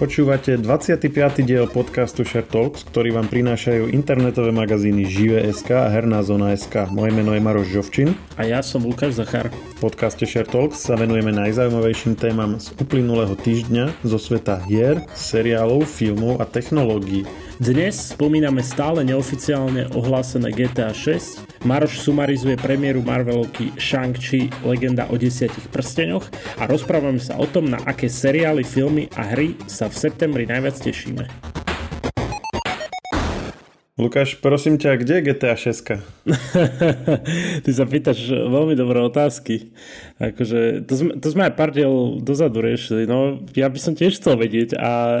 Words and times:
Počúvate 0.00 0.56
25. 0.56 1.12
diel 1.44 1.68
podcastu 1.68 2.24
Share 2.24 2.48
Talks, 2.48 2.88
ktorý 2.88 3.20
vám 3.20 3.28
prinášajú 3.28 3.92
internetové 3.92 4.48
magazíny 4.48 5.04
Žive.sk 5.04 5.76
a 5.76 5.92
Herná 5.92 6.24
zona.sk. 6.24 6.88
Moje 6.88 7.12
meno 7.12 7.36
je 7.36 7.44
Maroš 7.44 7.68
Žovčin. 7.68 8.16
A 8.40 8.48
ja 8.48 8.64
som 8.64 8.80
Lukáš 8.80 9.20
Zachar. 9.20 9.52
V 9.52 9.76
podcaste 9.76 10.24
Share 10.24 10.48
Talks 10.48 10.88
sa 10.88 10.96
venujeme 10.96 11.36
najzaujímavejším 11.36 12.16
témam 12.16 12.56
z 12.56 12.72
uplynulého 12.80 13.36
týždňa 13.36 14.00
zo 14.00 14.16
sveta 14.16 14.64
hier, 14.64 15.04
seriálov, 15.12 15.84
filmov 15.84 16.40
a 16.40 16.48
technológií. 16.48 17.28
Dnes 17.60 18.16
spomíname 18.16 18.64
stále 18.64 19.04
neoficiálne 19.04 19.92
ohlásené 19.92 20.48
GTA 20.48 20.96
6, 20.96 21.68
Maroš 21.68 22.00
sumarizuje 22.00 22.56
premiéru 22.56 23.04
Marvelovky 23.04 23.76
Shang-Chi 23.76 24.48
Legenda 24.64 25.04
o 25.12 25.20
desiatich 25.20 25.68
prsteňoch 25.68 26.24
a 26.56 26.64
rozprávame 26.64 27.20
sa 27.20 27.36
o 27.36 27.44
tom, 27.44 27.68
na 27.68 27.76
aké 27.84 28.08
seriály, 28.08 28.64
filmy 28.64 29.12
a 29.12 29.36
hry 29.36 29.60
sa 29.68 29.92
v 29.92 29.94
septembri 30.08 30.48
najviac 30.48 30.80
tešíme. 30.80 31.28
Lukáš, 34.00 34.40
prosím 34.40 34.80
ťa, 34.80 34.96
kde 34.96 35.20
je 35.20 35.26
GTA 35.28 35.52
6? 35.52 36.00
Ty 37.68 37.70
sa 37.76 37.84
pýtaš 37.84 38.24
veľmi 38.32 38.72
dobré 38.72 39.04
otázky. 39.04 39.76
Akože, 40.16 40.88
to, 40.88 40.96
sme, 40.96 41.12
to 41.20 41.28
sme 41.28 41.52
aj 41.52 41.60
pár 41.60 41.76
diel 41.76 42.24
dozadu 42.24 42.64
riešili. 42.64 43.04
No, 43.04 43.44
ja 43.52 43.68
by 43.68 43.76
som 43.76 43.92
tiež 43.92 44.16
chcel 44.16 44.40
vedieť 44.40 44.80
a 44.80 45.20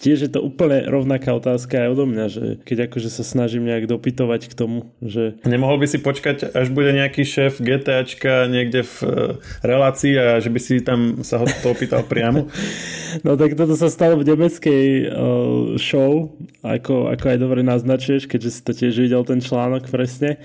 tiež 0.00 0.18
je 0.26 0.30
to 0.32 0.40
úplne 0.40 0.88
rovnaká 0.88 1.36
otázka 1.36 1.84
aj 1.84 1.88
odo 1.92 2.04
mňa, 2.08 2.26
že 2.32 2.44
keď 2.64 2.88
akože 2.88 3.12
sa 3.12 3.20
snažím 3.20 3.68
nejak 3.68 3.84
dopytovať 3.84 4.48
k 4.48 4.52
tomu, 4.56 4.88
že... 5.04 5.36
Nemohol 5.44 5.76
by 5.76 5.86
si 5.86 6.00
počkať, 6.00 6.56
až 6.56 6.72
bude 6.72 6.96
nejaký 6.96 7.22
šéf 7.28 7.60
GTAčka 7.60 8.48
niekde 8.48 8.82
v 8.82 8.96
e, 9.04 9.08
relácii 9.60 10.16
a 10.16 10.40
že 10.40 10.48
by 10.48 10.60
si 10.60 10.80
tam 10.80 11.20
sa 11.20 11.36
ho 11.36 11.44
to 11.44 11.68
opýtal 11.68 12.00
priamo? 12.00 12.48
no 13.26 13.36
tak 13.36 13.52
toto 13.60 13.76
sa 13.76 13.92
stalo 13.92 14.16
v 14.16 14.24
nemeckej 14.24 14.84
uh, 15.04 15.76
show, 15.76 16.32
ako, 16.64 17.12
ako 17.12 17.24
aj 17.36 17.38
dobre 17.38 17.60
naznačuješ, 17.60 18.24
keďže 18.24 18.50
si 18.50 18.60
to 18.64 18.72
tiež 18.72 18.94
videl 18.96 19.22
ten 19.28 19.44
článok 19.44 19.92
presne. 19.92 20.40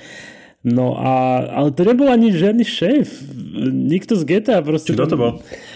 No 0.66 0.97
a, 0.97 1.45
ale 1.45 1.69
to 1.77 1.85
nebol 1.85 2.09
ani 2.09 2.33
žiadny 2.33 2.66
šéf. 2.66 3.21
Nikto 3.69 4.17
z 4.17 4.25
GTA 4.25 4.66
proste... 4.66 4.97
Kto 4.97 5.05
to 5.05 5.13
bol? 5.13 5.31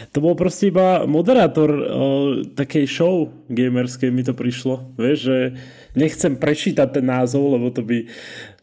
To 0.09 0.18
bol 0.18 0.34
proste 0.34 0.73
iba 0.73 1.06
moderátor 1.06 1.70
o, 1.70 1.84
takej 2.58 2.90
show 2.90 3.30
gamerskej 3.54 4.10
mi 4.10 4.26
to 4.26 4.34
prišlo. 4.34 4.98
Vieš, 4.98 5.17
že 5.22 5.38
nechcem 5.94 6.34
prečítať 6.42 6.90
ten 6.90 7.06
názov, 7.06 7.54
lebo 7.54 7.70
to 7.70 7.86
by 7.86 8.10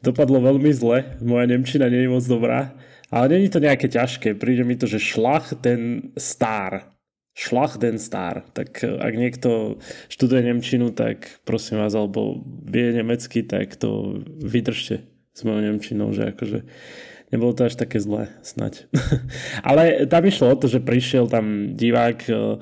dopadlo 0.03 0.43
veľmi 0.43 0.67
zle. 0.75 1.15
Moja 1.23 1.47
Nemčina 1.47 1.87
nie 1.87 2.03
je 2.03 2.11
moc 2.11 2.27
dobrá. 2.27 2.75
Ale 3.07 3.31
není 3.31 3.47
to 3.47 3.63
nejaké 3.63 3.87
ťažké. 3.87 4.35
Príde 4.35 4.67
mi 4.67 4.75
to, 4.75 4.91
že 4.91 4.99
šlach 4.99 5.55
ten 5.63 6.11
star. 6.19 6.91
Šlach 7.39 7.79
den 7.79 8.03
star. 8.03 8.43
Tak 8.51 8.83
ak 8.83 9.15
niekto 9.15 9.79
študuje 10.11 10.43
Nemčinu, 10.43 10.91
tak 10.91 11.39
prosím 11.47 11.79
vás, 11.87 11.95
alebo 11.95 12.43
vie 12.67 12.91
nemecky, 12.91 13.47
tak 13.47 13.79
to 13.79 14.19
vydržte 14.43 15.07
s 15.37 15.45
mojou 15.45 15.61
Nemčinou, 15.61 16.09
že 16.17 16.33
akože 16.33 16.65
nebolo 17.29 17.53
to 17.53 17.69
až 17.69 17.77
také 17.77 18.01
zlé, 18.01 18.33
snať. 18.41 18.89
Ale 19.69 20.09
tam 20.09 20.25
išlo 20.25 20.57
o 20.57 20.57
to, 20.57 20.67
že 20.73 20.81
prišiel 20.81 21.29
tam 21.29 21.77
divák 21.77 22.19
uh, 22.33 22.57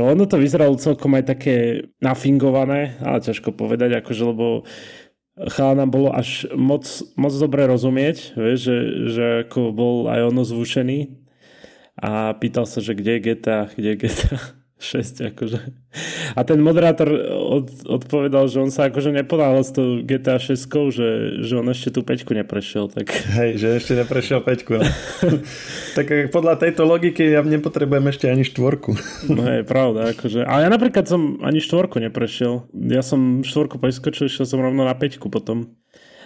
Ono 0.00 0.24
to 0.24 0.40
vyzeralo 0.40 0.80
celkom 0.80 1.12
aj 1.12 1.36
také 1.36 1.56
nafingované, 2.00 2.96
ale 3.04 3.20
ťažko 3.20 3.52
povedať, 3.52 4.00
akože 4.00 4.22
lebo 4.32 4.64
nám 5.60 5.92
bolo 5.92 6.08
až 6.08 6.48
moc, 6.56 6.88
moc 7.20 7.32
dobre 7.36 7.68
rozumieť, 7.68 8.32
vieš, 8.32 8.58
že, 8.64 8.78
že 9.12 9.26
ako 9.44 9.76
bol 9.76 9.96
aj 10.08 10.32
ono 10.32 10.48
zvušený 10.48 11.20
a 12.00 12.32
pýtal 12.40 12.64
sa, 12.64 12.80
že 12.80 12.96
kde 12.96 13.20
je 13.20 13.24
GTA, 13.28 13.68
kde 13.76 13.88
je 13.92 14.00
GTA. 14.00 14.61
6 14.82 15.30
akože. 15.30 15.58
A 16.34 16.40
ten 16.42 16.58
moderátor 16.58 17.06
od, 17.30 17.70
odpovedal, 17.86 18.50
že 18.50 18.58
on 18.58 18.74
sa 18.74 18.90
akože 18.90 19.14
nepodal 19.14 19.62
s 19.62 19.70
tou 19.70 20.02
GTA 20.02 20.42
6, 20.42 20.58
že, 20.90 21.08
že 21.46 21.52
on 21.54 21.70
ešte 21.70 21.94
tú 21.94 22.02
peťku 22.02 22.34
neprešiel. 22.34 22.90
Tak... 22.90 23.06
Hej, 23.38 23.62
že 23.62 23.68
ešte 23.78 23.92
neprešiel 24.02 24.42
peťku. 24.42 24.82
No. 24.82 24.84
tak 25.96 26.10
podľa 26.34 26.58
tejto 26.58 26.82
logiky 26.82 27.30
ja 27.30 27.46
nepotrebujem 27.46 28.10
ešte 28.10 28.26
ani 28.26 28.42
štvorku. 28.42 28.98
no 29.30 29.42
je 29.46 29.62
pravda. 29.62 30.10
Akože. 30.10 30.42
A 30.42 30.66
ja 30.66 30.68
napríklad 30.68 31.06
som 31.06 31.38
ani 31.46 31.62
štvorku 31.62 32.02
neprešiel. 32.02 32.66
Ja 32.74 33.06
som 33.06 33.46
štvorku 33.46 33.78
preskočil, 33.78 34.26
išiel 34.26 34.50
som 34.50 34.58
rovno 34.58 34.82
na 34.82 34.98
peťku 34.98 35.30
potom. 35.30 35.78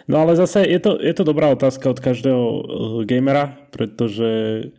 No 0.06 0.22
ale 0.22 0.39
zase 0.39 0.62
je 0.62 0.78
to, 0.78 0.97
je 1.03 1.12
to 1.12 1.27
dobrá 1.27 1.50
otázka 1.50 1.91
od 1.91 1.99
každého 1.99 2.39
uh, 2.41 2.61
gamera, 3.03 3.59
pretože 3.75 4.71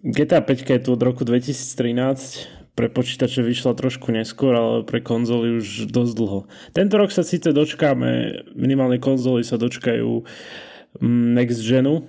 GTA 0.00 0.40
5 0.40 0.64
je 0.64 0.80
tu 0.80 0.96
od 0.96 1.02
roku 1.04 1.24
2013 1.28 2.55
pre 2.76 2.92
počítače 2.92 3.40
vyšla 3.40 3.72
trošku 3.72 4.12
neskôr, 4.12 4.52
ale 4.52 4.76
pre 4.84 5.00
konzoly 5.00 5.56
už 5.58 5.88
dosť 5.88 6.12
dlho. 6.12 6.40
Tento 6.76 6.94
rok 7.00 7.08
sa 7.08 7.24
síce 7.24 7.56
dočkáme, 7.56 8.44
minimálne 8.52 9.00
konzoly 9.00 9.40
sa 9.42 9.56
dočkajú 9.56 10.22
mm, 11.00 11.26
next 11.32 11.64
genu, 11.64 12.04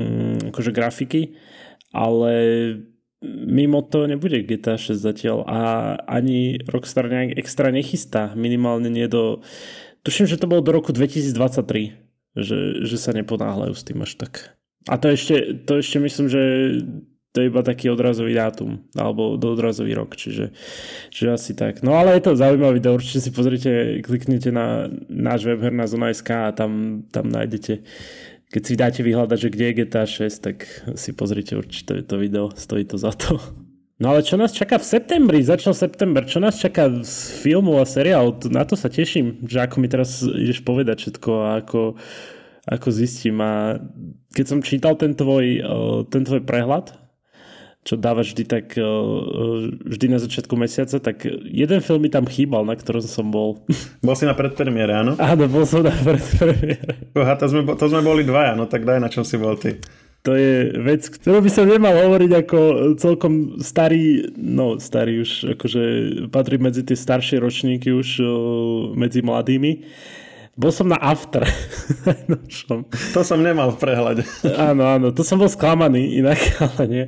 mm, 0.00 0.50
akože 0.50 0.72
grafiky, 0.72 1.36
ale 1.92 2.32
mimo 3.28 3.84
to 3.84 4.08
nebude 4.08 4.40
GTA 4.48 4.80
6 4.80 4.96
zatiaľ 4.96 5.44
a 5.44 5.60
ani 6.08 6.64
Rockstar 6.64 7.12
nejak 7.12 7.36
extra 7.36 7.68
nechystá, 7.68 8.32
minimálne 8.32 8.88
nie 8.88 9.04
do... 9.04 9.44
Tuším, 10.00 10.24
že 10.24 10.40
to 10.40 10.48
bolo 10.48 10.64
do 10.64 10.72
roku 10.72 10.96
2023, 10.96 11.92
že, 12.40 12.58
že 12.88 12.96
sa 12.96 13.12
neponáhľajú 13.12 13.74
s 13.76 13.84
tým 13.84 14.00
až 14.00 14.16
tak. 14.16 14.56
A 14.88 14.96
to 14.96 15.12
ešte, 15.12 15.60
to 15.68 15.84
ešte 15.84 16.00
myslím, 16.00 16.26
že 16.32 16.42
to 17.30 17.40
je 17.40 17.46
iba 17.46 17.62
taký 17.62 17.94
odrazový 17.94 18.34
dátum, 18.34 18.82
alebo 18.98 19.38
do 19.38 19.54
odrazový 19.54 19.94
rok, 19.94 20.18
čiže, 20.18 20.50
čiže 21.14 21.28
asi 21.30 21.52
tak. 21.54 21.86
No 21.86 21.94
ale 21.94 22.18
je 22.18 22.26
to 22.26 22.34
zaujímavý 22.34 22.82
video, 22.82 22.98
určite 22.98 23.22
si 23.22 23.30
pozrite, 23.30 24.02
kliknite 24.02 24.50
na 24.50 24.90
náš 25.06 25.46
web 25.46 25.62
herná 25.62 25.86
zona.sk 25.86 26.26
a 26.26 26.50
tam, 26.50 27.02
tam 27.14 27.30
nájdete, 27.30 27.86
keď 28.50 28.62
si 28.66 28.74
dáte 28.74 29.00
vyhľadať, 29.06 29.38
že 29.38 29.52
kde 29.54 29.64
je 29.70 29.76
GTA 29.78 30.04
6, 30.10 30.42
tak 30.42 30.56
si 30.98 31.14
pozrite 31.14 31.54
určite 31.54 32.02
to 32.02 32.18
video, 32.18 32.50
stojí 32.50 32.82
to 32.82 32.98
za 32.98 33.14
to. 33.14 33.38
No 34.00 34.16
ale 34.16 34.24
čo 34.24 34.40
nás 34.40 34.56
čaká 34.56 34.80
v 34.80 34.90
septembri? 34.90 35.44
Začal 35.44 35.76
september. 35.76 36.24
Čo 36.24 36.40
nás 36.40 36.56
čaká 36.56 36.88
z 37.04 37.36
filmu 37.44 37.76
a 37.76 37.84
seriál? 37.84 38.32
Na 38.48 38.64
to 38.64 38.72
sa 38.72 38.88
teším, 38.88 39.44
že 39.44 39.60
ako 39.60 39.76
mi 39.76 39.92
teraz 39.92 40.24
ideš 40.24 40.64
povedať 40.64 41.04
všetko 41.04 41.30
a 41.36 41.60
ako, 41.60 42.00
ako 42.64 42.88
zistím. 42.88 43.44
A 43.44 43.76
keď 44.32 44.44
som 44.48 44.64
čítal 44.64 44.96
ten 44.96 45.12
tvoj, 45.12 45.60
ten 46.08 46.24
tvoj 46.24 46.40
prehľad, 46.48 46.96
čo 47.80 47.96
dáva 47.96 48.20
vždy 48.20 48.44
tak 48.44 48.76
vždy 49.88 50.06
na 50.12 50.20
začiatku 50.20 50.52
mesiaca, 50.52 51.00
tak 51.00 51.24
jeden 51.48 51.80
film 51.80 52.04
mi 52.04 52.12
tam 52.12 52.28
chýbal, 52.28 52.68
na 52.68 52.76
ktorom 52.76 53.00
som 53.00 53.32
bol. 53.32 53.64
Bol 54.04 54.16
si 54.16 54.28
na 54.28 54.36
predpremiére, 54.36 54.92
áno? 55.00 55.16
Áno, 55.16 55.48
bol 55.48 55.64
som 55.64 55.80
na 55.80 55.92
predpremiére. 55.92 57.12
Aha, 57.16 57.40
to 57.40 57.48
sme, 57.48 57.64
to 57.64 57.86
sme 57.88 58.04
boli 58.04 58.22
dvaja, 58.28 58.52
no 58.52 58.68
tak 58.68 58.84
daj, 58.84 59.00
na 59.00 59.08
čom 59.08 59.24
si 59.24 59.40
bol 59.40 59.56
ty. 59.56 59.80
To 60.28 60.36
je 60.36 60.76
vec, 60.84 61.08
ktorú 61.08 61.40
by 61.40 61.48
som 61.48 61.64
nemal 61.64 61.96
hovoriť 61.96 62.32
ako 62.44 62.58
celkom 63.00 63.56
starý, 63.64 64.28
no 64.36 64.76
starý 64.76 65.24
už, 65.24 65.56
akože 65.56 65.82
patrí 66.28 66.60
medzi 66.60 66.84
tie 66.84 66.92
staršie 66.92 67.40
ročníky 67.40 67.88
už 67.88 68.20
medzi 69.00 69.24
mladými. 69.24 69.80
Bol 70.60 70.76
som 70.76 70.92
na 70.92 71.00
After. 71.00 71.40
no, 72.28 72.36
to 73.16 73.20
som 73.24 73.40
nemal 73.40 73.72
v 73.72 73.80
prehľade. 73.80 74.28
áno, 74.44 74.84
áno, 74.84 75.08
to 75.08 75.24
som 75.24 75.40
bol 75.40 75.48
sklamaný 75.48 76.20
inak, 76.20 76.36
ale 76.76 76.82
nie. 76.84 77.04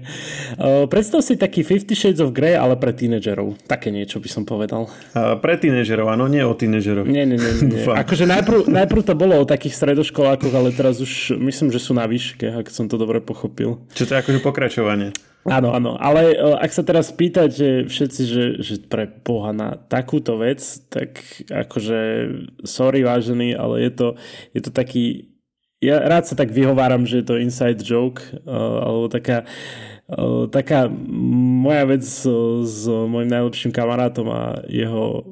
Predstav 0.88 1.20
si 1.20 1.36
taký 1.36 1.60
Fifty 1.60 1.92
Shades 1.92 2.24
of 2.24 2.32
Grey, 2.32 2.56
ale 2.56 2.80
pre 2.80 2.96
tínedžerov. 2.96 3.60
Také 3.68 3.92
niečo 3.92 4.24
by 4.24 4.28
som 4.32 4.48
povedal. 4.48 4.88
Uh, 5.12 5.36
pre 5.36 5.60
tínedžerov, 5.60 6.08
áno, 6.08 6.32
nie 6.32 6.40
o 6.40 6.56
tínedžerov. 6.56 7.04
Nie, 7.04 7.28
nie, 7.28 7.36
nie. 7.36 7.76
nie. 7.76 7.84
akože 8.08 8.24
najprv, 8.24 8.72
najprv 8.72 9.02
to 9.04 9.12
bolo 9.12 9.36
o 9.36 9.44
takých 9.44 9.76
stredoškolákoch, 9.76 10.54
ale 10.56 10.72
teraz 10.72 11.04
už 11.04 11.36
myslím, 11.36 11.68
že 11.68 11.76
sú 11.76 11.92
na 11.92 12.08
výške, 12.08 12.56
ak 12.56 12.72
som 12.72 12.88
to 12.88 12.96
dobre 12.96 13.20
pochopil. 13.20 13.84
Čo 13.92 14.08
to 14.08 14.16
je 14.16 14.20
akože 14.24 14.40
pokračovanie? 14.40 15.12
Áno, 15.42 15.74
áno, 15.74 15.98
ale 15.98 16.32
e, 16.32 16.54
ak 16.54 16.70
sa 16.70 16.86
teraz 16.86 17.10
pýtate 17.10 17.90
všetci, 17.90 18.22
že, 18.22 18.44
že 18.62 18.74
pre 18.86 19.10
Boha 19.10 19.50
na 19.50 19.74
takúto 19.74 20.38
vec, 20.38 20.62
tak 20.86 21.18
akože 21.50 21.98
sorry 22.62 23.02
vážený, 23.02 23.58
ale 23.58 23.82
je 23.82 23.90
to, 23.90 24.08
je 24.54 24.60
to 24.62 24.70
taký, 24.70 25.34
ja 25.82 25.98
rád 25.98 26.30
sa 26.30 26.38
tak 26.38 26.54
vyhováram, 26.54 27.02
že 27.10 27.20
je 27.22 27.26
to 27.26 27.42
inside 27.42 27.82
joke, 27.82 28.22
e, 28.22 28.38
alebo 28.46 29.10
taká, 29.10 29.42
e, 30.06 30.46
taká 30.46 30.86
moja 30.86 31.90
vec 31.90 32.06
s, 32.06 32.22
s 32.62 32.86
môjim 32.86 33.34
najlepším 33.34 33.74
kamarátom 33.74 34.30
a 34.30 34.62
jeho 34.70 35.26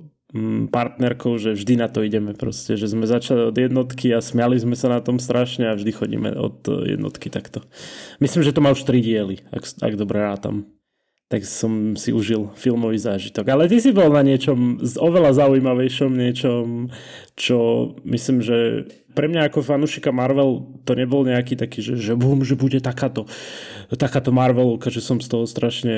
partnerkou, 0.71 1.43
že 1.43 1.59
vždy 1.59 1.75
na 1.75 1.91
to 1.91 2.07
ideme 2.07 2.39
proste, 2.39 2.79
že 2.79 2.87
sme 2.87 3.03
začali 3.03 3.51
od 3.51 3.57
jednotky 3.59 4.15
a 4.15 4.23
smiali 4.23 4.55
sme 4.63 4.79
sa 4.79 4.87
na 4.87 5.03
tom 5.03 5.19
strašne 5.19 5.67
a 5.67 5.75
vždy 5.75 5.91
chodíme 5.91 6.31
od 6.39 6.63
jednotky 6.87 7.35
takto. 7.35 7.67
Myslím, 8.23 8.47
že 8.47 8.55
to 8.55 8.63
má 8.63 8.71
už 8.71 8.87
tri 8.87 9.03
diely, 9.03 9.43
ak, 9.51 9.83
ak 9.83 9.99
dobre 9.99 10.23
rátam. 10.23 10.71
tak 11.31 11.47
som 11.47 11.95
si 11.95 12.11
užil 12.11 12.51
filmový 12.59 12.99
zážitok. 12.99 13.47
Ale 13.55 13.71
ty 13.71 13.79
si 13.79 13.95
bol 13.95 14.11
na 14.11 14.27
niečom 14.27 14.83
oveľa 14.99 15.39
zaujímavejšom, 15.39 16.11
niečom, 16.11 16.91
čo 17.39 17.59
myslím, 18.03 18.43
že 18.43 18.91
pre 19.15 19.31
mňa 19.31 19.47
ako 19.47 19.63
fanušika 19.63 20.11
Marvel 20.11 20.83
to 20.83 20.99
nebol 20.99 21.23
nejaký 21.23 21.55
taký, 21.55 21.87
že, 21.87 21.95
že 22.03 22.19
bum, 22.19 22.43
že 22.43 22.59
bude 22.59 22.83
takáto, 22.83 23.31
takáto 23.99 24.31
Marvelovka, 24.31 24.91
že 24.91 25.03
som 25.03 25.19
z 25.19 25.27
toho 25.27 25.47
strašne 25.51 25.97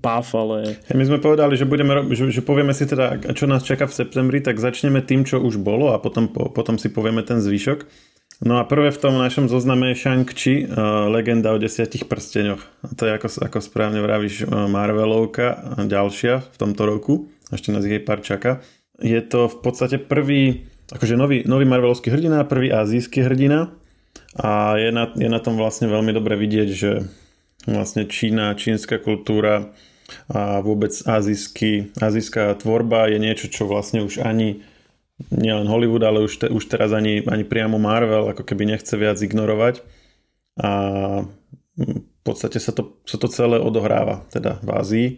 páf, 0.00 0.32
ale... 0.32 0.80
My 0.88 1.04
sme 1.04 1.20
povedali, 1.20 1.56
že, 1.56 1.68
budeme, 1.68 1.92
že, 2.16 2.32
že 2.32 2.40
povieme 2.40 2.72
si 2.72 2.88
teda, 2.88 3.20
čo 3.36 3.44
nás 3.44 3.64
čaká 3.64 3.84
v 3.84 3.96
septembri, 3.96 4.40
tak 4.40 4.56
začneme 4.56 5.04
tým, 5.04 5.28
čo 5.28 5.40
už 5.40 5.60
bolo 5.60 5.92
a 5.92 6.00
potom, 6.00 6.32
potom 6.32 6.80
si 6.80 6.88
povieme 6.88 7.20
ten 7.20 7.44
zvyšok. 7.44 7.84
No 8.44 8.60
a 8.60 8.68
prvé 8.68 8.92
v 8.92 9.00
tom 9.00 9.16
našom 9.16 9.48
zozname 9.48 9.96
je 9.96 10.04
Shang-Chi, 10.04 10.68
uh, 10.68 11.08
legenda 11.08 11.56
o 11.56 11.60
desiatich 11.60 12.04
prsteňoch. 12.04 12.60
A 12.84 12.92
to 12.92 13.08
je 13.08 13.16
ako, 13.16 13.28
ako 13.48 13.58
správne 13.64 14.04
vravíš 14.04 14.44
uh, 14.44 14.68
Marvelovka, 14.68 15.80
ďalšia 15.88 16.44
v 16.44 16.56
tomto 16.60 16.84
roku. 16.84 17.32
Ešte 17.48 17.72
nás 17.72 17.80
jej 17.80 17.96
pár 17.96 18.20
čaká. 18.20 18.60
Je 19.00 19.16
to 19.24 19.48
v 19.48 19.56
podstate 19.64 19.96
prvý, 20.04 20.68
akože 20.92 21.16
nový, 21.16 21.48
nový 21.48 21.64
Marvelovský 21.64 22.12
hrdina, 22.12 22.44
prvý 22.44 22.68
azijský 22.68 23.24
hrdina. 23.24 23.72
A 24.36 24.76
je 24.76 24.92
na, 24.92 25.08
je 25.16 25.28
na 25.32 25.40
tom 25.40 25.56
vlastne 25.56 25.88
veľmi 25.88 26.12
dobre 26.12 26.36
vidieť, 26.36 26.68
že 26.68 27.08
vlastne 27.66 28.06
Čína, 28.06 28.54
čínska 28.54 29.02
kultúra 29.02 29.74
a 30.30 30.62
vôbec 30.62 30.94
azijský, 31.02 31.90
azijská 31.98 32.54
tvorba 32.62 33.10
je 33.10 33.18
niečo, 33.18 33.50
čo 33.50 33.66
vlastne 33.66 34.06
už 34.06 34.22
ani 34.22 34.62
nielen 35.34 35.66
Hollywood, 35.66 36.04
ale 36.06 36.22
už, 36.22 36.34
te, 36.38 36.46
už 36.46 36.62
teraz 36.70 36.94
ani, 36.94 37.26
ani 37.26 37.42
priamo 37.42 37.80
Marvel 37.80 38.30
ako 38.30 38.46
keby 38.46 38.70
nechce 38.70 38.94
viac 38.94 39.18
ignorovať. 39.18 39.82
A 40.62 40.70
v 41.76 42.20
podstate 42.24 42.62
sa 42.62 42.72
to, 42.72 42.96
sa 43.04 43.18
to 43.18 43.28
celé 43.28 43.60
odohráva 43.60 44.24
teda 44.32 44.62
v 44.62 44.68
Ázii 44.72 45.08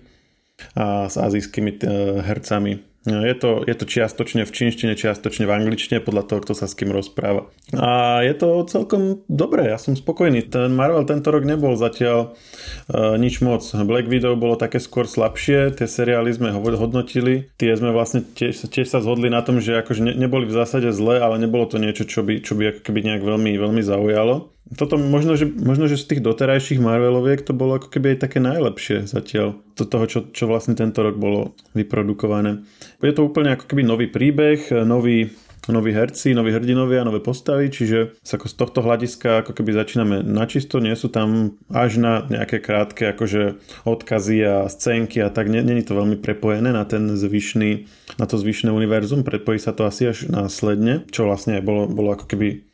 a 0.75 1.07
s 1.07 1.15
azijskými 1.15 1.73
eh, 1.79 1.79
hercami 2.25 2.83
je 3.09 3.35
to, 3.35 3.65
je 3.65 3.75
to 3.75 3.85
čiastočne 3.89 4.45
v 4.45 4.51
čínštine, 4.53 4.93
čiastočne 4.95 5.49
v 5.49 5.55
angličtine, 5.55 6.05
podľa 6.05 6.29
toho, 6.29 6.39
kto 6.45 6.53
sa 6.53 6.67
s 6.69 6.77
kým 6.77 6.93
rozpráva. 6.93 7.49
A 7.73 8.21
je 8.25 8.35
to 8.37 8.65
celkom 8.69 9.25
dobré, 9.27 9.73
ja 9.73 9.79
som 9.81 9.97
spokojný. 9.97 10.45
Ten 10.47 10.77
Marvel 10.77 11.09
tento 11.09 11.33
rok 11.33 11.49
nebol 11.49 11.75
zatiaľ 11.75 12.35
uh, 12.35 13.17
nič 13.17 13.41
moc. 13.41 13.65
Black 13.89 14.07
Widow 14.11 14.37
bolo 14.37 14.61
také 14.61 14.79
skôr 14.83 15.09
slabšie, 15.09 15.79
tie 15.79 15.89
seriály 15.89 16.31
sme 16.35 16.53
ho 16.53 16.61
hodnotili, 16.61 17.49
tie 17.57 17.73
sme 17.75 17.95
vlastne 17.95 18.23
tiež, 18.23 18.69
tiež 18.69 18.87
sa 18.87 19.01
zhodli 19.01 19.33
na 19.33 19.41
tom, 19.41 19.59
že 19.59 19.81
akože 19.81 20.05
ne, 20.05 20.13
neboli 20.15 20.45
v 20.45 20.57
zásade 20.57 20.93
zlé, 20.93 21.21
ale 21.25 21.41
nebolo 21.41 21.65
to 21.65 21.81
niečo, 21.81 22.05
čo 22.05 22.21
by, 22.21 22.45
čo 22.45 22.53
by 22.55 22.77
ako 22.77 22.81
keby 22.85 23.01
nejak 23.05 23.23
veľmi, 23.25 23.53
veľmi 23.57 23.83
zaujalo 23.83 24.58
toto 24.77 25.01
možno 25.01 25.39
že, 25.39 25.49
možno, 25.49 25.89
že 25.89 25.97
z 25.97 26.17
tých 26.17 26.25
doterajších 26.25 26.83
Marveloviek 26.83 27.41
to 27.41 27.57
bolo 27.57 27.81
ako 27.81 27.89
keby 27.89 28.17
aj 28.17 28.29
také 28.29 28.39
najlepšie 28.45 29.09
zatiaľ. 29.09 29.57
Do 29.79 29.85
toho, 29.89 30.05
čo, 30.05 30.19
čo 30.29 30.45
vlastne 30.45 30.77
tento 30.77 31.01
rok 31.01 31.17
bolo 31.17 31.57
vyprodukované. 31.73 32.67
Je 33.01 33.15
to 33.15 33.25
úplne 33.25 33.55
ako 33.57 33.65
keby 33.65 33.87
nový 33.87 34.11
príbeh, 34.11 34.85
nový, 34.85 35.33
noví 35.73 35.93
herci, 35.93 36.37
noví 36.37 36.53
hrdinovia, 36.53 37.07
nové 37.07 37.21
postavy, 37.25 37.73
čiže 37.73 38.19
sa 38.21 38.37
ako 38.37 38.47
z 38.51 38.55
tohto 38.59 38.81
hľadiska 38.85 39.47
ako 39.47 39.53
keby 39.57 39.71
začíname 39.73 40.17
načisto, 40.21 40.83
nie 40.83 40.97
sú 40.99 41.09
tam 41.09 41.57
až 41.73 42.01
na 42.01 42.13
nejaké 42.29 42.61
krátke 42.61 43.09
akože 43.13 43.57
odkazy 43.89 44.39
a 44.45 44.57
scénky 44.69 45.25
a 45.25 45.33
tak, 45.33 45.49
není 45.49 45.81
to 45.85 45.97
veľmi 45.97 46.21
prepojené 46.21 46.75
na 46.75 46.85
ten 46.85 47.09
zvyšný, 47.17 47.89
na 48.21 48.27
to 48.29 48.37
zvyšné 48.37 48.69
univerzum, 48.69 49.25
prepojí 49.25 49.61
sa 49.61 49.73
to 49.73 49.89
asi 49.89 50.13
až 50.13 50.29
následne, 50.29 51.09
čo 51.09 51.25
vlastne 51.25 51.61
bolo, 51.65 51.89
bolo 51.89 52.13
ako 52.17 52.27
keby 52.29 52.68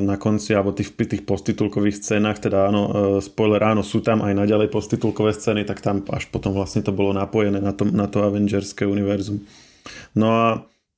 na 0.00 0.14
konci, 0.14 0.54
alebo 0.54 0.70
tých, 0.70 0.94
tých 0.94 1.26
postitulkových 1.26 1.98
scénach, 1.98 2.38
teda 2.38 2.70
áno, 2.70 2.82
spoiler, 3.18 3.58
áno, 3.66 3.82
sú 3.82 3.98
tam 3.98 4.22
aj 4.22 4.38
naďalej 4.38 4.70
postitulkové 4.70 5.34
scény, 5.34 5.66
tak 5.66 5.82
tam 5.82 6.06
až 6.06 6.30
potom 6.30 6.54
vlastne 6.54 6.86
to 6.86 6.94
bolo 6.94 7.10
napojené 7.10 7.58
na 7.58 7.74
to, 7.74 7.82
na 7.82 8.06
to 8.06 8.22
Avengerské 8.22 8.86
univerzum. 8.86 9.42
No 10.14 10.26
a 10.30 10.46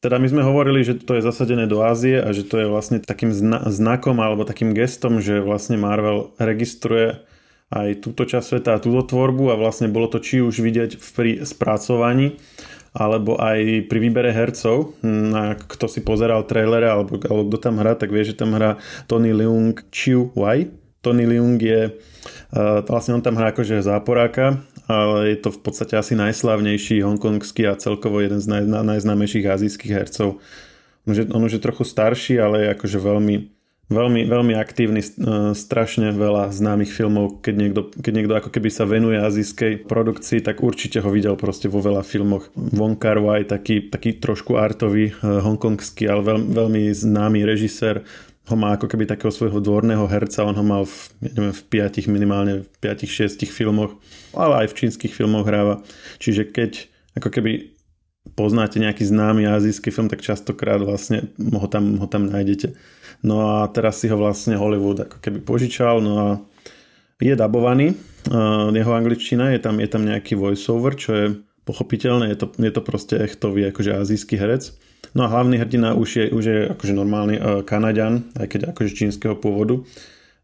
teda 0.04 0.20
my 0.20 0.28
sme 0.28 0.42
hovorili, 0.44 0.84
že 0.84 1.00
to 1.00 1.16
je 1.16 1.24
zasadené 1.24 1.64
do 1.64 1.80
Ázie 1.80 2.20
a 2.20 2.34
že 2.34 2.44
to 2.44 2.60
je 2.60 2.66
vlastne 2.68 3.00
takým 3.00 3.32
zna- 3.32 3.70
znakom 3.72 4.20
alebo 4.20 4.44
takým 4.44 4.76
gestom, 4.76 5.22
že 5.22 5.40
vlastne 5.40 5.80
Marvel 5.80 6.34
registruje 6.36 7.24
aj 7.72 8.04
túto 8.04 8.28
časť 8.28 8.44
sveta 8.44 8.70
a 8.76 8.82
túto 8.82 9.00
tvorbu 9.00 9.48
a 9.48 9.56
vlastne 9.56 9.88
bolo 9.88 10.10
to 10.12 10.20
či 10.20 10.44
už 10.44 10.60
vidieť 10.60 11.00
pri 11.16 11.46
spracovaní 11.48 12.36
alebo 12.92 13.40
aj 13.40 13.88
pri 13.88 13.98
výbere 13.98 14.36
hercov, 14.36 15.00
na, 15.00 15.56
kto 15.56 15.88
si 15.88 16.04
pozeral 16.04 16.44
trailere 16.44 16.92
alebo, 16.92 17.16
alebo 17.24 17.48
kto 17.48 17.58
tam 17.58 17.80
hrá, 17.80 17.96
tak 17.96 18.12
vie, 18.12 18.20
že 18.20 18.36
tam 18.36 18.52
hrá 18.52 18.76
Tony 19.08 19.32
Leung 19.32 19.72
Chiu 19.88 20.28
Wai. 20.36 20.68
Tony 21.02 21.26
Leung 21.26 21.58
je, 21.58 21.88
uh, 21.88 22.84
vlastne 22.86 23.18
on 23.18 23.24
tam 23.24 23.34
hrá 23.34 23.50
akože 23.50 23.82
záporáka, 23.82 24.62
ale 24.86 25.34
je 25.34 25.38
to 25.42 25.50
v 25.50 25.60
podstate 25.64 25.98
asi 25.98 26.14
najslavnejší 26.14 27.02
hongkongský 27.02 27.66
a 27.66 27.80
celkovo 27.80 28.22
jeden 28.22 28.38
z 28.38 28.46
naj, 28.46 28.64
najznámejších 28.68 29.48
azijských 29.48 29.92
hercov. 29.92 30.38
On, 31.02 31.12
že, 31.16 31.26
on 31.32 31.42
už 31.42 31.58
je 31.58 31.64
trochu 31.64 31.82
starší, 31.82 32.38
ale 32.38 32.62
je 32.62 32.68
akože 32.78 32.98
veľmi, 33.02 33.50
veľmi, 33.92 34.26
veľmi 34.26 34.54
aktívny, 34.56 35.00
e, 35.00 35.08
strašne 35.54 36.10
veľa 36.10 36.50
známych 36.50 36.90
filmov. 36.90 37.44
Keď 37.44 37.54
niekto, 37.54 37.80
keď 37.92 38.12
niekto 38.12 38.34
ako 38.34 38.50
keby 38.50 38.68
sa 38.72 38.88
venuje 38.88 39.20
azijskej 39.20 39.86
produkcii, 39.86 40.40
tak 40.40 40.64
určite 40.64 41.04
ho 41.04 41.10
videl 41.12 41.36
proste 41.36 41.68
vo 41.68 41.78
veľa 41.78 42.02
filmoch. 42.02 42.48
Wong 42.56 42.96
Kar 42.96 43.20
Wai, 43.20 43.44
taký, 43.44 43.92
taký 43.92 44.16
trošku 44.16 44.56
artový, 44.56 45.12
e, 45.12 45.14
hongkongský, 45.20 46.08
ale 46.08 46.24
veľ, 46.24 46.38
veľmi 46.50 46.88
známy 46.90 47.44
režisér, 47.44 48.02
ho 48.50 48.56
má 48.58 48.74
ako 48.74 48.90
keby 48.90 49.06
takého 49.06 49.30
svojho 49.30 49.62
dvorného 49.62 50.02
herca, 50.10 50.42
on 50.42 50.58
ho 50.58 50.64
mal 50.66 50.82
v, 50.82 50.96
ja 51.22 51.32
neviem, 51.38 51.54
v 51.54 51.62
piatich, 51.70 52.10
minimálne 52.10 52.66
v 52.66 52.68
piatich, 52.82 53.14
šiestich 53.14 53.54
filmoch, 53.54 53.94
ale 54.34 54.66
aj 54.66 54.74
v 54.74 54.76
čínskych 54.82 55.14
filmoch 55.14 55.46
hráva. 55.46 55.86
Čiže 56.18 56.50
keď 56.50 56.90
ako 57.14 57.30
keby 57.30 57.70
poznáte 58.34 58.82
nejaký 58.82 59.06
známy 59.06 59.46
azijský 59.46 59.90
film, 59.94 60.10
tak 60.10 60.22
častokrát 60.26 60.82
vlastne 60.82 61.30
ho 61.38 61.66
tam, 61.70 61.98
ho 61.98 62.06
tam 62.10 62.26
nájdete. 62.30 62.74
No 63.22 63.62
a 63.62 63.70
teraz 63.70 64.02
si 64.02 64.10
ho 64.10 64.18
vlastne 64.18 64.58
Hollywood 64.58 65.06
ako 65.06 65.22
keby 65.22 65.46
požičal, 65.46 66.02
no 66.02 66.12
a 66.18 66.28
je 67.22 67.34
dabovaný, 67.38 67.94
jeho 68.74 68.92
angličtina, 68.94 69.54
je 69.54 69.62
tam, 69.62 69.78
je 69.78 69.86
tam 69.86 70.02
nejaký 70.02 70.34
voiceover, 70.34 70.98
čo 70.98 71.10
je 71.14 71.26
pochopiteľné, 71.62 72.34
je 72.34 72.38
to, 72.42 72.46
je 72.58 72.72
to 72.74 72.82
proste 72.82 73.14
echtový 73.14 73.70
akože 73.70 73.94
azijský 73.94 74.34
herec. 74.34 74.74
No 75.14 75.26
a 75.26 75.30
hlavný 75.30 75.60
hrdina 75.60 75.94
už 75.94 76.08
je, 76.16 76.26
už 76.34 76.44
je 76.44 76.58
akože 76.72 76.94
normálny 76.96 77.36
uh, 77.38 77.42
Kanaďan, 77.62 78.26
aj 78.38 78.46
keď 78.48 78.60
akože 78.74 78.90
čínskeho 78.96 79.38
pôvodu. 79.38 79.86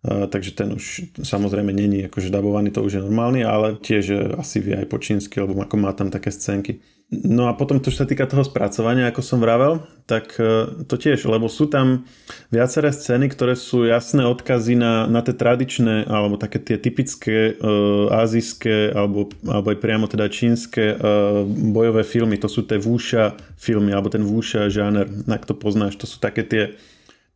Takže 0.06 0.55
ten 0.55 0.79
už 0.79 1.11
samozrejme 1.27 1.75
není 1.75 2.06
akože 2.06 2.31
dabovaný, 2.31 2.71
to 2.71 2.87
už 2.87 2.93
je 2.99 3.05
normálny, 3.05 3.43
ale 3.43 3.75
tiež 3.83 4.39
asi 4.39 4.62
vie 4.62 4.79
aj 4.79 4.87
po 4.87 5.03
čínsky, 5.03 5.43
lebo 5.43 5.59
ako 5.59 5.75
má 5.75 5.91
tam 5.91 6.06
také 6.06 6.31
scénky. 6.31 6.79
No 7.09 7.49
a 7.49 7.56
potom 7.56 7.81
to, 7.81 7.89
čo 7.89 8.05
sa 8.05 8.09
týka 8.09 8.29
toho 8.29 8.45
spracovania, 8.45 9.09
ako 9.09 9.25
som 9.25 9.41
vravel, 9.41 9.81
tak 10.05 10.37
e, 10.37 10.85
to 10.85 11.00
tiež, 11.00 11.25
lebo 11.25 11.49
sú 11.49 11.65
tam 11.65 12.05
viaceré 12.53 12.93
scény, 12.93 13.33
ktoré 13.33 13.56
sú 13.56 13.89
jasné 13.89 14.29
odkazy 14.29 14.77
na, 14.77 15.09
na 15.09 15.25
tie 15.25 15.33
tradičné, 15.33 16.05
alebo 16.05 16.37
také 16.37 16.61
tie 16.61 16.76
typické 16.76 17.57
uh, 17.57 18.12
azijské, 18.12 18.93
alebo, 18.93 19.33
alebo 19.49 19.73
aj 19.73 19.78
priamo 19.81 20.05
teda 20.05 20.28
čínske 20.28 21.00
uh, 21.00 21.49
bojové 21.49 22.05
filmy. 22.05 22.37
To 22.45 22.49
sú 22.49 22.69
tie 22.69 22.76
vúša 22.76 23.40
filmy, 23.57 23.97
alebo 23.97 24.12
ten 24.12 24.21
vúša 24.21 24.69
žáner, 24.69 25.09
ak 25.33 25.49
to 25.49 25.57
poznáš. 25.57 25.97
To 25.97 26.05
sú 26.05 26.21
také 26.21 26.45
tie 26.45 26.76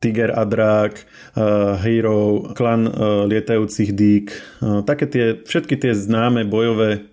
Tiger 0.02 0.34
a 0.34 0.42
Drák, 0.42 0.94
uh, 0.98 1.78
Hero, 1.78 2.50
Klan 2.58 2.90
uh, 2.90 3.22
lietajúcich 3.30 3.94
dík, 3.94 4.34
uh, 4.58 4.82
také 4.82 5.06
tie, 5.06 5.24
všetky 5.46 5.78
tie 5.78 5.94
známe 5.94 6.42
bojové 6.42 7.06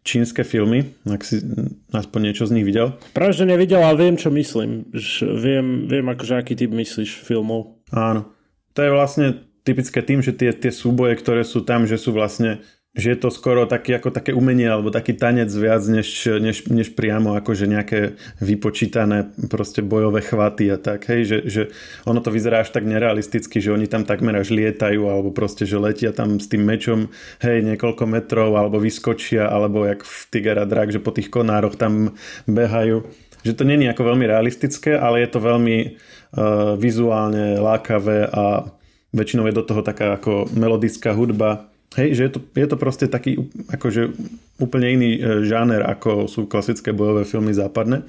čínske 0.00 0.40
filmy, 0.48 0.96
ak 1.04 1.20
si 1.20 1.44
aspoň 1.92 2.32
niečo 2.32 2.48
z 2.48 2.56
nich 2.56 2.64
videl. 2.64 2.96
Práve, 3.12 3.36
že 3.36 3.44
nevidel, 3.44 3.84
ale 3.84 4.08
viem, 4.08 4.16
čo 4.16 4.32
myslím. 4.32 4.88
Viem, 5.20 5.84
viem 5.84 6.06
akože 6.08 6.40
aký 6.40 6.56
typ 6.56 6.72
myslíš 6.72 7.20
filmov. 7.20 7.76
Áno. 7.92 8.32
To 8.72 8.80
je 8.80 8.90
vlastne 8.90 9.26
typické 9.60 10.00
tým, 10.00 10.24
že 10.24 10.32
tie, 10.32 10.56
tie 10.56 10.72
súboje, 10.72 11.20
ktoré 11.20 11.44
sú 11.44 11.60
tam, 11.60 11.84
že 11.84 12.00
sú 12.00 12.16
vlastne 12.16 12.64
že 12.90 13.14
je 13.14 13.18
to 13.22 13.30
skoro 13.30 13.70
taký, 13.70 13.94
ako 13.94 14.10
také 14.10 14.34
umenie 14.34 14.66
alebo 14.66 14.90
taký 14.90 15.14
tanec 15.14 15.46
viac 15.54 15.78
než, 15.86 16.26
než, 16.42 16.66
než 16.66 16.90
priamo 16.98 17.38
akože 17.38 17.70
nejaké 17.70 18.18
vypočítané 18.42 19.30
proste 19.46 19.78
bojové 19.78 20.26
chvaty 20.26 20.74
a 20.74 20.78
tak, 20.78 21.06
hej, 21.06 21.22
že, 21.22 21.38
že 21.46 21.62
ono 22.02 22.18
to 22.18 22.34
vyzerá 22.34 22.66
až 22.66 22.74
tak 22.74 22.82
nerealisticky, 22.82 23.62
že 23.62 23.70
oni 23.70 23.86
tam 23.86 24.02
takmer 24.02 24.34
až 24.34 24.50
lietajú 24.50 25.06
alebo 25.06 25.30
proste, 25.30 25.70
že 25.70 25.78
letia 25.78 26.10
tam 26.10 26.42
s 26.42 26.50
tým 26.50 26.66
mečom, 26.66 27.14
hej, 27.38 27.62
niekoľko 27.62 28.10
metrov 28.10 28.58
alebo 28.58 28.82
vyskočia 28.82 29.46
alebo 29.46 29.86
jak 29.86 30.02
v 30.02 30.20
Tiger 30.26 30.58
a 30.58 30.66
Drak, 30.66 30.90
že 30.90 30.98
po 30.98 31.14
tých 31.14 31.30
konároch 31.30 31.78
tam 31.78 32.18
behajú. 32.50 33.06
Že 33.46 33.54
to 33.54 33.64
není 33.64 33.86
ako 33.86 34.02
veľmi 34.02 34.26
realistické, 34.26 34.98
ale 34.98 35.22
je 35.24 35.30
to 35.30 35.40
veľmi 35.40 35.78
uh, 35.80 36.74
vizuálne 36.76 37.56
lákavé 37.56 38.28
a 38.28 38.68
väčšinou 39.14 39.46
je 39.48 39.54
do 39.56 39.64
toho 39.64 39.80
taká 39.80 40.18
ako 40.18 40.50
melodická 40.52 41.16
hudba, 41.16 41.69
Hej, 41.90 42.08
že 42.14 42.22
je 42.22 42.32
to, 42.38 42.40
je 42.54 42.66
to 42.70 42.76
proste 42.78 43.06
taký 43.10 43.50
akože 43.66 44.14
úplne 44.62 44.94
iný 44.94 45.10
e, 45.18 45.20
žáner, 45.42 45.82
ako 45.82 46.30
sú 46.30 46.46
klasické 46.46 46.94
bojové 46.94 47.26
filmy 47.26 47.50
západné. 47.50 48.06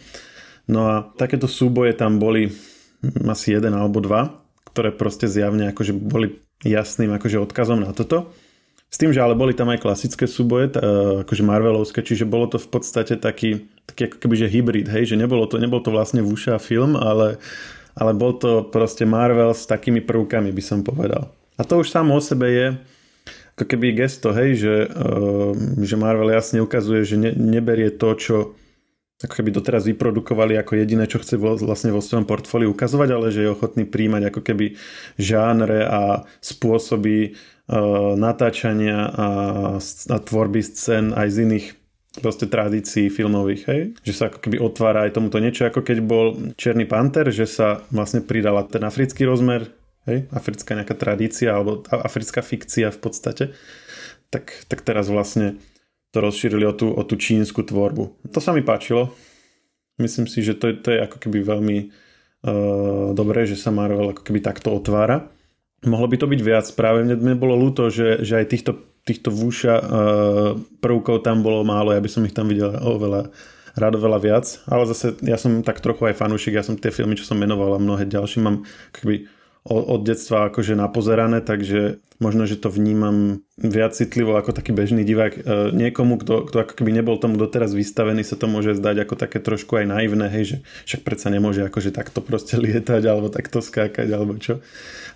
No 0.70 0.86
a 0.86 1.10
takéto 1.18 1.50
súboje 1.50 1.98
tam 1.98 2.22
boli 2.22 2.54
hm, 2.54 3.26
asi 3.26 3.58
jeden 3.58 3.74
alebo 3.74 3.98
dva, 3.98 4.38
ktoré 4.70 4.94
proste 4.94 5.26
zjavne 5.26 5.74
akože 5.74 5.98
boli 5.98 6.38
jasným 6.62 7.10
akože 7.18 7.42
odkazom 7.42 7.82
na 7.82 7.90
toto. 7.90 8.30
S 8.92 9.00
tým, 9.00 9.16
že 9.16 9.24
ale 9.24 9.40
boli 9.40 9.56
tam 9.56 9.72
aj 9.72 9.80
klasické 9.80 10.28
súboje, 10.28 10.76
akože 11.24 11.48
Marvelovské, 11.48 12.04
čiže 12.04 12.28
bolo 12.28 12.52
to 12.52 12.60
v 12.60 12.70
podstate 12.76 13.16
taký, 13.24 13.72
taký 13.88 14.12
ako 14.12 14.18
keby, 14.20 14.36
že 14.36 14.52
hybrid, 14.52 14.88
hej, 14.92 15.16
že 15.16 15.16
nebolo 15.16 15.48
to, 15.48 15.56
nebol 15.64 15.80
to 15.80 15.96
vlastne 15.96 16.20
vúša 16.20 16.60
film, 16.60 17.00
ale, 17.00 17.40
ale 17.96 18.12
bol 18.12 18.36
to 18.36 18.68
proste 18.68 19.08
Marvel 19.08 19.56
s 19.56 19.64
takými 19.64 20.04
prvkami, 20.04 20.52
by 20.52 20.60
som 20.60 20.84
povedal. 20.84 21.32
A 21.56 21.64
to 21.64 21.80
už 21.80 21.88
samo 21.88 22.20
o 22.20 22.22
sebe 22.22 22.52
je 22.52 22.68
ako 23.56 23.66
keby 23.68 23.94
gesto, 23.94 24.32
hej, 24.32 24.58
že, 24.58 24.76
uh, 24.90 25.54
že 25.80 25.96
Marvel 26.00 26.32
jasne 26.32 26.64
ukazuje, 26.64 27.04
že 27.04 27.16
ne, 27.20 27.32
neberie 27.36 27.92
to, 27.92 28.10
čo 28.16 28.36
ako 29.22 29.34
keby 29.38 29.54
doteraz 29.54 29.86
vyprodukovali 29.86 30.58
ako 30.58 30.82
jediné, 30.82 31.06
čo 31.06 31.22
chce 31.22 31.38
vlastne 31.38 31.94
vo 31.94 32.02
svojom 32.02 32.26
portfóliu 32.26 32.74
ukazovať, 32.74 33.10
ale 33.14 33.28
že 33.30 33.46
je 33.46 33.54
ochotný 33.54 33.86
príjmať 33.86 34.34
ako 34.34 34.42
keby 34.42 34.66
žánre 35.22 35.86
a 35.86 36.26
spôsoby 36.42 37.38
uh, 37.70 38.18
natáčania 38.18 39.06
a, 39.14 39.28
a 39.78 40.18
tvorby 40.18 40.62
scén 40.66 41.14
aj 41.14 41.28
z 41.30 41.38
iných 41.46 41.68
proste 42.20 42.44
tradícií 42.44 43.08
filmových, 43.08 43.62
hej? 43.72 43.82
Že 44.04 44.14
sa 44.14 44.24
ako 44.28 44.44
keby 44.44 44.58
otvára 44.60 45.08
aj 45.08 45.16
tomuto 45.16 45.40
niečo, 45.40 45.64
ako 45.64 45.80
keď 45.80 45.98
bol 46.04 46.36
Černý 46.60 46.84
panter, 46.84 47.32
že 47.32 47.48
sa 47.48 47.88
vlastne 47.88 48.20
pridala 48.20 48.68
ten 48.68 48.84
africký 48.84 49.24
rozmer, 49.24 49.72
hej? 50.10 50.30
Africká 50.34 50.74
nejaká 50.78 50.96
tradícia 50.98 51.54
alebo 51.54 51.86
africká 51.90 52.42
fikcia 52.42 52.90
v 52.90 53.00
podstate. 53.00 53.44
Tak, 54.32 54.72
tak 54.72 54.80
teraz 54.82 55.12
vlastne 55.12 55.60
to 56.12 56.20
rozšírili 56.20 56.64
o 56.68 56.74
tú, 56.76 56.92
o 56.92 57.04
tú 57.04 57.16
čínsku 57.16 57.64
tvorbu. 57.64 58.32
To 58.32 58.40
sa 58.40 58.52
mi 58.52 58.64
páčilo. 58.64 59.12
Myslím 60.00 60.28
si, 60.28 60.44
že 60.44 60.56
to, 60.56 60.76
to 60.76 60.92
je 60.92 61.00
ako 61.04 61.18
keby 61.20 61.40
veľmi 61.44 61.78
uh, 61.88 63.12
dobré, 63.16 63.48
že 63.48 63.60
sa 63.60 63.72
Marvel 63.72 64.12
ako 64.12 64.24
keby 64.24 64.40
takto 64.44 64.72
otvára. 64.76 65.32
Mohlo 65.84 66.08
by 66.12 66.18
to 66.20 66.28
byť 66.28 66.42
viac. 66.44 66.66
Práve 66.76 67.04
mne, 67.04 67.16
mne 67.20 67.36
bolo 67.40 67.56
ľúto, 67.58 67.88
že, 67.92 68.22
že 68.24 68.44
aj 68.44 68.48
týchto, 68.52 68.72
týchto 69.08 69.32
vúša 69.32 69.74
uh, 69.80 70.52
prvkov 70.84 71.24
tam 71.24 71.44
bolo 71.44 71.64
málo. 71.64 71.96
Ja 71.96 72.04
by 72.04 72.12
som 72.12 72.24
ich 72.28 72.36
tam 72.36 72.52
videl 72.52 72.76
oveľa 72.76 73.32
rado 73.76 73.98
veľa 74.00 74.20
viac. 74.20 74.46
Ale 74.68 74.84
zase 74.88 75.16
ja 75.24 75.40
som 75.40 75.64
tak 75.64 75.80
trochu 75.80 76.12
aj 76.12 76.20
fanúšik. 76.20 76.56
Ja 76.56 76.64
som 76.64 76.76
tie 76.76 76.92
filmy, 76.92 77.16
čo 77.16 77.24
som 77.24 77.40
menoval 77.40 77.76
a 77.76 77.84
mnohé 77.84 78.04
ďalšie 78.08 78.44
mám 78.44 78.68
keby 78.92 79.32
od 79.66 80.02
detstva 80.02 80.50
akože 80.50 80.74
napozerané, 80.74 81.42
takže 81.42 82.02
možno, 82.22 82.46
že 82.46 82.56
to 82.56 82.70
vnímam 82.70 83.42
viac 83.58 83.98
citlivo 83.98 84.38
ako 84.38 84.54
taký 84.54 84.72
bežný 84.72 85.02
divák. 85.02 85.34
E, 85.36 85.42
niekomu, 85.74 86.22
kto, 86.22 86.48
kto 86.50 86.58
ako 86.62 86.74
keby 86.78 86.94
nebol 86.94 87.18
tomu 87.18 87.36
doteraz 87.36 87.74
vystavený, 87.74 88.22
sa 88.22 88.38
to 88.38 88.46
môže 88.46 88.78
zdať 88.78 89.04
ako 89.04 89.14
také 89.18 89.42
trošku 89.42 89.82
aj 89.82 89.86
naivné, 89.90 90.30
hej, 90.30 90.44
že 90.46 90.58
však 90.86 91.02
predsa 91.02 91.28
nemôže 91.34 91.66
akože 91.66 91.90
takto 91.90 92.22
proste 92.22 92.56
lietať 92.64 93.02
alebo 93.10 93.34
takto 93.34 93.60
skákať 93.60 94.08
alebo 94.14 94.38
čo. 94.38 94.62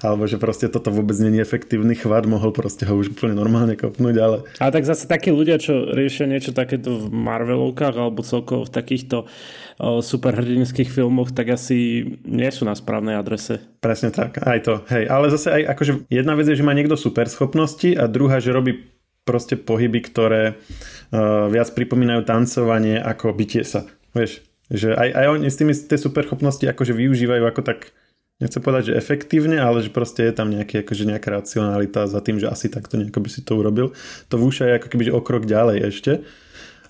Alebo 0.03 0.27
že 0.27 0.35
proste 0.35 0.67
toto 0.67 0.91
vôbec 0.91 1.15
není 1.21 1.39
efektívny 1.39 1.95
chvat, 1.95 2.27
mohol 2.27 2.51
proste 2.51 2.83
ho 2.83 2.99
už 2.99 3.15
úplne 3.15 3.31
normálne 3.37 3.79
kopnúť, 3.79 4.15
ale... 4.19 4.37
A 4.59 4.67
tak 4.67 4.83
zase 4.83 5.07
takí 5.07 5.31
ľudia, 5.31 5.55
čo 5.55 5.87
riešia 5.95 6.27
niečo 6.27 6.51
takéto 6.51 6.99
v 6.99 7.07
Marvelovkách 7.13 7.95
alebo 7.95 8.19
celkovo 8.19 8.67
v 8.67 8.75
takýchto 8.75 9.23
superhrdinských 9.79 10.87
filmoch, 10.87 11.35
tak 11.35 11.51
asi 11.51 12.07
nie 12.23 12.47
sú 12.47 12.63
na 12.63 12.71
správnej 12.71 13.19
adrese. 13.19 13.59
Presne 13.83 14.07
tak, 14.07 14.39
aj 14.39 14.59
to. 14.63 14.73
Hej, 14.87 15.11
ale 15.11 15.27
zase 15.27 15.51
aj 15.51 15.61
akože 15.75 15.91
jedna 16.07 16.33
vec 16.39 16.47
je, 16.47 16.55
že 16.55 16.63
má 16.63 16.71
niekto 16.71 16.94
super 16.95 17.29
schopnosti 17.29 17.93
a 17.95 18.09
druhá, 18.09 18.41
že 18.41 18.55
robí 18.55 18.91
proste 19.25 19.57
pohyby, 19.57 19.99
ktoré 20.05 20.43
uh, 20.53 21.49
viac 21.49 21.73
pripomínajú 21.73 22.25
tancovanie 22.27 23.01
ako 23.01 23.33
bytie 23.33 23.65
sa. 23.65 23.89
Vieš, 24.13 24.45
že 24.69 24.93
aj, 24.93 25.09
aj 25.13 25.25
oni 25.37 25.47
s 25.49 25.59
tými 25.59 25.73
tie 25.73 25.97
superschopnosti 25.97 26.65
akože 26.65 26.93
využívajú 26.93 27.43
ako 27.45 27.61
tak 27.65 27.93
nechcem 28.37 28.59
povedať, 28.59 28.93
že 28.93 28.99
efektívne, 28.99 29.57
ale 29.57 29.81
že 29.81 29.89
proste 29.89 30.27
je 30.27 30.33
tam 30.35 30.51
nejaký, 30.51 30.83
akože 30.83 31.07
nejaká 31.07 31.31
racionalita 31.31 32.05
za 32.05 32.19
tým, 32.19 32.37
že 32.37 32.51
asi 32.51 32.67
takto 32.67 32.99
nejako 32.99 33.23
by 33.23 33.29
si 33.31 33.41
to 33.41 33.55
urobil. 33.55 33.95
To 34.29 34.35
vúša 34.35 34.67
je 34.67 34.77
ako 34.77 34.87
keby 34.91 35.03
o 35.09 35.23
krok 35.23 35.47
ďalej 35.47 35.77
ešte 35.87 36.11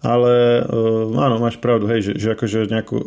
ale 0.06 0.62
uh, 0.62 1.10
áno, 1.18 1.42
máš 1.42 1.58
pravdu, 1.58 1.90
hej, 1.90 2.12
že, 2.12 2.14
že 2.22 2.28
akože 2.38 2.70
nejakú... 2.70 3.02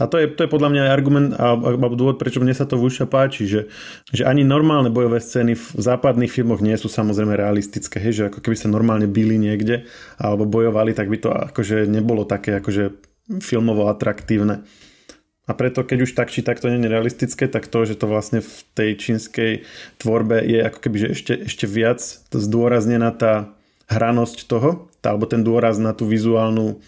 A 0.00 0.08
to 0.08 0.16
je, 0.16 0.32
to 0.32 0.48
je 0.48 0.50
podľa 0.50 0.72
mňa 0.72 0.80
aj 0.88 0.94
argument 0.96 1.28
alebo 1.36 1.92
dôvod, 1.92 2.16
prečo 2.16 2.40
mne 2.40 2.56
sa 2.56 2.64
to 2.64 2.80
Vúša 2.80 3.04
páči, 3.04 3.44
že, 3.44 3.68
že 4.08 4.24
ani 4.24 4.48
normálne 4.48 4.88
bojové 4.88 5.20
scény 5.20 5.52
v 5.52 5.66
západných 5.76 6.32
filmoch 6.32 6.64
nie 6.64 6.72
sú 6.80 6.88
samozrejme 6.88 7.36
realistické, 7.36 8.00
hej, 8.00 8.12
že 8.16 8.24
ako 8.32 8.40
keby 8.40 8.56
sa 8.56 8.72
normálne 8.72 9.04
byli 9.04 9.36
niekde 9.36 9.84
alebo 10.16 10.48
bojovali, 10.48 10.96
tak 10.96 11.12
by 11.12 11.18
to 11.20 11.28
akože 11.28 11.84
nebolo 11.84 12.24
také 12.24 12.56
akože 12.64 12.96
filmovo 13.44 13.92
atraktívne. 13.92 14.64
A 15.44 15.52
preto, 15.52 15.82
keď 15.82 16.08
už 16.08 16.14
tak 16.16 16.32
či 16.32 16.40
tak 16.46 16.64
to 16.64 16.70
nie 16.72 16.80
je 16.80 16.88
realistické, 16.88 17.50
tak 17.50 17.66
to, 17.66 17.82
že 17.84 17.98
to 17.98 18.06
vlastne 18.08 18.40
v 18.40 18.56
tej 18.72 18.90
čínskej 18.96 19.66
tvorbe 19.98 20.40
je 20.46 20.62
ako 20.64 20.78
keby 20.80 20.96
že 20.96 21.08
ešte, 21.12 21.34
ešte 21.44 21.66
viac 21.68 22.00
zdôraznená 22.32 23.12
tá 23.12 23.52
hranosť 23.90 24.46
toho, 24.46 24.88
alebo 25.02 25.26
ten 25.26 25.42
dôraz 25.42 25.76
na 25.76 25.92
tú 25.92 26.06
vizuálnu 26.06 26.78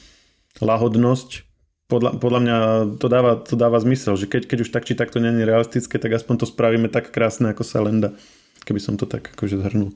lahodnosť, 0.63 1.52
podľa, 1.93 2.17
podľa 2.17 2.41
mňa 2.41 2.57
to 2.97 3.07
dáva, 3.13 3.37
to 3.37 3.53
dáva 3.53 3.77
zmysel, 3.77 4.17
že 4.17 4.25
keď, 4.25 4.49
keď 4.49 4.59
už 4.65 4.73
tak 4.73 4.89
či 4.89 4.97
tak 4.97 5.13
to 5.13 5.21
nie 5.21 5.29
je 5.29 5.45
realistické, 5.45 6.01
tak 6.01 6.17
aspoň 6.17 6.41
to 6.41 6.47
spravíme 6.49 6.89
tak 6.89 7.13
krásne, 7.13 7.53
ako 7.53 7.61
sa 7.61 7.85
len 7.85 8.01
dá. 8.01 8.17
Keby 8.65 8.81
som 8.81 8.97
to 8.97 9.05
tak 9.05 9.37
akože 9.37 9.61
zhrnul. 9.61 9.93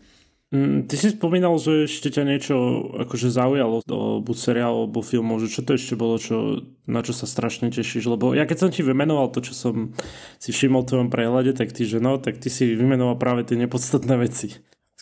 Mm, 0.55 0.87
ty 0.87 0.95
si 0.95 1.11
spomínal, 1.11 1.59
že 1.59 1.91
ešte 1.91 2.07
ťa 2.13 2.23
niečo 2.23 2.55
akože 3.03 3.35
zaujalo, 3.35 3.83
buď 4.23 4.37
seriál 4.37 4.87
alebo 4.87 5.03
filmov, 5.03 5.43
že 5.43 5.51
čo 5.51 5.67
to 5.67 5.75
ešte 5.75 5.99
bolo, 5.99 6.23
čo, 6.23 6.63
na 6.87 7.03
čo 7.03 7.11
sa 7.11 7.27
strašne 7.27 7.67
tešíš, 7.75 8.07
lebo 8.07 8.31
ja 8.31 8.47
keď 8.47 8.57
som 8.63 8.71
ti 8.71 8.87
vymenoval 8.87 9.35
to, 9.35 9.43
čo 9.43 9.59
som 9.59 9.91
si 10.39 10.55
všimol 10.55 10.87
v 10.87 10.91
tvojom 10.93 11.09
prehľade, 11.11 11.51
tak 11.51 11.75
ty, 11.75 11.83
že 11.83 11.99
no, 11.99 12.23
tak 12.23 12.39
ty 12.39 12.47
si 12.47 12.79
vymenoval 12.79 13.19
práve 13.19 13.43
tie 13.43 13.59
nepodstatné 13.59 14.15
veci 14.23 14.55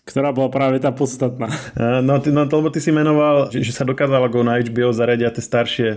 ktorá 0.05 0.37
bola 0.37 0.53
práve 0.53 0.77
tá 0.79 0.93
podstatná. 0.93 1.49
No, 2.05 2.21
ty, 2.21 2.29
no 2.29 2.45
lebo 2.45 2.69
ty 2.69 2.79
si 2.79 2.93
menoval, 2.93 3.49
že, 3.49 3.65
že 3.65 3.73
sa 3.73 3.89
dokázalo 3.89 4.29
go 4.29 4.45
na 4.45 4.61
HBO 4.61 4.93
zaradia 4.93 5.33
tie 5.33 5.41
staršie 5.41 5.89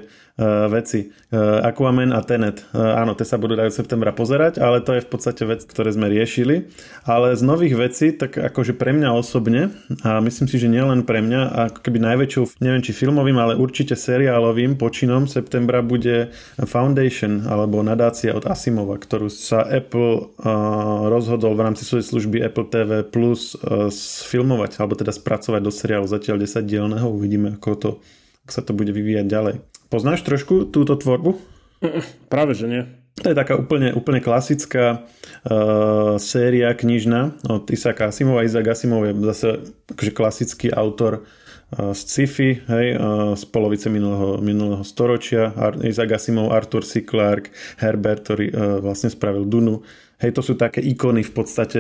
veci. 0.70 1.10
Uh, 1.34 1.66
Aquaman 1.66 2.14
a 2.14 2.22
Tenet. 2.22 2.62
Uh, 2.70 3.02
áno, 3.02 3.18
tie 3.18 3.26
sa 3.26 3.42
budú 3.42 3.58
dať 3.58 3.74
v 3.74 3.80
septembra 3.82 4.14
pozerať, 4.14 4.62
ale 4.62 4.86
to 4.86 4.94
je 4.94 5.02
v 5.02 5.10
podstate 5.10 5.44
vec, 5.44 5.66
ktoré 5.66 5.90
sme 5.90 6.08
riešili. 6.08 6.70
Ale 7.10 7.34
z 7.34 7.42
nových 7.42 7.76
vecí, 7.76 8.14
tak 8.14 8.38
akože 8.38 8.78
pre 8.78 8.94
mňa 8.94 9.18
osobne, 9.18 9.74
a 10.06 10.22
myslím 10.22 10.46
si, 10.46 10.62
že 10.62 10.70
nielen 10.70 11.10
pre 11.10 11.26
mňa, 11.26 11.74
ako 11.74 11.80
keby 11.82 11.98
najväčšou, 12.00 12.62
neviem 12.62 12.86
či 12.86 12.94
filmovým, 12.94 13.36
ale 13.42 13.58
určite 13.58 13.98
seriálovým 13.98 14.78
počinom 14.78 15.26
septembra 15.26 15.82
bude 15.82 16.30
Foundation, 16.62 17.50
alebo 17.50 17.82
nadácia 17.82 18.32
od 18.38 18.46
Asimova, 18.46 19.02
ktorú 19.02 19.34
sa 19.34 19.66
Apple 19.66 20.38
rozhodol 21.10 21.58
v 21.58 21.66
rámci 21.66 21.82
svojej 21.84 22.06
služby 22.14 22.46
Apple 22.46 22.70
TV 22.70 23.02
Plus 23.02 23.58
sfilmovať, 23.90 24.78
alebo 24.78 24.94
teda 24.94 25.10
spracovať 25.10 25.62
do 25.66 25.74
seriálu 25.74 26.06
zatiaľ 26.06 26.40
10 26.46 26.62
dielného. 26.62 27.08
Uvidíme, 27.10 27.58
ako, 27.58 27.70
to, 27.76 27.90
sa 28.48 28.64
to 28.64 28.72
bude 28.72 28.92
vyvíjať 28.92 29.26
ďalej. 29.28 29.56
Poznáš 29.88 30.24
trošku 30.24 30.68
túto 30.68 30.96
tvorbu? 30.96 31.40
Práve, 32.34 32.58
že 32.58 32.68
nie. 32.68 32.84
To 33.18 33.34
je 33.34 33.38
taká 33.38 33.58
úplne, 33.58 33.98
úplne 33.98 34.22
klasická 34.22 35.02
uh, 35.02 36.22
séria 36.22 36.70
knižná 36.78 37.34
od 37.50 37.66
Isaaca 37.74 38.14
Asimova. 38.14 38.46
Isaac 38.46 38.68
Asimov 38.70 39.10
je 39.10 39.14
zase 39.34 39.48
akože 39.90 40.12
klasický 40.14 40.68
autor 40.70 41.26
uh, 41.26 41.98
z 41.98 42.00
sci-fi, 42.06 42.62
hej, 42.62 42.88
uh, 42.94 43.34
z 43.34 43.44
polovice 43.50 43.90
minulého, 43.90 44.38
minulého 44.38 44.86
storočia. 44.86 45.50
Ar- 45.58 45.82
Isaac 45.82 46.14
Asimov, 46.14 46.54
Arthur 46.54 46.86
C. 46.86 47.02
Clarke, 47.02 47.50
Herbert, 47.82 48.22
ktorý 48.22 48.46
uh, 48.54 48.56
vlastne 48.86 49.10
spravil 49.10 49.50
Dunu. 49.50 49.82
Hej, 50.22 50.38
to 50.38 50.46
sú 50.46 50.54
také 50.54 50.86
ikony 50.86 51.26
v 51.26 51.34
podstate 51.34 51.80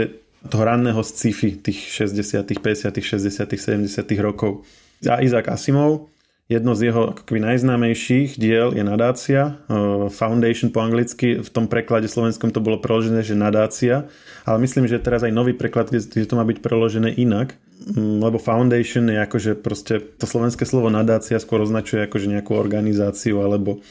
toho 0.49 0.63
ranného 0.65 1.05
sci-fi 1.05 1.53
tých 1.61 1.85
60., 2.01 2.49
50., 2.49 2.97
60., 2.97 3.45
70. 3.45 4.25
rokov. 4.25 4.65
A 5.05 5.21
Isaac 5.21 5.53
Asimov 5.53 6.09
Jedno 6.47 6.79
z 6.79 6.87
jeho 6.87 7.11
akoby 7.11 7.43
najznámejších 7.43 8.39
diel 8.39 8.71
je 8.71 8.79
nadácia, 8.79 9.59
Foundation 10.07 10.71
po 10.71 10.79
anglicky, 10.79 11.43
v 11.43 11.49
tom 11.51 11.67
preklade 11.67 12.07
slovenskom 12.07 12.55
to 12.55 12.63
bolo 12.63 12.79
preložené, 12.79 13.19
že 13.19 13.35
nadácia, 13.35 14.07
ale 14.47 14.63
myslím, 14.63 14.87
že 14.87 14.95
teraz 14.95 15.27
aj 15.27 15.35
nový 15.35 15.51
preklad, 15.51 15.91
kde 15.91 16.23
to 16.23 16.39
má 16.39 16.47
byť 16.47 16.63
preložené 16.63 17.11
inak, 17.19 17.59
lebo 17.97 18.41
Foundation 18.41 19.05
je 19.07 19.21
akože 19.21 19.51
proste, 19.61 20.01
to 20.01 20.25
slovenské 20.25 20.65
slovo 20.65 20.89
nadácia 20.89 21.37
skôr 21.37 21.61
označuje 21.61 22.03
akože 22.09 22.25
nejakú 22.25 22.57
organizáciu 22.57 23.39
alebo, 23.45 23.85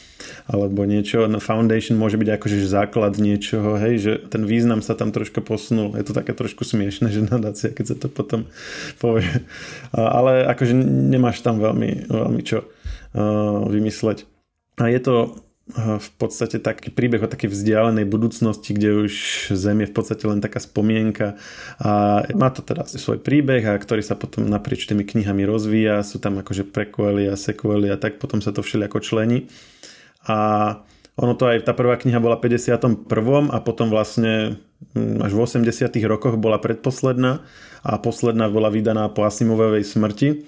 alebo 0.51 0.83
niečo. 0.83 1.31
No, 1.31 1.39
foundation 1.39 1.95
môže 1.95 2.19
byť 2.19 2.29
akože 2.35 2.67
základ 2.67 3.15
niečoho, 3.17 3.79
hej, 3.79 3.95
že 4.03 4.13
ten 4.27 4.43
význam 4.43 4.83
sa 4.83 4.99
tam 4.99 5.15
trošku 5.15 5.39
posunul. 5.41 5.95
Je 5.95 6.05
to 6.05 6.13
také 6.13 6.35
trošku 6.35 6.67
smiešne, 6.67 7.15
že 7.15 7.31
nadácia, 7.31 7.71
keď 7.71 7.85
sa 7.95 7.97
to 7.97 8.09
potom 8.11 8.51
povie. 8.99 9.47
Ale 9.95 10.45
akože 10.51 10.75
nemáš 10.83 11.47
tam 11.47 11.63
veľmi, 11.63 12.11
veľmi 12.11 12.43
čo 12.43 12.67
vymysleť. 13.71 14.27
A 14.83 14.93
je 14.93 15.01
to 15.01 15.15
v 15.75 16.11
podstate 16.15 16.63
taký 16.63 16.95
príbeh 16.95 17.27
o 17.27 17.33
takej 17.33 17.51
vzdialenej 17.51 18.07
budúcnosti, 18.07 18.71
kde 18.71 19.11
už 19.11 19.15
Zem 19.51 19.83
je 19.83 19.91
v 19.91 19.95
podstate 19.99 20.23
len 20.23 20.39
taká 20.39 20.63
spomienka 20.63 21.35
a 21.83 22.23
má 22.39 22.55
to 22.55 22.63
teda 22.63 22.87
svoj 22.87 23.19
príbeh, 23.19 23.67
a 23.67 23.75
ktorý 23.75 23.99
sa 23.99 24.15
potom 24.15 24.47
naprieč 24.47 24.87
tými 24.87 25.03
knihami 25.03 25.43
rozvíja, 25.43 26.07
sú 26.07 26.23
tam 26.23 26.39
akože 26.39 26.71
prequely 26.71 27.27
a 27.27 27.35
sequely 27.35 27.91
a 27.91 27.99
tak 27.99 28.23
potom 28.23 28.39
sa 28.39 28.55
to 28.55 28.63
všelijako 28.63 29.03
člení 29.03 29.51
a 30.27 30.39
ono 31.17 31.33
to 31.33 31.49
aj, 31.49 31.65
tá 31.65 31.73
prvá 31.73 31.97
kniha 31.97 32.21
bola 32.21 32.37
v 32.37 32.53
51. 32.53 33.09
a 33.49 33.59
potom 33.65 33.89
vlastne 33.89 34.61
hm, 34.93 35.25
až 35.25 35.33
v 35.33 35.41
80. 35.41 35.97
rokoch 36.05 36.37
bola 36.37 36.61
predposledná 36.61 37.41
a 37.81 37.97
posledná 37.97 38.53
bola 38.53 38.69
vydaná 38.69 39.09
po 39.09 39.25
Asimovej 39.25 39.87
smrti. 39.87 40.45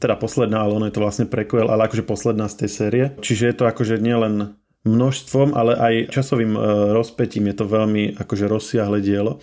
Teda 0.00 0.18
posledná, 0.18 0.64
ale 0.64 0.76
ono 0.76 0.86
je 0.88 0.94
to 0.94 1.04
vlastne 1.04 1.26
prequel, 1.28 1.70
ale 1.70 1.88
akože 1.88 2.04
posledná 2.04 2.50
z 2.50 2.64
tej 2.64 2.70
série. 2.70 3.04
Čiže 3.20 3.44
je 3.50 3.56
to 3.56 3.64
akože 3.68 4.00
nielen 4.00 4.58
množstvom, 4.84 5.56
ale 5.56 5.72
aj 5.80 5.94
časovým 6.12 6.52
e, 6.56 6.60
rozpetím 6.92 7.48
je 7.48 7.56
to 7.56 7.64
veľmi 7.64 8.20
akože 8.20 8.44
rozsiahle 8.44 9.00
dielo 9.00 9.40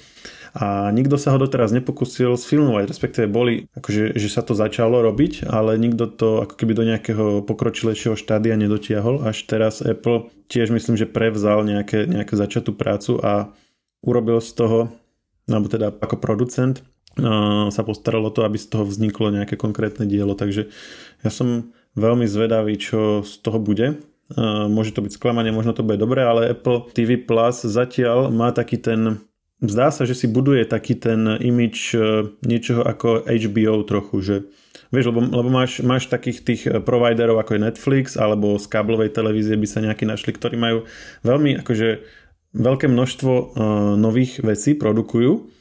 a 0.51 0.91
nikto 0.91 1.15
sa 1.15 1.31
ho 1.31 1.39
doteraz 1.39 1.71
nepokusil 1.71 2.35
sfilmovať, 2.35 2.91
respektíve 2.91 3.31
boli, 3.31 3.71
akože, 3.71 4.19
že 4.19 4.27
sa 4.27 4.43
to 4.43 4.51
začalo 4.51 4.99
robiť, 4.99 5.47
ale 5.47 5.79
nikto 5.79 6.11
to 6.11 6.29
ako 6.43 6.59
keby 6.59 6.73
do 6.75 6.83
nejakého 6.83 7.47
pokročilejšieho 7.47 8.19
štádia 8.19 8.59
nedotiahol. 8.59 9.23
Až 9.23 9.47
teraz 9.47 9.79
Apple 9.79 10.27
tiež 10.51 10.75
myslím, 10.75 10.99
že 10.99 11.07
prevzal 11.07 11.63
nejaké, 11.63 12.03
nejaké 12.03 12.35
začatú 12.35 12.75
prácu 12.75 13.23
a 13.23 13.55
urobil 14.03 14.43
z 14.43 14.51
toho, 14.51 14.79
alebo 15.47 15.71
teda 15.71 15.95
ako 15.95 16.19
producent, 16.19 16.83
sa 17.71 17.81
postaralo 17.83 18.31
to, 18.31 18.47
aby 18.47 18.55
z 18.55 18.71
toho 18.71 18.87
vzniklo 18.87 19.35
nejaké 19.35 19.59
konkrétne 19.59 20.07
dielo, 20.07 20.31
takže 20.31 20.71
ja 21.21 21.29
som 21.29 21.75
veľmi 21.99 22.23
zvedavý, 22.23 22.79
čo 22.79 23.21
z 23.27 23.33
toho 23.43 23.59
bude. 23.59 23.99
Môže 24.71 24.95
to 24.95 25.03
byť 25.03 25.19
sklamanie, 25.19 25.51
možno 25.51 25.75
to 25.75 25.83
bude 25.83 25.99
dobré, 25.99 26.23
ale 26.23 26.55
Apple 26.55 26.87
TV 26.95 27.19
Plus 27.19 27.67
zatiaľ 27.67 28.31
má 28.31 28.55
taký 28.55 28.79
ten 28.79 29.19
zdá 29.61 29.93
sa, 29.93 30.03
že 30.09 30.17
si 30.17 30.25
buduje 30.25 30.65
taký 30.65 30.97
ten 30.97 31.37
imič 31.37 31.93
e, 31.93 31.97
niečoho 32.41 32.81
ako 32.81 33.29
HBO 33.29 33.85
trochu, 33.85 34.15
že 34.25 34.35
vieš, 34.89 35.13
lebo, 35.13 35.21
lebo 35.21 35.49
máš, 35.53 35.85
máš 35.85 36.09
takých 36.09 36.41
tých 36.41 36.61
e, 36.65 36.81
providerov 36.81 37.37
ako 37.37 37.55
je 37.55 37.65
Netflix 37.69 38.17
alebo 38.17 38.57
z 38.57 38.65
káblovej 38.65 39.13
televízie 39.13 39.53
by 39.53 39.67
sa 39.69 39.85
nejakí 39.85 40.03
našli, 40.09 40.33
ktorí 40.33 40.57
majú 40.57 40.89
veľmi 41.21 41.61
akože 41.61 41.89
veľké 42.51 42.91
množstvo 42.91 43.31
uh, 43.31 43.45
nových 43.95 44.43
vecí 44.43 44.75
produkujú 44.75 45.60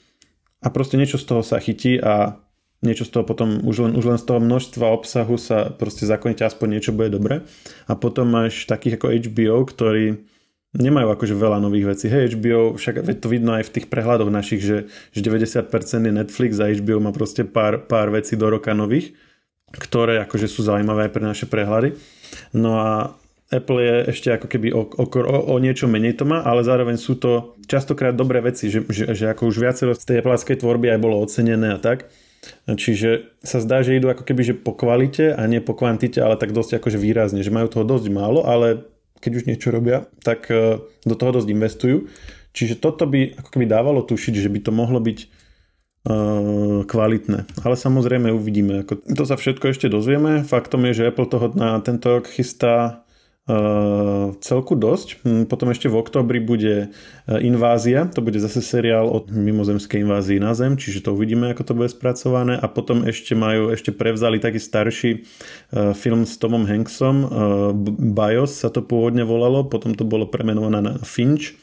a 0.61 0.67
proste 0.69 1.01
niečo 1.01 1.17
z 1.17 1.25
toho 1.25 1.43
sa 1.45 1.57
chytí 1.57 1.97
a 1.97 2.37
niečo 2.81 3.05
z 3.05 3.13
toho 3.13 3.25
potom, 3.29 3.61
už 3.65 3.77
len, 3.89 3.93
už 3.97 4.05
len 4.05 4.19
z 4.21 4.25
toho 4.25 4.41
množstva 4.41 4.87
obsahu 4.89 5.37
sa 5.37 5.69
proste 5.69 6.09
zakonite 6.09 6.45
aspoň 6.45 6.81
niečo 6.81 6.93
bude 6.97 7.13
dobre. 7.13 7.45
A 7.89 7.93
potom 7.97 8.29
máš 8.29 8.65
takých 8.65 8.97
ako 9.01 9.13
HBO, 9.13 9.61
ktorí 9.69 10.25
nemajú 10.77 11.09
akože 11.13 11.35
veľa 11.35 11.59
nových 11.61 11.97
vecí. 11.97 12.07
Hej, 12.09 12.39
HBO, 12.39 12.79
však 12.79 13.05
to 13.21 13.27
vidno 13.29 13.59
aj 13.59 13.69
v 13.69 13.73
tých 13.75 13.87
prehľadoch 13.91 14.31
našich, 14.31 14.63
že, 14.63 14.79
že 15.13 15.21
90% 15.21 15.67
je 16.09 16.13
Netflix 16.15 16.57
a 16.63 16.71
HBO 16.71 17.03
má 17.03 17.11
proste 17.11 17.43
pár, 17.43 17.85
pár 17.85 18.15
vecí 18.15 18.39
do 18.39 18.47
roka 18.49 18.73
nových, 18.73 19.13
ktoré 19.75 20.23
akože 20.25 20.47
sú 20.47 20.65
zaujímavé 20.65 21.11
aj 21.11 21.13
pre 21.13 21.25
naše 21.27 21.47
prehľady. 21.51 21.99
No 22.55 22.81
a 22.81 23.19
Apple 23.51 23.83
je 23.83 23.97
ešte 24.15 24.29
ako 24.31 24.47
keby 24.47 24.71
o, 24.71 24.87
o, 24.87 25.05
o, 25.11 25.39
o 25.51 25.57
niečo 25.59 25.91
menej 25.91 26.15
to 26.15 26.25
má, 26.25 26.47
ale 26.47 26.63
zároveň 26.63 26.95
sú 26.95 27.19
to 27.19 27.59
častokrát 27.67 28.15
dobré 28.15 28.39
veci, 28.39 28.71
že, 28.71 28.87
že, 28.87 29.11
že 29.11 29.27
ako 29.27 29.51
už 29.51 29.57
viacero 29.59 29.93
z 29.99 30.07
tej 30.07 30.17
apple 30.23 30.39
tvorby 30.39 30.95
aj 30.95 31.03
bolo 31.03 31.19
ocenené 31.19 31.75
a 31.75 31.83
tak. 31.83 32.07
Čiže 32.65 33.37
sa 33.45 33.61
zdá, 33.61 33.85
že 33.85 34.01
idú 34.01 34.09
ako 34.09 34.25
keby 34.25 34.43
že 34.47 34.55
po 34.57 34.73
kvalite 34.73 35.37
a 35.37 35.43
nie 35.45 35.61
po 35.61 35.77
kvantite, 35.77 36.25
ale 36.25 36.41
tak 36.41 36.57
dosť 36.57 36.81
akože 36.81 36.97
výrazne, 36.97 37.45
že 37.45 37.53
majú 37.53 37.69
toho 37.69 37.85
dosť 37.85 38.07
málo, 38.09 38.49
ale 38.49 38.87
keď 39.21 39.33
už 39.37 39.47
niečo 39.51 39.69
robia, 39.69 40.09
tak 40.25 40.49
e, 40.49 40.81
do 40.81 41.15
toho 41.15 41.37
dosť 41.37 41.49
investujú. 41.53 42.09
Čiže 42.57 42.81
toto 42.81 43.05
by 43.05 43.37
ako 43.37 43.49
keby 43.53 43.67
dávalo 43.69 44.01
tušiť, 44.01 44.35
že 44.41 44.49
by 44.49 44.59
to 44.65 44.73
mohlo 44.75 44.99
byť 44.99 45.19
uh, 45.23 46.83
kvalitné. 46.83 47.47
Ale 47.63 47.79
samozrejme 47.79 48.35
uvidíme. 48.35 48.83
Ako, 48.83 49.07
to 49.07 49.23
sa 49.23 49.39
všetko 49.39 49.71
ešte 49.71 49.87
dozvieme. 49.87 50.43
Faktom 50.43 50.83
je, 50.91 50.99
že 50.99 51.15
Apple 51.15 51.31
toho 51.31 51.55
na 51.55 51.79
tento 51.79 52.11
rok 52.11 52.27
chystá 52.27 53.07
celku 54.41 54.77
dosť. 54.77 55.25
Hm, 55.25 55.43
potom 55.49 55.73
ešte 55.73 55.89
v 55.91 55.99
oktobri 55.99 56.39
bude 56.39 56.93
Invázia, 57.27 58.07
to 58.07 58.23
bude 58.23 58.39
zase 58.39 58.63
seriál 58.63 59.09
o 59.11 59.25
mimozemskej 59.27 60.03
invázii 60.03 60.39
na 60.43 60.53
Zem, 60.55 60.77
čiže 60.77 61.07
to 61.07 61.15
uvidíme, 61.17 61.51
ako 61.51 61.63
to 61.63 61.73
bude 61.75 61.91
spracované. 61.91 62.59
A 62.59 62.67
potom 62.71 63.03
ešte 63.07 63.35
majú, 63.35 63.73
ešte 63.75 63.91
prevzali 63.91 64.39
taký 64.39 64.61
starší 64.61 65.11
uh, 65.23 65.97
film 65.97 66.27
s 66.27 66.37
Tomom 66.37 66.67
Hanksom, 66.67 67.17
Bios 68.15 68.61
sa 68.61 68.69
to 68.69 68.85
pôvodne 68.85 69.25
volalo, 69.27 69.67
potom 69.67 69.95
to 69.95 70.05
bolo 70.07 70.29
premenované 70.29 70.83
na 70.83 70.95
Finch. 71.03 71.57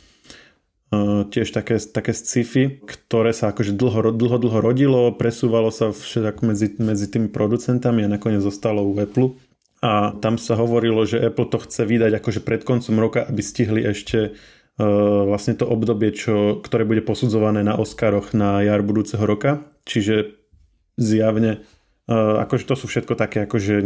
Tiež 1.27 1.51
také, 1.51 1.75
také 1.83 2.15
sci-fi, 2.15 2.79
ktoré 2.79 3.35
sa 3.35 3.51
akože 3.51 3.75
dlho, 3.75 4.15
dlho, 4.15 4.37
dlho 4.39 4.59
rodilo, 4.63 5.11
presúvalo 5.19 5.67
sa 5.67 5.91
všetko 5.91 6.47
medzi, 6.47 6.71
medzi 6.79 7.11
tými 7.11 7.27
producentami 7.27 8.07
a 8.07 8.11
nakoniec 8.15 8.39
zostalo 8.39 8.87
u 8.87 8.95
Apple 8.95 9.35
a 9.77 10.17
tam 10.17 10.41
sa 10.41 10.57
hovorilo, 10.57 11.05
že 11.05 11.21
Apple 11.21 11.53
to 11.53 11.61
chce 11.61 11.85
vydať 11.85 12.17
akože 12.17 12.41
pred 12.41 12.65
koncom 12.65 12.97
roka, 12.97 13.21
aby 13.21 13.41
stihli 13.45 13.85
ešte 13.85 14.33
uh, 14.33 15.21
vlastne 15.29 15.53
to 15.53 15.69
obdobie, 15.69 16.09
čo, 16.17 16.57
ktoré 16.65 16.81
bude 16.81 17.05
posudzované 17.05 17.61
na 17.61 17.77
Oscaroch 17.77 18.33
na 18.33 18.65
jar 18.65 18.81
budúceho 18.81 19.21
roka. 19.21 19.61
Čiže 19.85 20.33
zjavne 20.97 21.61
uh, 22.09 22.41
akože 22.41 22.65
to 22.65 22.73
sú 22.73 22.89
všetko 22.89 23.13
také 23.13 23.45
akože 23.45 23.85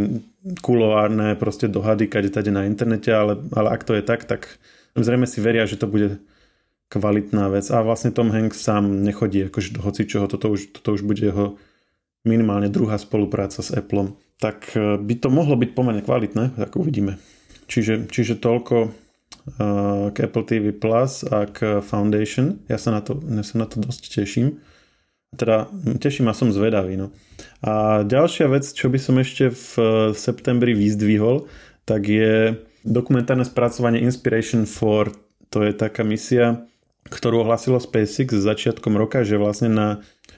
kuloárne 0.64 1.36
proste 1.36 1.68
dohady, 1.68 2.08
kade 2.08 2.32
tade 2.32 2.48
na 2.48 2.64
internete, 2.64 3.12
ale, 3.12 3.36
ale 3.52 3.68
ak 3.76 3.84
to 3.84 3.92
je 3.92 4.02
tak, 4.02 4.24
tak 4.24 4.48
zrejme 4.96 5.28
si 5.28 5.44
veria, 5.44 5.68
že 5.68 5.76
to 5.76 5.84
bude 5.84 6.24
kvalitná 6.88 7.52
vec. 7.52 7.68
A 7.68 7.84
vlastne 7.84 8.16
Tom 8.16 8.32
Hanks 8.32 8.64
sám 8.64 9.04
nechodí 9.04 9.44
akože 9.52 9.76
do 9.76 9.84
hocičoho, 9.84 10.24
toto 10.24 10.56
už, 10.56 10.72
toto 10.72 10.96
už 10.96 11.04
bude 11.04 11.20
jeho 11.20 11.60
minimálne 12.24 12.72
druhá 12.72 12.96
spolupráca 12.96 13.60
s 13.60 13.68
Appleom 13.76 14.16
tak 14.42 14.74
e, 14.74 14.98
by 14.98 15.14
to 15.22 15.30
mohlo 15.30 15.54
byť 15.54 15.70
pomerne 15.70 16.02
kvalitné, 16.02 16.58
tak 16.58 16.74
uvidíme. 16.74 17.22
Čiže, 17.70 18.10
čiže 18.10 18.36
toľko 18.36 18.76
uh, 18.84 20.12
k 20.12 20.16
Apple 20.28 20.44
TV 20.44 20.76
Plus 20.76 21.24
a 21.24 21.48
k 21.48 21.80
Foundation. 21.80 22.60
Ja 22.68 22.76
sa 22.76 22.92
na 22.92 23.00
to, 23.00 23.16
ja 23.16 23.40
sa 23.40 23.64
na 23.64 23.66
to 23.70 23.80
dosť 23.80 24.12
teším. 24.12 24.60
Teda 25.32 25.72
teším 25.96 26.28
a 26.28 26.36
som 26.36 26.52
zvedavý. 26.52 27.00
No. 27.00 27.16
A 27.64 28.04
ďalšia 28.04 28.52
vec, 28.52 28.68
čo 28.68 28.92
by 28.92 28.98
som 29.00 29.16
ešte 29.16 29.48
v 29.48 29.68
e, 29.80 29.84
septembri 30.12 30.76
vyzdvihol, 30.76 31.48
tak 31.88 32.12
je 32.12 32.60
dokumentárne 32.84 33.48
spracovanie 33.48 34.04
Inspiration 34.04 34.68
4. 34.68 35.16
To 35.48 35.58
je 35.64 35.72
taká 35.72 36.04
misia, 36.04 36.68
ktorú 37.08 37.42
ohlasilo 37.42 37.82
SpaceX 37.82 38.34
začiatkom 38.34 38.94
roka, 38.94 39.26
že 39.26 39.40
vlastne 39.40 39.70
na 39.72 39.88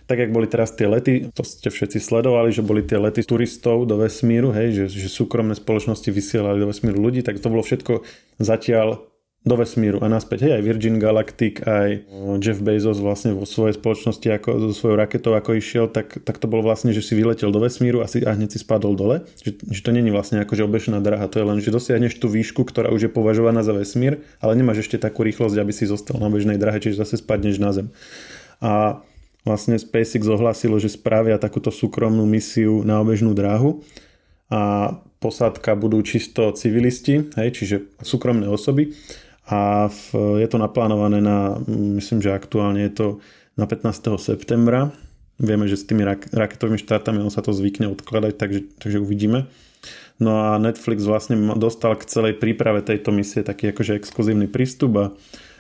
tak 0.05 0.21
jak 0.21 0.37
boli 0.37 0.45
teraz 0.45 0.77
tie 0.77 0.85
lety, 0.85 1.33
to 1.33 1.41
ste 1.41 1.73
všetci 1.73 1.97
sledovali, 1.97 2.53
že 2.53 2.61
boli 2.61 2.85
tie 2.85 3.01
lety 3.01 3.25
turistov 3.25 3.89
do 3.89 3.97
vesmíru, 3.97 4.53
hej, 4.53 4.85
že, 4.85 4.85
že 4.93 5.09
súkromné 5.09 5.57
spoločnosti 5.57 6.13
vysielali 6.13 6.61
do 6.61 6.69
vesmíru 6.69 7.01
ľudí, 7.01 7.25
tak 7.25 7.41
to 7.41 7.49
bolo 7.49 7.65
všetko 7.65 8.05
zatiaľ 8.37 9.01
do 9.45 9.61
vesmíru 9.61 10.01
a 10.01 10.09
naspäť. 10.09 10.49
Hej, 10.49 10.53
aj 10.57 10.63
Virgin 10.65 10.97
Galactic, 10.97 11.61
aj 11.69 12.09
Jeff 12.41 12.65
Bezos 12.65 12.97
vlastne 12.97 13.37
vo 13.37 13.45
svojej 13.45 13.77
spoločnosti 13.77 14.25
ako, 14.41 14.49
so 14.57 14.69
svojou 14.73 14.97
raketou 14.97 15.37
ako 15.37 15.61
išiel, 15.61 15.93
tak, 15.93 16.25
tak 16.25 16.41
to 16.41 16.49
bolo 16.49 16.65
vlastne, 16.65 16.97
že 16.97 17.05
si 17.05 17.13
vyletel 17.13 17.53
do 17.53 17.61
vesmíru 17.61 18.01
a, 18.01 18.09
si, 18.09 18.25
a 18.25 18.33
hneď 18.33 18.57
si 18.57 18.65
spadol 18.65 18.97
dole. 18.97 19.29
Že, 19.45 19.69
že 19.69 19.81
to 19.85 19.93
není 19.93 20.09
vlastne 20.09 20.41
ako 20.41 20.57
že 20.57 20.65
obežná 20.65 20.97
dráha, 21.05 21.29
to 21.29 21.45
je 21.45 21.45
len, 21.45 21.61
že 21.61 21.69
dosiahneš 21.69 22.17
tú 22.17 22.33
výšku, 22.33 22.65
ktorá 22.65 22.89
už 22.89 23.07
je 23.07 23.11
považovaná 23.13 23.61
za 23.61 23.77
vesmír, 23.77 24.25
ale 24.41 24.57
nemáš 24.57 24.89
ešte 24.89 24.97
takú 24.97 25.21
rýchlosť, 25.21 25.61
aby 25.61 25.73
si 25.77 25.85
zostal 25.85 26.17
na 26.17 26.33
obežnej 26.33 26.57
dráhe, 26.57 26.81
čiže 26.81 27.05
zase 27.05 27.21
spadneš 27.21 27.61
na 27.61 27.77
zem. 27.77 27.93
A 28.65 29.05
vlastne 29.45 29.77
SpaceX 29.77 30.25
ohlásilo, 30.25 30.81
že 30.81 30.89
spravia 30.89 31.37
takúto 31.37 31.69
súkromnú 31.69 32.25
misiu 32.25 32.81
na 32.81 32.97
obežnú 33.05 33.37
dráhu 33.37 33.85
a 34.49 34.93
posádka 35.21 35.77
budú 35.77 36.01
čisto 36.01 36.49
civilisti, 36.57 37.29
hej, 37.37 37.49
čiže 37.53 37.77
súkromné 38.01 38.49
osoby 38.49 38.97
a 39.45 39.93
v, 39.93 40.41
je 40.41 40.49
to 40.49 40.57
naplánované 40.57 41.21
na, 41.21 41.61
myslím, 41.69 42.25
že 42.25 42.33
aktuálne 42.33 42.81
je 42.89 42.93
to 42.97 43.07
na 43.61 43.69
15. 43.69 44.17
septembra. 44.17 44.89
Vieme, 45.37 45.69
že 45.69 45.77
s 45.77 45.85
tými 45.85 46.07
rak- 46.07 46.33
raketovými 46.33 46.81
štátami 46.81 47.21
on 47.21 47.29
sa 47.29 47.45
to 47.45 47.53
zvykne 47.53 47.91
odkladať, 47.93 48.33
takže, 48.39 48.61
takže 48.81 48.99
uvidíme. 49.03 49.51
No 50.23 50.41
a 50.47 50.57
Netflix 50.63 51.05
vlastne 51.05 51.37
dostal 51.59 51.99
k 51.99 52.07
celej 52.07 52.39
príprave 52.39 52.81
tejto 52.87 53.11
misie 53.11 53.43
taký 53.43 53.75
akože 53.75 53.99
exkluzívny 53.99 54.47
prístup 54.47 54.93
a 54.97 55.07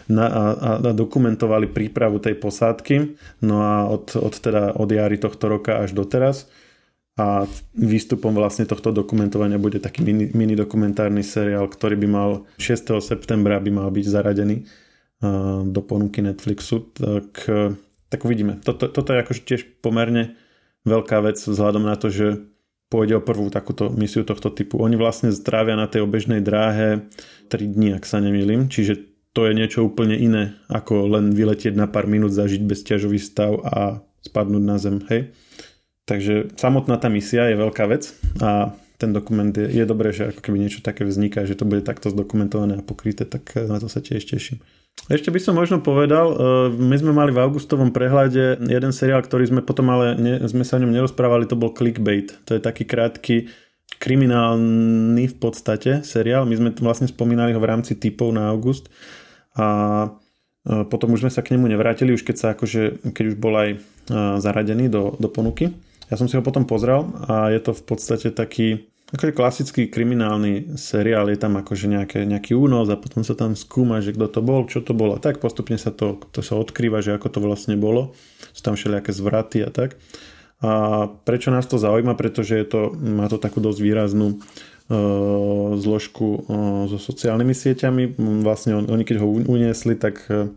na, 0.07 0.27
a, 0.29 0.45
a 0.79 0.93
dokumentovali 0.93 1.69
prípravu 1.69 2.21
tej 2.21 2.39
posádky. 2.39 3.19
No 3.43 3.65
a 3.65 3.89
od, 3.89 4.15
od, 4.17 4.35
teda, 4.37 4.77
od 4.77 4.89
jary 4.89 5.17
tohto 5.19 5.49
roka 5.49 5.81
až 5.81 5.97
doteraz. 5.97 6.47
A 7.15 7.47
výstupom 7.79 8.35
vlastne 8.35 8.67
tohto 8.67 8.91
dokumentovania 8.91 9.55
bude 9.55 9.79
taký 9.79 10.03
mini, 10.03 10.35
mini 10.35 10.59
dokumentárny 10.59 11.23
seriál, 11.23 11.71
ktorý 11.71 11.95
by 11.95 12.09
mal 12.11 12.31
6. 12.59 12.99
septembra 12.99 13.63
by 13.63 13.71
mal 13.71 13.89
byť 13.95 14.07
zaradený 14.11 14.67
do 15.63 15.81
ponuky 15.87 16.27
Netflixu. 16.27 16.91
Tak, 16.91 17.47
tak 18.11 18.21
uvidíme. 18.27 18.59
Toto, 18.67 18.91
toto 18.91 19.15
je 19.15 19.23
akože 19.23 19.47
tiež 19.47 19.79
pomerne 19.79 20.35
veľká 20.83 21.23
vec 21.23 21.39
vzhľadom 21.39 21.87
na 21.87 21.95
to, 21.95 22.11
že 22.11 22.51
pôjde 22.91 23.23
o 23.23 23.25
prvú 23.25 23.47
takúto 23.47 23.95
misiu 23.95 24.27
tohto 24.27 24.51
typu. 24.51 24.83
Oni 24.83 24.99
vlastne 24.99 25.31
zdravia 25.31 25.79
na 25.79 25.87
tej 25.87 26.03
obežnej 26.03 26.43
dráhe 26.43 27.07
3 27.47 27.75
dní, 27.79 27.95
ak 27.95 28.05
sa 28.05 28.19
nemýlim, 28.19 28.67
čiže 28.67 29.07
to 29.35 29.51
je 29.51 29.55
niečo 29.55 29.83
úplne 29.83 30.15
iné, 30.15 30.59
ako 30.71 31.11
len 31.11 31.35
vyletieť 31.35 31.75
na 31.75 31.91
pár 31.91 32.07
minút, 32.07 32.31
zažiť 32.31 32.63
bezťažový 32.63 33.19
stav 33.19 33.59
a 33.67 34.03
spadnúť 34.23 34.65
na 34.67 34.77
zem, 34.79 35.03
hej. 35.11 35.35
Takže 36.05 36.53
samotná 36.61 37.01
tá 37.01 37.09
misia 37.09 37.49
je 37.49 37.57
veľká 37.57 37.89
vec 37.89 38.13
a 38.45 38.77
ten 39.01 39.11
dokument 39.11 39.51
je, 39.51 39.67
je 39.69 39.85
dobré, 39.85 40.15
že 40.15 40.31
ako 40.31 40.41
keby 40.41 40.57
niečo 40.57 40.81
také 40.85 41.03
vzniká, 41.03 41.45
že 41.45 41.59
to 41.59 41.67
bude 41.67 41.83
takto 41.83 42.09
zdokumentované 42.09 42.79
a 42.79 42.87
pokryté, 42.87 43.27
tak 43.27 43.53
eh, 43.59 43.67
na 43.67 43.83
to 43.83 43.91
sa 43.91 43.99
tiež 43.99 44.23
teším. 44.25 44.63
Ešte 45.11 45.35
by 45.35 45.41
som 45.43 45.59
možno 45.59 45.83
povedal, 45.83 46.27
eh, 46.31 46.37
my 46.71 46.97
sme 46.97 47.13
mali 47.13 47.35
v 47.35 47.43
augustovom 47.43 47.91
prehľade 47.91 48.63
jeden 48.63 48.93
seriál, 48.95 49.21
ktorý 49.21 49.51
sme 49.51 49.61
potom 49.61 49.91
ale 49.91 50.15
ne, 50.15 50.35
sme 50.47 50.63
sa 50.63 50.79
o 50.79 50.83
ňom 50.85 50.95
nerozprávali, 50.95 51.51
to 51.51 51.59
bol 51.59 51.75
Clickbait. 51.75 52.33
To 52.47 52.55
je 52.55 52.61
taký 52.63 52.87
krátky 52.87 53.51
kriminálny 54.01 55.29
v 55.29 55.37
podstate 55.37 56.05
seriál. 56.07 56.47
My 56.47 56.57
sme 56.57 56.71
vlastne 56.81 57.09
spomínali 57.11 57.53
ho 57.53 57.61
v 57.61 57.69
rámci 57.69 57.99
typov 57.99 58.31
na 58.31 58.49
august 58.55 58.89
a 59.59 59.67
eh, 60.71 60.85
potom 60.87 61.13
už 61.17 61.27
sme 61.27 61.33
sa 61.35 61.43
k 61.43 61.59
nemu 61.59 61.67
nevrátili, 61.67 62.15
už 62.15 62.23
keď 62.23 62.37
sa 62.39 62.47
akože, 62.55 63.11
keď 63.11 63.25
už 63.35 63.37
bol 63.37 63.57
aj 63.59 63.71
zaradený 64.45 64.93
do, 64.93 65.17
do 65.17 65.33
ponuky. 65.33 65.73
Ja 66.13 66.21
som 66.21 66.29
si 66.29 66.37
ho 66.37 66.43
potom 66.45 66.69
pozrel 66.69 67.07
a 67.29 67.49
je 67.49 67.61
to 67.61 67.73
v 67.73 67.83
podstate 67.85 68.29
taký 68.35 68.91
akože 69.15 69.33
klasický 69.37 69.83
kriminálny 69.87 70.75
seriál, 70.75 71.31
je 71.31 71.39
tam 71.39 71.55
akože 71.55 71.87
nejaké, 71.87 72.27
nejaký 72.27 72.59
únos 72.59 72.91
a 72.91 72.99
potom 72.99 73.23
sa 73.23 73.39
tam 73.39 73.55
skúma, 73.55 74.03
že 74.03 74.11
kto 74.11 74.27
to 74.27 74.41
bol, 74.43 74.67
čo 74.67 74.83
to 74.83 74.91
bolo 74.91 75.23
tak 75.23 75.39
postupne 75.39 75.79
sa 75.79 75.95
to, 75.95 76.19
to 76.35 76.43
sa 76.43 76.59
odkrýva, 76.59 76.99
že 76.99 77.15
ako 77.15 77.29
to 77.31 77.39
vlastne 77.39 77.79
bolo. 77.79 78.17
Sú 78.51 78.67
tam 78.67 78.75
všelijaké 78.75 79.15
zvraty 79.15 79.63
a 79.63 79.71
tak. 79.71 79.95
A 80.65 81.07
prečo 81.29 81.53
nás 81.53 81.69
to 81.69 81.77
zaujíma? 81.77 82.17
Pretože 82.17 82.57
je 82.57 82.67
to, 82.67 82.81
má 82.97 83.29
to 83.29 83.37
takú 83.37 83.61
dosť 83.61 83.81
výraznú 83.85 84.41
uh, 84.41 85.77
zložku 85.77 86.41
uh, 86.41 86.89
so 86.89 86.97
sociálnymi 86.97 87.53
sieťami. 87.53 88.17
Vlastne 88.41 88.81
on, 88.81 88.89
oni 88.89 89.05
keď 89.05 89.21
ho 89.21 89.29
uniesli, 89.29 89.99
tak 89.99 90.25
uh, 90.33 90.49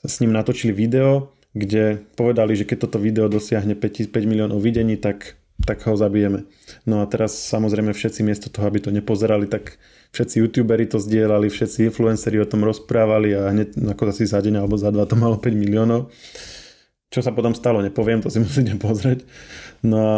s 0.00 0.22
ním 0.24 0.32
natočili 0.32 0.72
video, 0.72 1.35
kde 1.56 2.04
povedali, 2.20 2.52
že 2.52 2.68
keď 2.68 2.84
toto 2.84 3.00
video 3.00 3.32
dosiahne 3.32 3.72
5, 3.72 4.12
5 4.12 4.28
miliónov 4.28 4.60
videní, 4.60 5.00
tak, 5.00 5.40
tak 5.64 5.80
ho 5.88 5.96
zabijeme. 5.96 6.44
No 6.84 7.00
a 7.00 7.08
teraz 7.08 7.32
samozrejme 7.32 7.96
všetci 7.96 8.20
miesto 8.20 8.52
toho, 8.52 8.68
aby 8.68 8.84
to 8.84 8.92
nepozerali, 8.92 9.48
tak 9.48 9.80
všetci 10.12 10.44
youtuberi 10.44 10.84
to 10.84 11.00
zdieľali, 11.00 11.48
všetci 11.48 11.88
influenceri 11.88 12.44
o 12.44 12.46
tom 12.46 12.60
rozprávali 12.60 13.32
a 13.32 13.48
hneď 13.56 13.72
ako 13.96 14.12
asi 14.12 14.28
za 14.28 14.44
deň 14.44 14.60
alebo 14.60 14.76
za 14.76 14.92
dva 14.92 15.08
to 15.08 15.16
malo 15.16 15.40
5 15.40 15.48
miliónov. 15.56 16.12
Čo 17.08 17.24
sa 17.24 17.32
potom 17.32 17.56
stalo, 17.56 17.80
nepoviem, 17.80 18.20
to 18.20 18.28
si 18.28 18.36
musíte 18.44 18.76
pozrieť. 18.76 19.24
No 19.80 19.96
a 19.96 20.14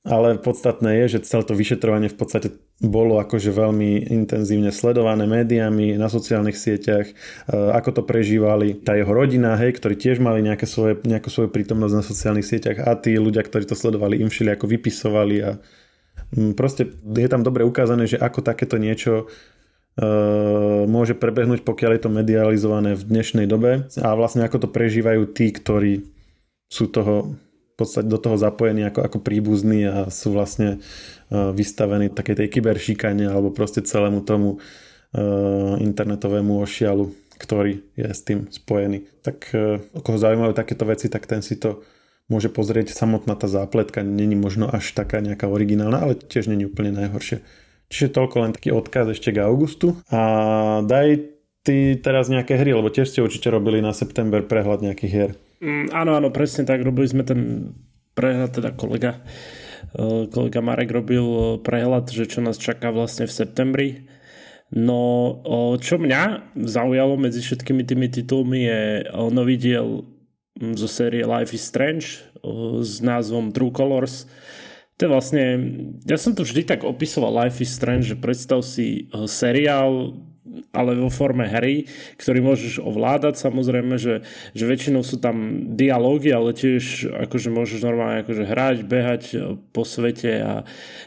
ale 0.00 0.40
podstatné 0.40 1.04
je, 1.04 1.20
že 1.20 1.28
celé 1.28 1.44
to 1.44 1.52
vyšetrovanie 1.52 2.08
v 2.08 2.16
podstate 2.16 2.48
bolo 2.80 3.20
akože 3.20 3.52
veľmi 3.52 4.08
intenzívne 4.08 4.72
sledované 4.72 5.28
médiami, 5.28 6.00
na 6.00 6.08
sociálnych 6.08 6.56
sieťach, 6.56 7.12
e, 7.12 7.14
ako 7.52 8.00
to 8.00 8.02
prežívali 8.08 8.72
tá 8.80 8.96
jeho 8.96 9.12
rodina, 9.12 9.52
hej, 9.60 9.76
ktorí 9.76 10.00
tiež 10.00 10.16
mali 10.16 10.40
nejaké 10.40 10.64
svoje, 10.64 10.96
nejakú 11.04 11.28
svoju 11.28 11.52
prítomnosť 11.52 11.94
na 11.94 12.04
sociálnych 12.04 12.48
sieťach 12.48 12.80
a 12.80 12.96
tí 12.96 13.20
ľudia, 13.20 13.44
ktorí 13.44 13.68
to 13.68 13.76
sledovali, 13.76 14.24
im 14.24 14.32
všeli 14.32 14.56
ako 14.56 14.64
vypisovali 14.64 15.36
a 15.44 15.50
mm, 16.32 16.56
proste 16.56 16.88
je 17.04 17.28
tam 17.28 17.44
dobre 17.44 17.68
ukázané, 17.68 18.08
že 18.08 18.16
ako 18.16 18.40
takéto 18.40 18.80
niečo 18.80 19.28
e, 20.00 20.06
môže 20.88 21.12
prebehnúť, 21.12 21.60
pokiaľ 21.60 22.00
je 22.00 22.02
to 22.08 22.16
medializované 22.16 22.96
v 22.96 23.04
dnešnej 23.04 23.44
dobe. 23.44 23.92
A 24.00 24.08
vlastne 24.16 24.40
ako 24.40 24.64
to 24.64 24.68
prežívajú 24.72 25.28
tí, 25.36 25.52
ktorí 25.52 26.08
sú 26.72 26.88
toho 26.88 27.36
podstate 27.80 28.06
do 28.06 28.20
toho 28.20 28.36
zapojení 28.36 28.84
ako, 28.86 29.00
ako 29.00 29.18
príbuzní 29.24 29.88
a 29.88 29.96
sú 30.12 30.36
vlastne 30.36 30.78
uh, 30.78 31.50
vystavení 31.50 32.12
takej 32.12 32.44
tej 32.44 32.48
kyberšikane 32.52 33.24
alebo 33.24 33.48
proste 33.50 33.80
celému 33.80 34.20
tomu 34.22 34.60
uh, 34.60 35.80
internetovému 35.80 36.60
ošialu, 36.60 37.10
ktorý 37.40 37.80
je 37.96 38.08
s 38.12 38.20
tým 38.20 38.52
spojený. 38.52 39.08
Tak 39.24 39.36
uh, 39.56 39.80
koho 40.04 40.18
zaujímajú 40.20 40.52
takéto 40.52 40.84
veci, 40.84 41.08
tak 41.08 41.24
ten 41.24 41.40
si 41.40 41.56
to 41.56 41.80
môže 42.30 42.52
pozrieť. 42.52 42.94
Samotná 42.94 43.34
tá 43.34 43.50
zápletka 43.50 44.06
není 44.06 44.38
možno 44.38 44.70
až 44.70 44.94
taká 44.94 45.18
nejaká 45.18 45.50
originálna, 45.50 45.98
ale 45.98 46.14
tiež 46.14 46.46
není 46.46 46.68
úplne 46.68 46.94
najhoršie. 46.94 47.42
Čiže 47.90 48.14
toľko 48.14 48.36
len 48.46 48.52
taký 48.54 48.70
odkaz 48.70 49.10
ešte 49.10 49.34
k 49.34 49.42
augustu. 49.42 49.98
A 50.14 50.78
daj 50.86 51.39
ty 51.62 51.98
teraz 52.00 52.32
nejaké 52.32 52.56
hry, 52.56 52.72
lebo 52.72 52.88
tiež 52.88 53.10
ste 53.10 53.24
určite 53.24 53.52
robili 53.52 53.84
na 53.84 53.92
september 53.92 54.44
prehľad 54.44 54.84
nejakých 54.84 55.12
hier. 55.12 55.32
Mm, 55.60 55.92
áno, 55.92 56.16
áno, 56.16 56.28
presne 56.32 56.64
tak. 56.64 56.80
Robili 56.80 57.08
sme 57.08 57.22
ten 57.24 57.72
prehľad, 58.16 58.50
teda 58.56 58.70
kolega, 58.72 59.20
e, 59.92 60.28
kolega 60.32 60.60
Marek 60.64 60.90
robil 60.90 61.24
e, 61.24 61.40
prehľad, 61.60 62.08
že 62.08 62.24
čo 62.24 62.40
nás 62.40 62.56
čaká 62.56 62.88
vlastne 62.88 63.28
v 63.28 63.36
septembri. 63.36 63.88
No, 64.70 65.42
čo 65.82 65.98
mňa 65.98 66.54
zaujalo 66.54 67.18
medzi 67.18 67.42
všetkými 67.42 67.82
tými 67.82 68.06
titulmi 68.06 68.70
je 68.70 68.80
nový 69.34 69.58
diel 69.58 70.06
mm, 70.62 70.78
zo 70.78 70.86
série 70.86 71.26
Life 71.26 71.50
is 71.50 71.66
Strange 71.66 72.22
s 72.80 73.02
názvom 73.02 73.50
True 73.50 73.74
Colors. 73.74 74.30
To 75.00 75.08
je 75.08 75.10
vlastne, 75.10 75.44
ja 76.04 76.20
som 76.20 76.36
to 76.36 76.44
vždy 76.44 76.68
tak 76.68 76.84
opisoval 76.84 77.32
Life 77.32 77.58
is 77.64 77.72
Strange, 77.72 78.12
že 78.12 78.20
predstav 78.20 78.60
si 78.60 79.08
e, 79.08 79.24
seriál 79.24 80.12
ale 80.72 80.96
vo 80.96 81.12
forme 81.12 81.44
hry, 81.44 81.84
ktorý 82.16 82.40
môžeš 82.40 82.80
ovládať. 82.80 83.36
Samozrejme, 83.36 84.00
že, 84.00 84.24
že 84.56 84.64
väčšinou 84.64 85.04
sú 85.04 85.20
tam 85.20 85.68
dialógy, 85.76 86.32
ale 86.32 86.56
tiež 86.56 87.12
akože 87.28 87.52
môžeš 87.52 87.80
normálne 87.84 88.24
akože 88.24 88.44
hrať, 88.48 88.76
behať 88.88 89.22
po 89.70 89.84
svete 89.84 90.40
a 90.40 90.52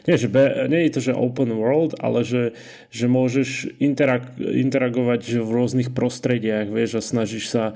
nie, 0.06 0.14
že 0.14 0.30
be, 0.30 0.70
nie 0.70 0.86
je 0.86 0.94
to, 0.94 1.00
že 1.10 1.18
open 1.18 1.50
world, 1.58 1.98
ale 1.98 2.22
že, 2.22 2.54
že 2.94 3.10
môžeš 3.10 3.74
interak, 3.82 4.38
interagovať 4.38 5.42
v 5.42 5.50
rôznych 5.50 5.90
prostrediach, 5.90 6.70
vieš, 6.70 6.98
a 6.98 7.02
snažíš 7.02 7.50
sa 7.50 7.74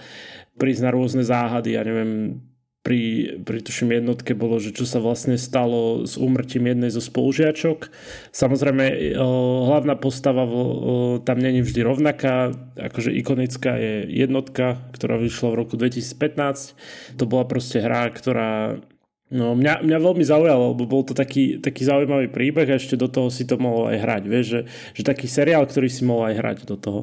prísť 0.58 0.82
na 0.86 0.90
rôzne 0.94 1.22
záhady, 1.22 1.74
ja 1.74 1.82
neviem, 1.86 2.42
pri, 2.88 3.36
pri 3.44 3.60
tuším 3.60 4.00
jednotke 4.00 4.32
bolo, 4.32 4.56
že 4.56 4.72
čo 4.72 4.88
sa 4.88 4.96
vlastne 4.96 5.36
stalo 5.36 6.08
s 6.08 6.16
úmrtím 6.16 6.72
jednej 6.72 6.88
zo 6.88 7.04
spolužiačok. 7.04 7.92
Samozrejme, 8.32 9.12
hlavná 9.68 9.92
postava 10.00 10.48
tam 11.20 11.36
není 11.36 11.60
vždy 11.60 11.84
rovnaká, 11.84 12.56
akože 12.80 13.12
ikonická 13.12 13.76
je 13.76 14.08
jednotka, 14.08 14.80
ktorá 14.96 15.20
vyšla 15.20 15.52
v 15.52 15.58
roku 15.60 15.76
2015. 15.76 17.20
To 17.20 17.28
bola 17.28 17.44
proste 17.44 17.84
hra, 17.84 18.08
ktorá 18.08 18.80
No, 19.28 19.52
mňa, 19.52 19.84
mňa 19.84 19.98
veľmi 20.00 20.24
zaujalo, 20.24 20.72
lebo 20.72 20.88
bol 20.88 21.04
to 21.04 21.12
taký, 21.12 21.60
taký 21.60 21.84
zaujímavý 21.84 22.32
príbeh 22.32 22.64
a 22.64 22.80
ešte 22.80 22.96
do 22.96 23.12
toho 23.12 23.28
si 23.28 23.44
to 23.44 23.60
mohol 23.60 23.92
aj 23.92 24.00
hrať. 24.00 24.22
Vieš, 24.24 24.46
že, 24.48 24.60
že 24.96 25.02
taký 25.04 25.28
seriál, 25.28 25.68
ktorý 25.68 25.92
si 25.92 26.00
mohol 26.08 26.32
aj 26.32 26.34
hrať 26.40 26.58
do 26.64 26.80
toho. 26.80 27.00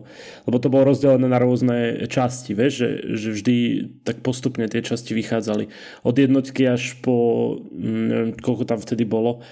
Lebo 0.50 0.58
to 0.58 0.74
bolo 0.74 0.90
rozdelené 0.90 1.30
na 1.30 1.38
rôzne 1.38 2.10
časti, 2.10 2.58
vieš, 2.58 2.74
že, 2.82 2.90
že 3.14 3.30
vždy 3.30 3.58
tak 4.02 4.26
postupne 4.26 4.66
tie 4.66 4.82
časti 4.82 5.14
vychádzali. 5.14 5.70
Od 6.02 6.16
jednotky 6.18 6.66
až 6.66 6.98
po, 7.06 7.16
mm, 7.62 8.06
neviem, 8.10 8.30
koľko 8.42 8.74
tam 8.74 8.82
vtedy 8.82 9.06
bolo. 9.06 9.46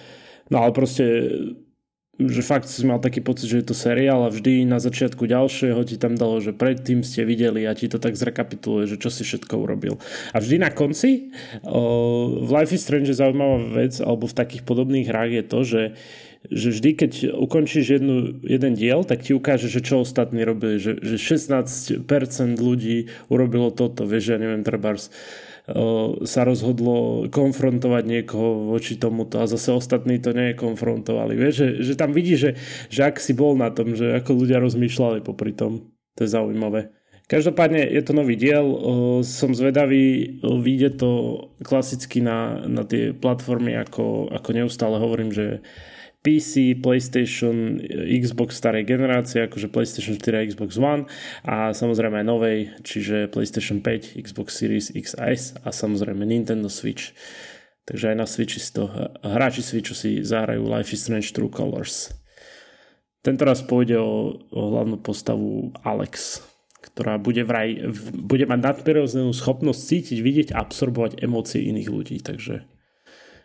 No 0.50 0.66
ale 0.66 0.74
proste 0.74 1.06
že 2.22 2.46
fakt 2.46 2.70
si 2.70 2.86
mal 2.86 3.02
taký 3.02 3.26
pocit, 3.26 3.50
že 3.50 3.66
je 3.66 3.68
to 3.74 3.76
seriál 3.76 4.22
a 4.22 4.30
vždy 4.30 4.70
na 4.70 4.78
začiatku 4.78 5.26
ďalšieho 5.26 5.82
ti 5.82 5.98
tam 5.98 6.14
dalo, 6.14 6.38
že 6.38 6.54
predtým 6.54 7.02
ste 7.02 7.26
videli 7.26 7.66
a 7.66 7.74
ti 7.74 7.90
to 7.90 7.98
tak 7.98 8.14
zrekapituluje, 8.14 8.86
že 8.86 9.02
čo 9.02 9.10
si 9.10 9.26
všetko 9.26 9.58
urobil. 9.58 9.98
A 10.30 10.38
vždy 10.38 10.62
na 10.62 10.70
konci 10.70 11.34
o, 11.66 12.38
v 12.46 12.50
Life 12.54 12.70
is 12.70 12.86
Strange 12.86 13.10
je 13.10 13.18
zaujímavá 13.18 13.66
vec, 13.82 13.98
alebo 13.98 14.30
v 14.30 14.38
takých 14.38 14.62
podobných 14.62 15.10
hrách 15.10 15.32
je 15.34 15.44
to, 15.44 15.60
že 15.66 15.84
že 16.52 16.76
vždy, 16.76 16.90
keď 17.00 17.12
ukončíš 17.40 17.86
jednu, 17.88 18.44
jeden 18.44 18.76
diel, 18.76 19.08
tak 19.08 19.24
ti 19.24 19.32
ukáže, 19.32 19.72
že 19.72 19.80
čo 19.80 20.04
ostatní 20.04 20.44
robili, 20.44 20.76
že, 20.76 21.00
že 21.00 21.16
16% 21.16 22.04
ľudí 22.60 23.08
urobilo 23.32 23.72
toto, 23.72 24.04
vieš, 24.04 24.36
ja 24.36 24.38
neviem, 24.44 24.60
trebárs 24.60 25.08
sa 26.28 26.42
rozhodlo 26.44 27.32
konfrontovať 27.32 28.04
niekoho 28.04 28.68
voči 28.76 29.00
tomuto 29.00 29.40
a 29.40 29.48
zase 29.48 29.72
ostatní 29.72 30.20
to 30.20 30.36
nekonfrontovali. 30.36 31.40
Vieš, 31.40 31.54
že, 31.56 31.68
že 31.80 31.94
tam 31.96 32.12
vidíš, 32.12 32.40
že, 32.40 32.52
že 32.92 33.02
ak 33.08 33.16
si 33.16 33.32
bol 33.32 33.56
na 33.56 33.72
tom, 33.72 33.96
že 33.96 34.12
ako 34.20 34.44
ľudia 34.44 34.60
rozmýšľali 34.60 35.24
popri 35.24 35.56
tom. 35.56 35.88
To 36.20 36.28
je 36.28 36.30
zaujímavé. 36.30 36.92
Každopádne 37.32 37.88
je 37.88 38.04
to 38.04 38.12
nový 38.12 38.36
diel, 38.36 38.68
som 39.24 39.56
zvedavý, 39.56 40.38
vyjde 40.44 41.00
to 41.00 41.12
klasicky 41.64 42.20
na, 42.20 42.68
na 42.68 42.84
tie 42.84 43.16
platformy, 43.16 43.80
ako, 43.80 44.28
ako 44.28 44.50
neustále 44.52 45.00
hovorím, 45.00 45.32
že 45.32 45.64
PC, 46.24 46.80
PlayStation, 46.80 47.84
Xbox 48.08 48.56
starej 48.56 48.88
generácie, 48.88 49.44
akože 49.44 49.68
PlayStation 49.68 50.16
4 50.16 50.40
a 50.40 50.46
Xbox 50.48 50.80
One 50.80 51.04
a 51.44 51.76
samozrejme 51.76 52.24
aj 52.24 52.28
novej, 52.28 52.58
čiže 52.88 53.28
PlayStation 53.28 53.84
5, 53.84 54.16
Xbox 54.24 54.56
Series 54.56 54.88
XS 54.96 55.60
a 55.68 55.70
samozrejme 55.76 56.24
Nintendo 56.24 56.72
Switch. 56.72 57.12
Takže 57.84 58.16
aj 58.16 58.18
na 58.18 58.24
Switchi 58.24 58.64
si 58.64 58.72
to 58.72 58.88
hráči 59.20 59.60
Switchu 59.60 59.92
si 59.92 60.24
zahrajú 60.24 60.64
Life 60.64 60.96
is 60.96 61.04
Strange 61.04 61.36
True 61.36 61.52
Colors. 61.52 62.16
Tento 63.20 63.44
raz 63.44 63.60
pôjde 63.60 64.00
o, 64.00 64.40
o 64.48 64.62
hlavnú 64.72 65.04
postavu 65.04 65.76
Alex, 65.84 66.40
ktorá 66.80 67.20
bude, 67.20 67.44
vraj, 67.44 67.92
bude 68.16 68.48
mať 68.48 68.60
nadprirodzenú 68.64 69.36
schopnosť 69.36 69.80
cítiť, 69.80 70.18
vidieť 70.24 70.48
a 70.56 70.64
absorbovať 70.64 71.20
emócie 71.20 71.68
iných 71.68 71.90
ľudí. 71.92 72.20
Takže 72.24 72.73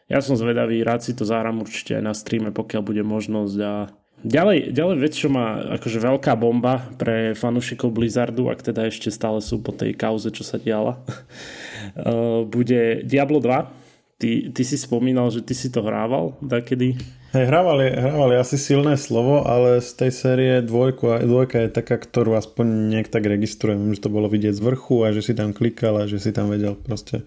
ja 0.09 0.18
som 0.25 0.35
zvedavý, 0.35 0.81
rád 0.81 1.05
si 1.05 1.12
to 1.12 1.29
zahrám 1.29 1.61
určite 1.61 2.01
aj 2.01 2.05
na 2.05 2.14
streame, 2.16 2.51
pokiaľ 2.51 2.83
bude 2.83 3.03
možnosť 3.05 3.59
a 3.62 3.75
Ďalej, 4.18 4.75
ďalej 4.75 4.97
vec, 4.99 5.14
čo 5.14 5.31
má 5.31 5.79
akože 5.79 6.03
veľká 6.03 6.35
bomba 6.35 6.83
pre 6.99 7.38
fanúšikov 7.38 7.94
Blizzardu, 7.94 8.51
ak 8.51 8.66
teda 8.66 8.90
ešte 8.90 9.14
stále 9.14 9.38
sú 9.38 9.62
po 9.62 9.71
tej 9.71 9.94
kauze, 9.94 10.35
čo 10.35 10.42
sa 10.42 10.59
diala, 10.59 10.99
bude 12.55 13.07
Diablo 13.07 13.38
2, 13.38 13.87
Ty, 14.18 14.51
ty 14.51 14.62
si 14.66 14.75
spomínal, 14.75 15.31
že 15.31 15.47
ty 15.47 15.55
si 15.55 15.71
to 15.71 15.79
hrával 15.79 16.35
takedy? 16.42 16.99
Hej, 17.31 17.44
hrával 17.55 17.79
je, 17.87 18.42
asi 18.42 18.59
silné 18.59 18.99
slovo, 18.99 19.47
ale 19.47 19.79
z 19.79 19.94
tej 19.94 20.11
série 20.11 20.53
dvojka, 20.59 21.23
dvojka 21.23 21.62
je 21.62 21.71
taká, 21.71 22.03
ktorú 22.03 22.35
aspoň 22.35 22.99
nejak 22.99 23.14
tak 23.14 23.23
registrujem, 23.23 23.94
že 23.94 24.03
to 24.03 24.11
bolo 24.11 24.27
vidieť 24.27 24.59
z 24.59 24.64
vrchu 24.66 25.07
a 25.07 25.14
že 25.14 25.23
si 25.23 25.38
tam 25.38 25.55
klikal 25.55 26.03
a 26.03 26.11
že 26.11 26.18
si 26.18 26.35
tam 26.35 26.51
vedel 26.51 26.75
proste 26.75 27.23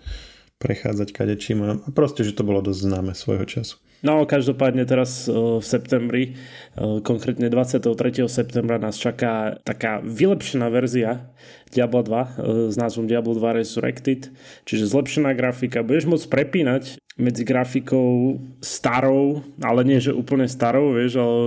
prechádzať 0.62 1.10
kadečím 1.10 1.60
a 1.66 1.70
proste, 1.90 2.22
že 2.22 2.38
to 2.38 2.46
bolo 2.46 2.62
dosť 2.62 2.80
známe 2.86 3.18
svojho 3.18 3.50
času. 3.50 3.82
No, 4.02 4.26
každopádne 4.26 4.82
teraz 4.90 5.30
v 5.30 5.62
septembri, 5.62 6.34
konkrétne 7.06 7.54
23. 7.54 8.26
septembra 8.26 8.82
nás 8.82 8.98
čaká 8.98 9.62
taká 9.62 10.02
vylepšená 10.02 10.74
verzia 10.74 11.30
Diablo 11.70 12.02
2 12.02 12.74
s 12.74 12.76
názvom 12.82 13.06
Diablo 13.06 13.38
2 13.38 13.62
Resurrected, 13.62 14.34
čiže 14.66 14.90
zlepšená 14.90 15.38
grafika. 15.38 15.86
Budeš 15.86 16.10
môcť 16.10 16.28
prepínať 16.34 16.98
medzi 17.22 17.46
grafikou 17.46 18.42
starou, 18.66 19.46
ale 19.62 19.86
nie 19.86 20.02
že 20.02 20.18
úplne 20.18 20.50
starou, 20.50 20.98
vieš, 20.98 21.22
ale, 21.22 21.46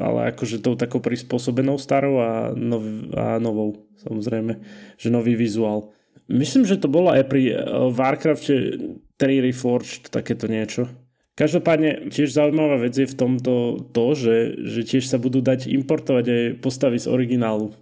ale 0.00 0.20
akože 0.32 0.64
tou 0.64 0.80
takou 0.80 1.04
prispôsobenou 1.04 1.76
starou 1.76 2.24
a, 2.24 2.56
nov, 2.56 2.88
a 3.12 3.36
novou, 3.36 3.84
samozrejme, 4.00 4.64
že 4.96 5.12
nový 5.12 5.36
vizuál. 5.36 5.92
Myslím, 6.26 6.66
že 6.66 6.80
to 6.80 6.90
bolo 6.90 7.14
aj 7.14 7.30
pri 7.30 7.54
Warcrafte 7.94 8.78
3 9.16 9.46
Reforged 9.46 10.10
takéto 10.10 10.50
niečo. 10.50 10.90
Každopádne 11.36 12.08
tiež 12.08 12.32
zaujímavá 12.32 12.80
vec 12.80 12.96
je 12.96 13.04
v 13.04 13.18
tomto 13.18 13.84
to, 13.92 14.06
že, 14.16 14.36
že 14.64 14.80
tiež 14.88 15.04
sa 15.04 15.20
budú 15.20 15.44
dať 15.44 15.68
importovať 15.68 16.24
aj 16.24 16.42
postavy 16.64 16.96
z 16.96 17.12
originálu. 17.12 17.76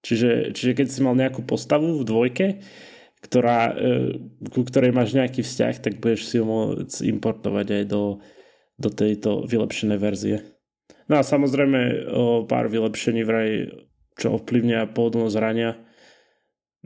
Čiže, 0.00 0.56
čiže 0.56 0.72
keď 0.72 0.86
si 0.88 1.00
mal 1.04 1.12
nejakú 1.12 1.44
postavu 1.44 2.00
v 2.00 2.08
dvojke, 2.08 2.46
ktorá, 3.24 3.72
e, 3.72 4.20
ku 4.48 4.64
ktorej 4.64 4.96
máš 4.96 5.12
nejaký 5.16 5.44
vzťah, 5.44 5.74
tak 5.84 6.00
budeš 6.00 6.28
si 6.28 6.40
ho 6.40 6.44
môcť 6.44 7.04
importovať 7.08 7.66
aj 7.80 7.84
do, 7.88 8.24
do 8.80 8.88
tejto 8.88 9.48
vylepšenej 9.48 9.98
verzie. 10.00 10.36
No 11.08 11.20
a 11.20 11.22
samozrejme 11.24 12.08
o 12.08 12.24
pár 12.48 12.72
vylepšení 12.72 13.20
vraj, 13.24 13.68
čo 14.16 14.40
ovplyvnia 14.40 14.88
pôvodnosť 14.92 15.36
zrania, 15.36 15.76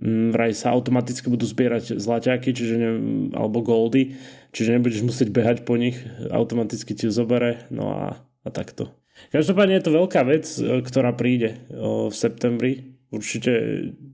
vraj 0.02 0.54
sa 0.54 0.70
automaticky 0.70 1.26
budú 1.26 1.44
zbierať 1.44 1.98
zlaťáky, 1.98 2.54
čiže 2.54 2.74
ne, 2.78 2.90
alebo 3.34 3.62
goldy, 3.66 4.14
čiže 4.54 4.78
nebudeš 4.78 5.02
musieť 5.02 5.28
behať 5.34 5.66
po 5.66 5.74
nich, 5.74 5.98
automaticky 6.30 6.94
ti 6.94 7.10
zobere, 7.10 7.66
no 7.74 7.90
a, 7.90 8.02
a 8.46 8.48
takto. 8.54 8.94
Každopádne 9.34 9.82
je 9.82 9.84
to 9.84 9.96
veľká 9.98 10.22
vec, 10.22 10.46
e, 10.46 10.78
ktorá 10.86 11.10
príde 11.10 11.58
v 11.74 12.14
septembri. 12.14 13.02
Určite 13.10 13.50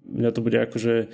mňa 0.09 0.31
to 0.33 0.41
bude 0.41 0.57
akože 0.57 1.13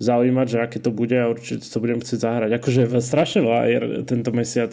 zaujímať, 0.00 0.46
že 0.48 0.58
aké 0.58 0.78
to 0.82 0.90
bude 0.90 1.14
a 1.14 1.30
určite 1.30 1.62
to 1.62 1.78
budem 1.78 2.02
chcieť 2.02 2.18
zahrať. 2.18 2.50
Akože 2.58 2.88
strašne 2.98 3.44
veľa 3.44 3.62
je 3.68 3.78
tento 4.08 4.30
mesiac 4.34 4.72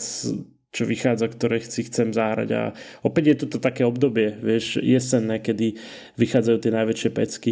čo 0.68 0.84
vychádza, 0.84 1.32
ktoré 1.32 1.64
si 1.64 1.88
chcem 1.88 2.12
zahrať 2.12 2.50
a 2.54 2.64
opäť 3.02 3.24
je 3.34 3.36
toto 3.48 3.58
také 3.58 3.88
obdobie, 3.88 4.36
vieš, 4.36 4.78
jesenné, 4.84 5.40
kedy 5.40 5.80
vychádzajú 6.20 6.58
tie 6.60 6.72
najväčšie 6.76 7.10
pecky 7.16 7.52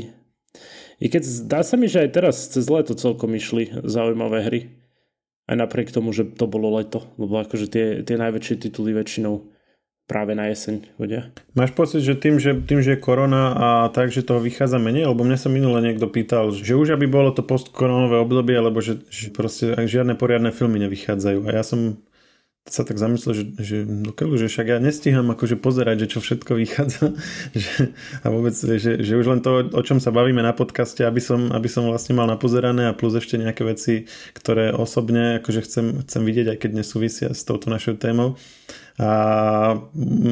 i 1.00 1.12
keď 1.12 1.24
zdá 1.28 1.60
sa 1.62 1.76
mi, 1.76 1.92
že 1.92 2.08
aj 2.08 2.10
teraz 2.16 2.36
cez 2.52 2.66
leto 2.72 2.96
celkom 2.96 3.36
išli 3.36 3.84
zaujímavé 3.84 4.40
hry. 4.48 4.62
Aj 5.46 5.54
napriek 5.54 5.94
tomu, 5.94 6.10
že 6.10 6.26
to 6.26 6.50
bolo 6.50 6.74
leto. 6.74 7.06
Lebo 7.22 7.38
akože 7.38 7.70
tie, 7.70 7.86
tie 8.02 8.18
najväčšie 8.18 8.66
tituly 8.66 8.98
väčšinou 8.98 9.46
práve 10.06 10.38
na 10.38 10.50
jeseň 10.50 10.86
hodia. 11.02 11.34
Máš 11.58 11.74
pocit, 11.74 12.02
že 12.06 12.14
tým, 12.18 12.38
že 12.38 12.54
tým, 12.54 12.82
že 12.82 12.98
je 12.98 13.04
korona 13.04 13.54
a 13.54 13.68
tak, 13.90 14.14
že 14.14 14.26
toho 14.26 14.42
vychádza 14.42 14.78
menej? 14.78 15.10
Lebo 15.10 15.26
mne 15.26 15.38
sa 15.38 15.50
minule 15.50 15.82
niekto 15.82 16.10
pýtal, 16.10 16.54
že 16.54 16.78
už 16.78 16.98
aby 16.98 17.10
bolo 17.10 17.34
to 17.34 17.42
postkoronové 17.42 18.22
obdobie, 18.22 18.58
alebo 18.58 18.82
že, 18.82 19.02
že 19.10 19.34
proste 19.34 19.74
žiadne 19.74 20.14
poriadne 20.18 20.54
filmy 20.54 20.82
nevychádzajú. 20.86 21.40
A 21.46 21.50
ja 21.54 21.64
som 21.66 22.02
sa 22.66 22.82
tak 22.82 22.98
zamyslel, 22.98 23.34
že, 23.38 23.44
že 23.62 23.78
no 23.86 24.10
keľu, 24.10 24.42
že 24.42 24.50
však 24.50 24.66
ja 24.74 24.78
nestíham 24.82 25.30
akože 25.30 25.54
pozerať, 25.54 26.06
že 26.06 26.18
čo 26.18 26.20
všetko 26.20 26.58
vychádza 26.58 27.14
že, 27.54 27.94
a 28.26 28.28
vôbec, 28.34 28.58
že, 28.58 29.06
že 29.06 29.14
už 29.14 29.26
len 29.30 29.42
to, 29.46 29.70
o 29.70 29.82
čom 29.86 30.02
sa 30.02 30.10
bavíme 30.10 30.42
na 30.42 30.50
podcaste, 30.50 31.06
aby 31.06 31.22
som, 31.22 31.54
aby 31.54 31.70
som 31.70 31.86
vlastne 31.86 32.18
mal 32.18 32.26
napozerané 32.26 32.90
a 32.90 32.98
plus 32.98 33.14
ešte 33.14 33.38
nejaké 33.38 33.62
veci, 33.62 34.10
ktoré 34.34 34.74
osobne 34.74 35.38
akože 35.46 35.62
chcem, 35.62 35.86
chcem 36.10 36.22
vidieť, 36.26 36.58
aj 36.58 36.60
keď 36.66 36.72
nesúvisia 36.74 37.30
s 37.38 37.46
touto 37.46 37.70
našou 37.70 38.02
témou. 38.02 38.34
A 38.98 39.78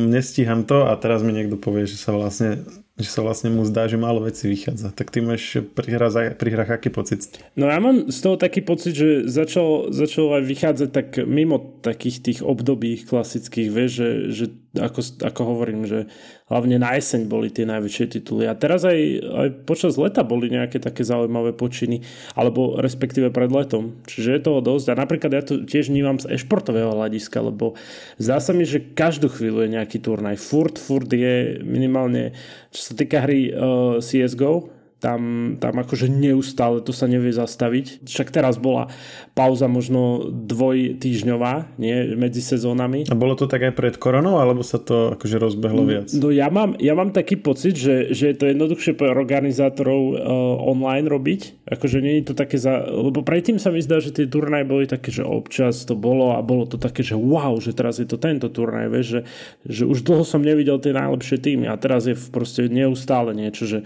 nestíham 0.10 0.66
to 0.66 0.90
a 0.90 0.98
teraz 0.98 1.22
mi 1.22 1.38
niekto 1.38 1.60
povie, 1.60 1.86
že 1.86 2.02
sa 2.02 2.16
vlastne 2.16 2.66
že 3.04 3.12
sa 3.12 3.22
vlastne 3.22 3.52
mu 3.52 3.68
zdá, 3.68 3.86
že 3.92 4.00
málo 4.00 4.24
vecí 4.24 4.48
vychádza. 4.48 4.96
Tak 4.96 5.12
ty 5.12 5.20
máš 5.20 5.60
pri, 5.76 6.00
hrách, 6.00 6.40
pri 6.40 6.50
hrách 6.56 6.72
aký 6.80 6.90
pocit? 6.90 7.28
No 7.60 7.68
ja 7.68 7.78
mám 7.84 8.08
z 8.08 8.20
toho 8.24 8.40
taký 8.40 8.64
pocit, 8.64 8.96
že 8.96 9.28
začal, 9.28 9.92
začal 9.92 10.40
aj 10.40 10.44
vychádzať 10.48 10.90
tak 10.90 11.08
mimo 11.28 11.60
takých 11.84 12.24
tých 12.24 12.40
období 12.40 13.04
klasických, 13.04 13.68
vieš, 13.68 13.92
že, 13.92 14.10
že 14.32 14.46
ako, 14.74 15.22
ako 15.22 15.42
hovorím, 15.46 15.86
že 15.86 16.10
hlavne 16.50 16.82
na 16.82 16.98
jeseň 16.98 17.30
boli 17.30 17.54
tie 17.54 17.70
najväčšie 17.70 18.06
tituly. 18.18 18.50
A 18.50 18.58
teraz 18.58 18.82
aj, 18.82 18.98
aj 19.22 19.48
počas 19.70 20.02
leta 20.02 20.26
boli 20.26 20.50
nejaké 20.50 20.82
také 20.82 21.06
zaujímavé 21.06 21.54
počiny, 21.54 22.02
alebo 22.34 22.82
respektíve 22.82 23.30
pred 23.30 23.54
letom. 23.54 24.02
Čiže 24.10 24.30
je 24.34 24.42
toho 24.42 24.60
dosť. 24.66 24.86
A 24.94 25.00
napríklad 25.00 25.32
ja 25.32 25.46
to 25.46 25.62
tiež 25.62 25.94
vnímam 25.94 26.18
z 26.18 26.34
e-športového 26.34 26.90
hľadiska, 26.90 27.38
lebo 27.38 27.78
zdá 28.18 28.42
sa 28.42 28.50
mi, 28.58 28.66
že 28.66 28.82
každú 28.82 29.30
chvíľu 29.30 29.70
je 29.70 29.78
nejaký 29.78 30.02
turnaj. 30.02 30.42
Furt, 30.42 30.82
furt 30.82 31.10
je 31.10 31.62
minimálne, 31.62 32.34
čo 32.74 32.82
sa 32.90 32.94
týka 32.98 33.22
hry 33.22 33.54
uh, 33.54 34.02
CSGO, 34.02 34.83
tam, 35.04 35.22
tam 35.60 35.84
akože 35.84 36.08
neustále 36.08 36.80
to 36.80 36.96
sa 36.96 37.12
nevie 37.12 37.36
zastaviť. 37.36 38.08
Však 38.08 38.32
teraz 38.32 38.56
bola 38.56 38.88
pauza 39.36 39.68
možno 39.68 40.32
dvojtýžňová, 40.32 41.76
nie, 41.76 42.16
medzi 42.16 42.40
sezónami. 42.40 43.12
A 43.12 43.20
bolo 43.20 43.36
to 43.36 43.52
tak 43.52 43.68
aj 43.68 43.76
pred 43.76 44.00
koronou, 44.00 44.40
alebo 44.40 44.64
sa 44.64 44.80
to 44.80 45.20
akože 45.20 45.36
rozbehlo 45.44 45.84
viac? 45.84 46.08
No 46.16 46.32
ja 46.32 46.48
mám, 46.48 46.80
ja 46.80 46.96
mám 46.96 47.12
taký 47.12 47.36
pocit, 47.36 47.76
že, 47.76 48.16
že 48.16 48.32
je 48.32 48.36
to 48.40 48.46
jednoduchšie 48.48 48.96
pre 48.96 49.12
organizátorov 49.12 50.00
uh, 50.16 50.16
online 50.64 51.12
robiť. 51.12 51.68
Akože 51.68 52.00
nie 52.00 52.24
je 52.24 52.32
to 52.32 52.34
také 52.40 52.56
za... 52.56 52.88
Lebo 52.88 53.26
predtým 53.26 53.60
sa 53.60 53.76
mi 53.76 53.84
zdá, 53.84 54.00
že 54.00 54.16
tie 54.16 54.30
turnaje 54.30 54.64
boli 54.64 54.88
také, 54.88 55.12
že 55.12 55.28
občas 55.28 55.84
to 55.84 56.00
bolo 56.00 56.32
a 56.32 56.40
bolo 56.40 56.64
to 56.64 56.80
také, 56.80 57.04
že 57.04 57.18
wow, 57.18 57.60
že 57.60 57.76
teraz 57.76 58.00
je 58.00 58.08
to 58.08 58.16
tento 58.22 58.48
turnaj, 58.48 58.88
vieš, 58.88 59.08
že, 59.10 59.22
že 59.68 59.84
už 59.90 60.06
dlho 60.06 60.24
som 60.24 60.40
nevidel 60.40 60.78
tie 60.78 60.94
najlepšie 60.94 61.42
týmy 61.42 61.66
a 61.68 61.76
teraz 61.76 62.06
je 62.06 62.14
proste 62.30 62.70
neustále 62.70 63.34
niečo, 63.34 63.66
že 63.66 63.80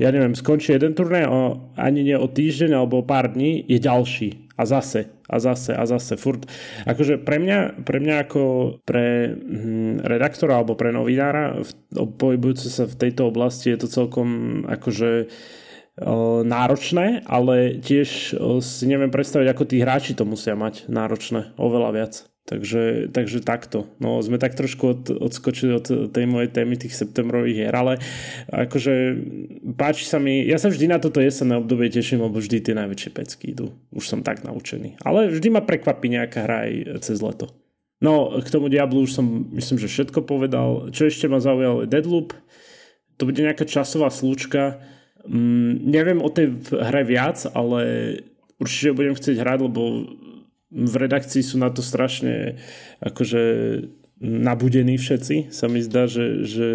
ja 0.00 0.08
neviem, 0.08 0.32
skončí 0.32 0.63
skončí 0.64 0.80
jeden 0.80 0.96
turnaj 0.96 1.28
ani 1.76 2.00
nie 2.00 2.16
o 2.16 2.24
týždeň 2.24 2.72
alebo 2.72 3.04
o 3.04 3.06
pár 3.06 3.36
dní, 3.36 3.60
je 3.68 3.76
ďalší. 3.76 4.48
A 4.56 4.64
zase, 4.64 5.12
a 5.28 5.36
zase, 5.42 5.76
a 5.76 5.84
zase. 5.84 6.16
Furt. 6.16 6.48
Akože 6.88 7.20
pre 7.20 7.36
mňa, 7.36 7.84
pre 7.84 7.98
mňa 8.00 8.16
ako 8.24 8.42
pre 8.86 9.34
hm, 9.34 10.00
redaktora 10.06 10.62
alebo 10.62 10.78
pre 10.78 10.88
novinára 10.94 11.60
pohybujúce 11.92 12.72
sa 12.72 12.88
v 12.88 12.96
tejto 12.96 13.28
oblasti 13.28 13.74
je 13.74 13.78
to 13.84 13.88
celkom 13.92 14.62
akože 14.64 15.28
náročné, 16.42 17.22
ale 17.22 17.78
tiež 17.78 18.34
si 18.58 18.84
neviem 18.90 19.14
predstaviť, 19.14 19.46
ako 19.46 19.62
tí 19.62 19.78
hráči 19.78 20.18
to 20.18 20.26
musia 20.26 20.58
mať 20.58 20.90
náročné, 20.90 21.54
oveľa 21.54 21.90
viac. 21.94 22.33
Takže, 22.44 23.08
takže 23.08 23.40
takto. 23.40 23.88
No, 23.96 24.20
sme 24.20 24.36
tak 24.36 24.52
trošku 24.52 24.84
od, 24.84 25.02
odskočili 25.08 25.80
od 25.80 26.12
tej 26.12 26.24
mojej 26.28 26.52
témy 26.52 26.76
tých 26.76 26.92
septembrových 26.92 27.56
hier, 27.56 27.72
ale 27.72 27.96
akože 28.52 29.16
páči 29.80 30.04
sa 30.04 30.20
mi, 30.20 30.44
ja 30.44 30.60
sa 30.60 30.68
vždy 30.68 30.92
na 30.92 31.00
toto 31.00 31.24
jesenné 31.24 31.56
obdobie 31.56 31.88
teším, 31.88 32.20
lebo 32.20 32.36
vždy 32.36 32.60
tie 32.60 32.76
najväčšie 32.76 33.10
pecky 33.16 33.56
idú. 33.56 33.72
Už 33.96 34.12
som 34.12 34.20
tak 34.20 34.44
naučený. 34.44 35.00
Ale 35.00 35.32
vždy 35.32 35.56
ma 35.56 35.64
prekvapí 35.64 36.12
nejaká 36.12 36.44
hra 36.44 36.68
aj 36.68 36.72
cez 37.00 37.24
leto. 37.24 37.48
No, 38.04 38.36
k 38.36 38.52
tomu 38.52 38.68
Diablu 38.68 39.08
už 39.08 39.16
som, 39.16 39.48
myslím, 39.56 39.80
že 39.80 39.88
všetko 39.88 40.28
povedal. 40.28 40.92
Čo 40.92 41.08
ešte 41.08 41.24
ma 41.32 41.40
zaujal 41.40 41.88
je 41.88 41.96
Deadloop. 41.96 42.36
To 43.16 43.22
bude 43.24 43.40
nejaká 43.40 43.64
časová 43.64 44.12
slučka. 44.12 44.84
Mm, 45.24 45.80
neviem 45.88 46.20
o 46.20 46.28
tej 46.28 46.60
hre 46.68 47.08
viac, 47.08 47.40
ale 47.56 47.80
určite 48.60 48.92
budem 48.92 49.16
chcieť 49.16 49.40
hrať, 49.40 49.58
lebo 49.64 49.80
v 50.74 50.94
redakcii 50.98 51.46
sú 51.46 51.56
na 51.62 51.70
to 51.70 51.80
strašne 51.80 52.58
akože 52.98 53.42
nabudení 54.18 54.98
všetci. 54.98 55.54
Sa 55.54 55.70
mi 55.70 55.78
zdá, 55.78 56.10
že, 56.10 56.42
že 56.42 56.68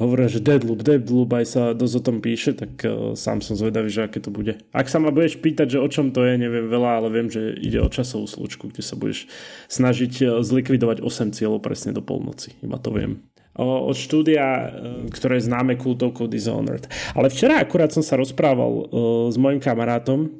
hovoria, 0.00 0.28
že 0.32 0.40
Deadloop, 0.40 0.80
Deadloop 0.80 1.30
aj 1.36 1.46
sa 1.46 1.62
dosť 1.76 1.94
o 2.00 2.02
tom 2.02 2.16
píše, 2.24 2.56
tak 2.56 2.72
uh, 2.82 3.12
sám 3.12 3.44
som 3.44 3.54
zvedavý, 3.54 3.92
že 3.92 4.08
aké 4.08 4.18
to 4.18 4.32
bude. 4.32 4.56
Ak 4.72 4.88
sa 4.88 4.98
ma 4.98 5.12
budeš 5.12 5.38
pýtať, 5.38 5.76
že 5.76 5.82
o 5.82 5.88
čom 5.88 6.10
to 6.10 6.24
je, 6.24 6.40
neviem 6.40 6.66
veľa, 6.66 7.04
ale 7.04 7.08
viem, 7.12 7.28
že 7.28 7.54
ide 7.60 7.78
o 7.78 7.92
časovú 7.92 8.24
slučku, 8.24 8.72
kde 8.72 8.82
sa 8.82 8.96
budeš 8.96 9.28
snažiť 9.68 10.12
uh, 10.24 10.28
zlikvidovať 10.40 11.04
8 11.04 11.36
cieľov 11.36 11.60
presne 11.60 11.92
do 11.92 12.00
polnoci. 12.00 12.56
Iba 12.64 12.80
to 12.80 12.90
viem. 12.90 13.20
od 13.56 13.92
štúdia, 13.92 14.72
ktoré 15.12 15.36
je 15.38 15.46
známe 15.52 15.76
kultovkou 15.76 16.24
Dishonored. 16.24 16.88
Ale 17.12 17.28
včera 17.28 17.60
akurát 17.60 17.92
som 17.92 18.00
sa 18.00 18.16
rozprával 18.16 18.88
s 19.28 19.36
mojim 19.36 19.60
kamarátom, 19.60 20.32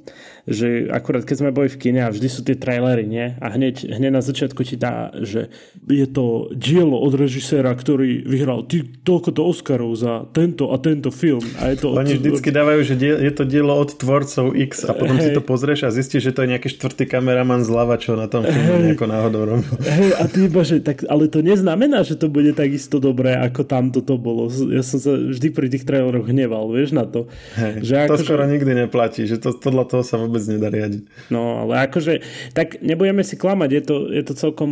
že 0.46 0.90
akurát 0.90 1.22
keď 1.22 1.37
sme 1.38 1.50
boli 1.55 1.70
v 1.70 1.78
kine 1.78 2.02
a 2.02 2.11
vždy 2.11 2.28
sú 2.28 2.40
tie 2.42 2.59
trailery, 2.59 3.07
nie? 3.07 3.38
A 3.38 3.55
hneď, 3.55 3.87
hneď 3.87 4.11
na 4.11 4.22
začiatku 4.22 4.66
ti 4.66 4.74
dá, 4.74 5.14
že 5.22 5.55
je 5.87 6.07
to 6.11 6.50
dielo 6.55 6.98
od 6.98 7.14
režiséra, 7.14 7.70
ktorý 7.74 8.26
vyhral 8.26 8.66
ty, 8.66 8.83
toľko 8.83 9.31
to 9.31 9.42
Oscarov 9.46 9.92
za 9.94 10.26
tento 10.35 10.74
a 10.74 10.76
tento 10.83 11.14
film. 11.14 11.42
A 11.62 11.70
je 11.70 11.76
to 11.83 11.94
Oni 11.94 12.18
od... 12.18 12.22
vždycky 12.22 12.50
dávajú, 12.50 12.81
že 12.83 12.94
je 12.98 13.33
to 13.35 13.44
dielo 13.46 13.74
od 13.78 13.94
tvorcov 13.94 14.55
X 14.57 14.83
a 14.87 14.96
potom 14.96 15.18
hey. 15.18 15.31
si 15.31 15.37
to 15.37 15.42
pozrieš 15.44 15.87
a 15.87 15.94
zistíš, 15.94 16.31
že 16.31 16.33
to 16.35 16.42
je 16.42 16.59
nejaký 16.59 16.68
štvrtý 16.72 17.05
kameraman 17.07 17.62
zľava, 17.62 17.98
čo 17.98 18.18
na 18.18 18.26
tom 18.26 18.42
filmu 18.42 18.83
hey. 18.83 18.85
nejako 18.90 19.07
náhodou 19.07 19.42
robil. 19.46 19.74
Hey, 19.85 20.11
a 20.16 20.24
ty 20.26 20.50
iba, 20.50 20.62
že 20.66 20.83
tak, 20.83 21.07
ale 21.07 21.28
to 21.28 21.38
neznamená, 21.44 22.02
že 22.02 22.18
to 22.18 22.26
bude 22.26 22.50
takisto 22.57 22.98
dobré, 22.98 23.37
ako 23.37 23.62
tam 23.62 23.94
toto 23.94 24.16
bolo. 24.16 24.50
Ja 24.72 24.83
som 24.83 24.98
sa 24.98 25.14
vždy 25.14 25.48
pri 25.52 25.68
tých 25.70 25.85
traileroch 25.85 26.26
hneval, 26.26 26.70
vieš 26.72 26.96
na 26.96 27.05
to. 27.05 27.28
Hey, 27.55 27.85
že 27.85 28.09
to 28.09 28.16
ako, 28.16 28.24
skoro 28.24 28.42
že... 28.48 28.50
nikdy 28.57 28.72
neplatí, 28.87 29.22
že 29.28 29.37
to, 29.38 29.52
podľa 29.55 29.85
toho 29.87 30.02
sa 30.02 30.16
vôbec 30.16 30.31
nedá 30.40 30.72
riadiť. 30.72 31.28
No, 31.28 31.66
ale 31.66 31.84
akože, 31.84 32.24
tak 32.56 32.80
nebudeme 32.80 33.20
si 33.20 33.36
klamať, 33.36 33.70
je 33.72 33.82
to, 33.82 33.96
je 34.08 34.22
to 34.24 34.32
celkom, 34.38 34.70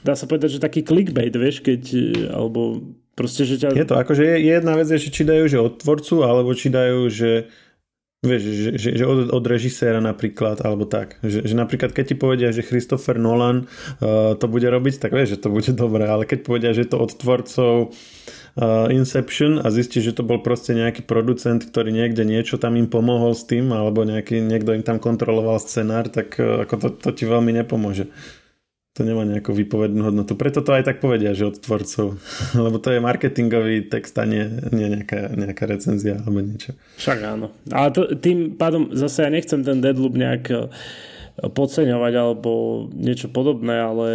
dá 0.00 0.16
sa 0.16 0.24
povedať, 0.24 0.56
že 0.56 0.64
taký 0.64 0.80
clickbait, 0.80 1.32
vieš, 1.34 1.60
keď, 1.60 1.82
alebo 2.32 2.80
proste, 3.12 3.44
že 3.44 3.60
ťa... 3.60 3.76
Je 3.76 3.88
to, 3.88 3.96
akože 4.00 4.22
je, 4.24 4.36
jedna 4.40 4.78
vec, 4.78 4.88
že 4.88 5.12
či 5.12 5.22
dajú, 5.26 5.44
že 5.50 5.58
od 5.60 5.76
tvorcu, 5.80 6.14
alebo 6.24 6.50
či 6.56 6.68
dajú, 6.72 7.10
že 7.10 7.50
Vieš, 8.20 8.42
že, 8.52 8.70
že, 8.76 8.90
že 9.00 9.04
od, 9.08 9.32
od 9.32 9.44
režiséra 9.48 9.96
napríklad, 9.96 10.60
alebo 10.60 10.84
tak. 10.84 11.16
Že, 11.24 11.40
že 11.40 11.54
napríklad, 11.56 11.96
keď 11.96 12.04
ti 12.04 12.16
povedia, 12.20 12.52
že 12.52 12.60
Christopher 12.60 13.16
Nolan 13.16 13.64
uh, 13.64 14.36
to 14.36 14.44
bude 14.44 14.68
robiť, 14.68 15.00
tak 15.00 15.16
vieš, 15.16 15.40
že 15.40 15.40
to 15.40 15.48
bude 15.48 15.72
dobré, 15.72 16.04
ale 16.04 16.28
keď 16.28 16.44
povedia, 16.44 16.76
že 16.76 16.84
to 16.84 17.00
od 17.00 17.16
tvorcov 17.16 17.72
uh, 17.88 18.39
Inception 18.90 19.62
a 19.62 19.70
zistí, 19.70 20.02
že 20.02 20.10
to 20.10 20.26
bol 20.26 20.42
proste 20.42 20.74
nejaký 20.74 21.06
producent, 21.06 21.62
ktorý 21.62 21.94
niekde 21.94 22.26
niečo 22.26 22.58
tam 22.58 22.74
im 22.74 22.90
pomohol 22.90 23.38
s 23.38 23.46
tým, 23.46 23.70
alebo 23.70 24.02
nejaký, 24.02 24.42
niekto 24.42 24.74
im 24.74 24.82
tam 24.82 24.98
kontroloval 24.98 25.62
scenár, 25.62 26.10
tak 26.10 26.34
uh, 26.42 26.66
ako 26.66 26.74
to, 26.76 26.88
to 26.98 27.10
ti 27.14 27.24
veľmi 27.30 27.54
nepomôže. 27.62 28.10
To 28.98 29.06
nemá 29.06 29.22
nejakú 29.22 29.54
výpovednú 29.54 30.02
hodnotu. 30.02 30.34
Preto 30.34 30.66
to 30.66 30.74
aj 30.74 30.82
tak 30.82 30.98
povedia, 30.98 31.30
že 31.30 31.46
od 31.46 31.62
tvorcov. 31.62 32.18
Lebo 32.66 32.82
to 32.82 32.90
je 32.90 32.98
marketingový 32.98 33.86
text 33.86 34.18
a 34.18 34.26
nie, 34.26 34.42
nie 34.74 34.98
nejaká, 34.98 35.30
nejaká 35.30 35.64
recenzia 35.70 36.18
alebo 36.18 36.42
niečo. 36.42 36.74
Však 36.98 37.18
áno. 37.22 37.54
Ale 37.70 37.88
to, 37.94 38.18
tým 38.18 38.58
pádom 38.58 38.90
zase 38.90 39.24
ja 39.24 39.30
nechcem 39.30 39.62
ten 39.62 39.78
Deadloop 39.78 40.18
nejak 40.18 40.44
eh, 40.50 40.66
podceňovať 41.38 42.12
alebo 42.18 42.50
niečo 42.90 43.30
podobné, 43.30 43.78
ale 43.78 44.08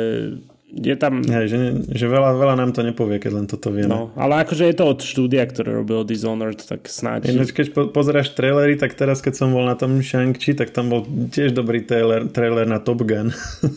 je 0.76 0.96
tam... 1.00 1.24
Hej, 1.24 1.48
že, 1.48 1.58
že 1.88 2.06
veľa, 2.12 2.36
veľa 2.36 2.56
nám 2.60 2.76
to 2.76 2.84
nepovie, 2.84 3.16
keď 3.16 3.32
len 3.32 3.48
toto 3.48 3.72
vieme. 3.72 3.88
No, 3.88 4.12
ale 4.20 4.44
akože 4.44 4.68
je 4.68 4.76
to 4.76 4.86
od 4.92 5.00
štúdia, 5.00 5.48
ktoré 5.48 5.72
robilo 5.72 6.04
Dishonored, 6.04 6.60
tak 6.60 6.92
snáď... 6.92 7.32
Ináč, 7.32 7.56
keď 7.56 7.66
po, 7.72 7.82
pozeráš 7.88 8.36
trailery, 8.36 8.76
tak 8.76 8.92
teraz, 8.92 9.24
keď 9.24 9.40
som 9.40 9.56
bol 9.56 9.64
na 9.64 9.80
tom 9.80 10.04
Shang-Chi, 10.04 10.52
tak 10.52 10.76
tam 10.76 10.92
bol 10.92 11.08
tiež 11.32 11.56
dobrý 11.56 11.88
trailer, 11.88 12.28
trailer 12.28 12.68
na 12.68 12.84
Top 12.84 13.08
Gun, 13.08 13.32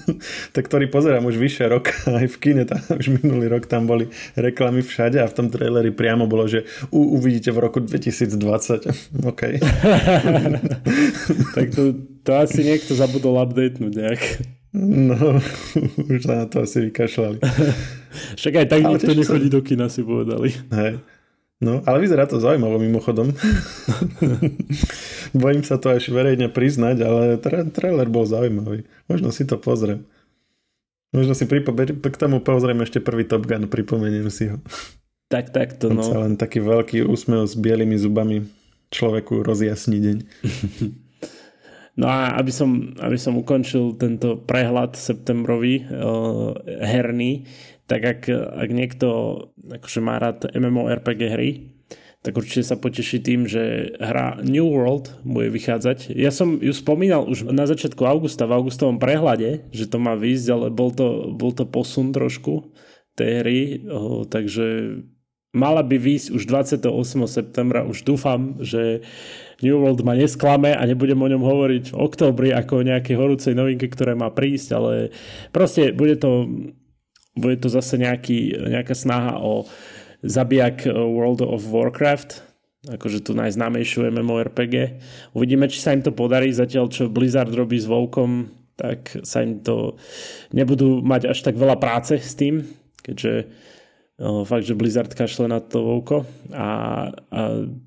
tak 0.55 0.67
ktorý 0.67 0.91
pozerám 0.91 1.23
už 1.23 1.39
vyše 1.39 1.71
rok, 1.71 1.87
aj 2.19 2.27
v 2.35 2.37
kine, 2.43 2.67
tam, 2.67 2.83
už 2.83 3.23
minulý 3.23 3.47
rok 3.47 3.71
tam 3.71 3.87
boli 3.87 4.11
reklamy 4.35 4.83
všade 4.83 5.23
a 5.23 5.31
v 5.31 5.37
tom 5.39 5.47
traileri 5.55 5.95
priamo 5.95 6.27
bolo, 6.27 6.51
že 6.51 6.67
u, 6.91 7.15
uvidíte 7.15 7.55
v 7.55 7.63
roku 7.63 7.79
2020. 7.79 8.91
OK. 9.31 9.43
tak 11.55 11.67
to, 11.71 11.95
to 12.27 12.31
asi 12.35 12.67
niekto 12.67 12.99
zabudol 12.99 13.39
updatenúť 13.39 13.95
nejak. 13.95 14.23
No, 14.73 15.41
už 16.13 16.21
sa 16.21 16.45
na 16.45 16.47
to 16.47 16.65
asi 16.65 16.93
vykašľali. 16.93 17.41
Však 18.41 18.55
aj 18.55 18.67
tak 18.69 18.81
nikto 18.85 19.13
nechodí 19.17 19.49
do 19.49 19.61
kina, 19.65 19.89
si 19.89 20.05
povedali. 20.05 20.53
Hej. 20.73 21.01
No, 21.59 21.83
ale 21.91 21.99
vyzerá 21.99 22.23
to 22.31 22.39
zaujímaво 22.39 22.79
mimochodom. 22.79 23.35
Bojím 25.43 25.67
sa 25.67 25.75
to 25.75 25.91
až 25.91 26.07
verejne 26.15 26.47
priznať, 26.47 26.97
ale 27.03 27.23
tra- 27.43 27.67
trailer 27.67 28.07
bol 28.07 28.23
zaujímavý. 28.23 28.87
Možno 29.11 29.35
si 29.35 29.43
to 29.43 29.59
pozriem. 29.59 30.07
Možno 31.11 31.35
si 31.35 31.51
pripo- 31.51 31.75
k 31.75 32.17
tomu 32.21 32.39
pozriem 32.39 32.79
ešte 32.85 33.03
prvý 33.03 33.27
Top 33.27 33.49
Gun, 33.49 33.67
pripomeniem 33.67 34.31
si 34.31 34.55
ho. 34.55 34.63
Tak, 35.33 35.51
tak 35.51 35.83
to 35.83 35.91
no. 35.91 36.05
len 36.05 36.39
taký 36.39 36.63
veľký 36.63 37.03
úsmev 37.03 37.49
s 37.49 37.59
bielými 37.59 37.99
zubami 37.99 38.47
človeku 38.95 39.43
rozjasní 39.43 39.99
deň. 39.99 40.17
No 41.99 42.07
a 42.07 42.39
aby 42.39 42.55
som, 42.55 42.95
aby 43.03 43.19
som 43.19 43.35
ukončil 43.35 43.99
tento 43.99 44.39
prehľad 44.39 44.95
septembrový 44.95 45.83
uh, 45.83 46.55
herný, 46.65 47.51
tak 47.91 48.07
ak, 48.07 48.21
ak 48.31 48.69
niekto 48.71 49.07
akože 49.67 49.99
má 49.99 50.23
rád 50.23 50.47
MMORPG 50.55 51.21
hry, 51.35 51.51
tak 52.23 52.39
určite 52.39 52.67
sa 52.71 52.79
poteší 52.79 53.19
tým, 53.19 53.51
že 53.51 53.95
hra 53.99 54.39
New 54.47 54.67
World 54.67 55.11
bude 55.27 55.51
vychádzať. 55.51 56.15
Ja 56.15 56.31
som 56.31 56.63
ju 56.63 56.71
spomínal 56.71 57.27
už 57.27 57.51
na 57.51 57.67
začiatku 57.67 58.07
augusta, 58.07 58.47
v 58.47 58.63
augustovom 58.63 59.03
prehľade, 59.03 59.71
že 59.75 59.91
to 59.91 59.99
má 59.99 60.15
výjsť, 60.15 60.47
ale 60.55 60.67
bol 60.71 60.95
to, 60.95 61.35
bol 61.35 61.51
to 61.51 61.67
posun 61.67 62.15
trošku 62.15 62.75
tej 63.19 63.31
hry, 63.43 63.59
uh, 63.83 64.23
takže 64.23 64.67
mala 65.59 65.83
by 65.83 65.99
výjsť 65.99 66.29
už 66.31 66.43
28. 66.47 66.87
septembra. 67.27 67.83
Už 67.83 68.07
dúfam, 68.07 68.55
že 68.63 69.03
New 69.59 69.75
World 69.75 70.07
ma 70.07 70.15
nesklame 70.15 70.71
a 70.71 70.83
nebudem 70.87 71.19
o 71.19 71.27
ňom 71.27 71.43
hovoriť 71.43 71.85
v 71.91 71.99
oktobri 71.99 72.49
ako 72.55 72.81
o 72.81 72.87
nejakej 72.87 73.19
horúcej 73.19 73.53
novinke, 73.59 73.91
ktoré 73.91 74.15
má 74.15 74.31
prísť, 74.31 74.69
ale 74.79 75.11
proste 75.51 75.91
bude 75.91 76.15
to, 76.15 76.47
bude 77.35 77.59
to 77.59 77.67
zase 77.67 77.99
nejaký, 77.99 78.55
nejaká 78.55 78.95
snaha 78.95 79.43
o 79.43 79.67
zabijak 80.23 80.87
World 80.87 81.43
of 81.43 81.67
Warcraft, 81.67 82.47
akože 82.87 83.27
tú 83.27 83.35
najznámejšiu 83.35 84.07
MMORPG. 84.15 85.03
Uvidíme, 85.35 85.67
či 85.67 85.83
sa 85.83 85.91
im 85.91 86.07
to 86.07 86.15
podarí, 86.15 86.55
zatiaľ 86.55 86.87
čo 86.87 87.11
Blizzard 87.11 87.51
robí 87.51 87.83
s 87.83 87.91
Volkom, 87.91 88.55
tak 88.79 89.11
sa 89.27 89.43
im 89.43 89.59
to 89.59 89.99
nebudú 90.55 91.03
mať 91.03 91.35
až 91.35 91.43
tak 91.43 91.59
veľa 91.59 91.83
práce 91.83 92.23
s 92.23 92.39
tým, 92.39 92.63
keďže 93.03 93.51
fakt, 94.19 94.67
že 94.67 94.75
Blizzard 94.75 95.15
kašle 95.15 95.47
na 95.47 95.63
to 95.63 95.83
Volko 95.83 96.27
a, 96.51 96.69
a 97.31 97.41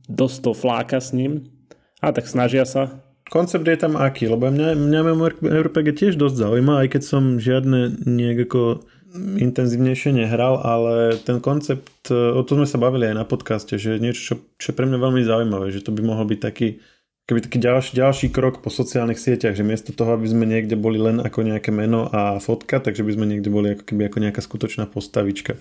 dosť 0.08 0.38
to 0.48 0.52
fláka 0.56 1.04
s 1.04 1.12
ním. 1.12 1.52
A 2.00 2.16
tak 2.16 2.26
snažia 2.26 2.66
sa. 2.66 3.04
Koncept 3.32 3.64
je 3.64 3.78
tam 3.80 3.96
aký? 3.96 4.28
Lebo 4.28 4.52
mňa, 4.52 4.76
mňa 4.76 5.02
RPG 5.40 5.88
tiež 5.96 6.14
dosť 6.20 6.36
zaujíma, 6.36 6.84
aj 6.84 6.88
keď 6.98 7.02
som 7.04 7.24
žiadne 7.40 8.04
nejako 8.04 8.84
intenzívnejšie 9.16 10.16
nehral, 10.16 10.60
ale 10.64 11.20
ten 11.20 11.44
koncept, 11.44 12.08
e, 12.08 12.16
o 12.16 12.42
tom 12.48 12.64
sme 12.64 12.68
sa 12.68 12.80
bavili 12.80 13.12
aj 13.12 13.16
na 13.20 13.26
podcaste, 13.28 13.76
že 13.76 14.00
niečo, 14.00 14.22
čo, 14.24 14.34
čo 14.56 14.68
je 14.72 14.76
pre 14.76 14.88
mňa 14.88 14.98
veľmi 15.00 15.22
zaujímavé, 15.28 15.68
že 15.72 15.84
to 15.84 15.92
by 15.92 16.00
mohol 16.00 16.24
byť 16.24 16.40
taký, 16.40 16.80
keby 17.28 17.40
taký 17.44 17.60
ďalší, 17.60 17.92
ďalší 18.00 18.28
krok 18.32 18.64
po 18.64 18.72
sociálnych 18.72 19.20
sieťach, 19.20 19.56
že 19.56 19.68
miesto 19.68 19.92
toho, 19.92 20.16
aby 20.16 20.32
sme 20.32 20.48
niekde 20.48 20.80
boli 20.80 20.96
len 20.96 21.20
ako 21.20 21.44
nejaké 21.44 21.76
meno 21.76 22.08
a 22.08 22.40
fotka, 22.40 22.80
takže 22.80 23.04
by 23.04 23.12
sme 23.20 23.26
niekde 23.28 23.52
boli 23.52 23.76
ako 23.76 23.84
keby 23.84 24.08
ako 24.08 24.18
nejaká 24.24 24.42
skutočná 24.44 24.88
postavička. 24.88 25.60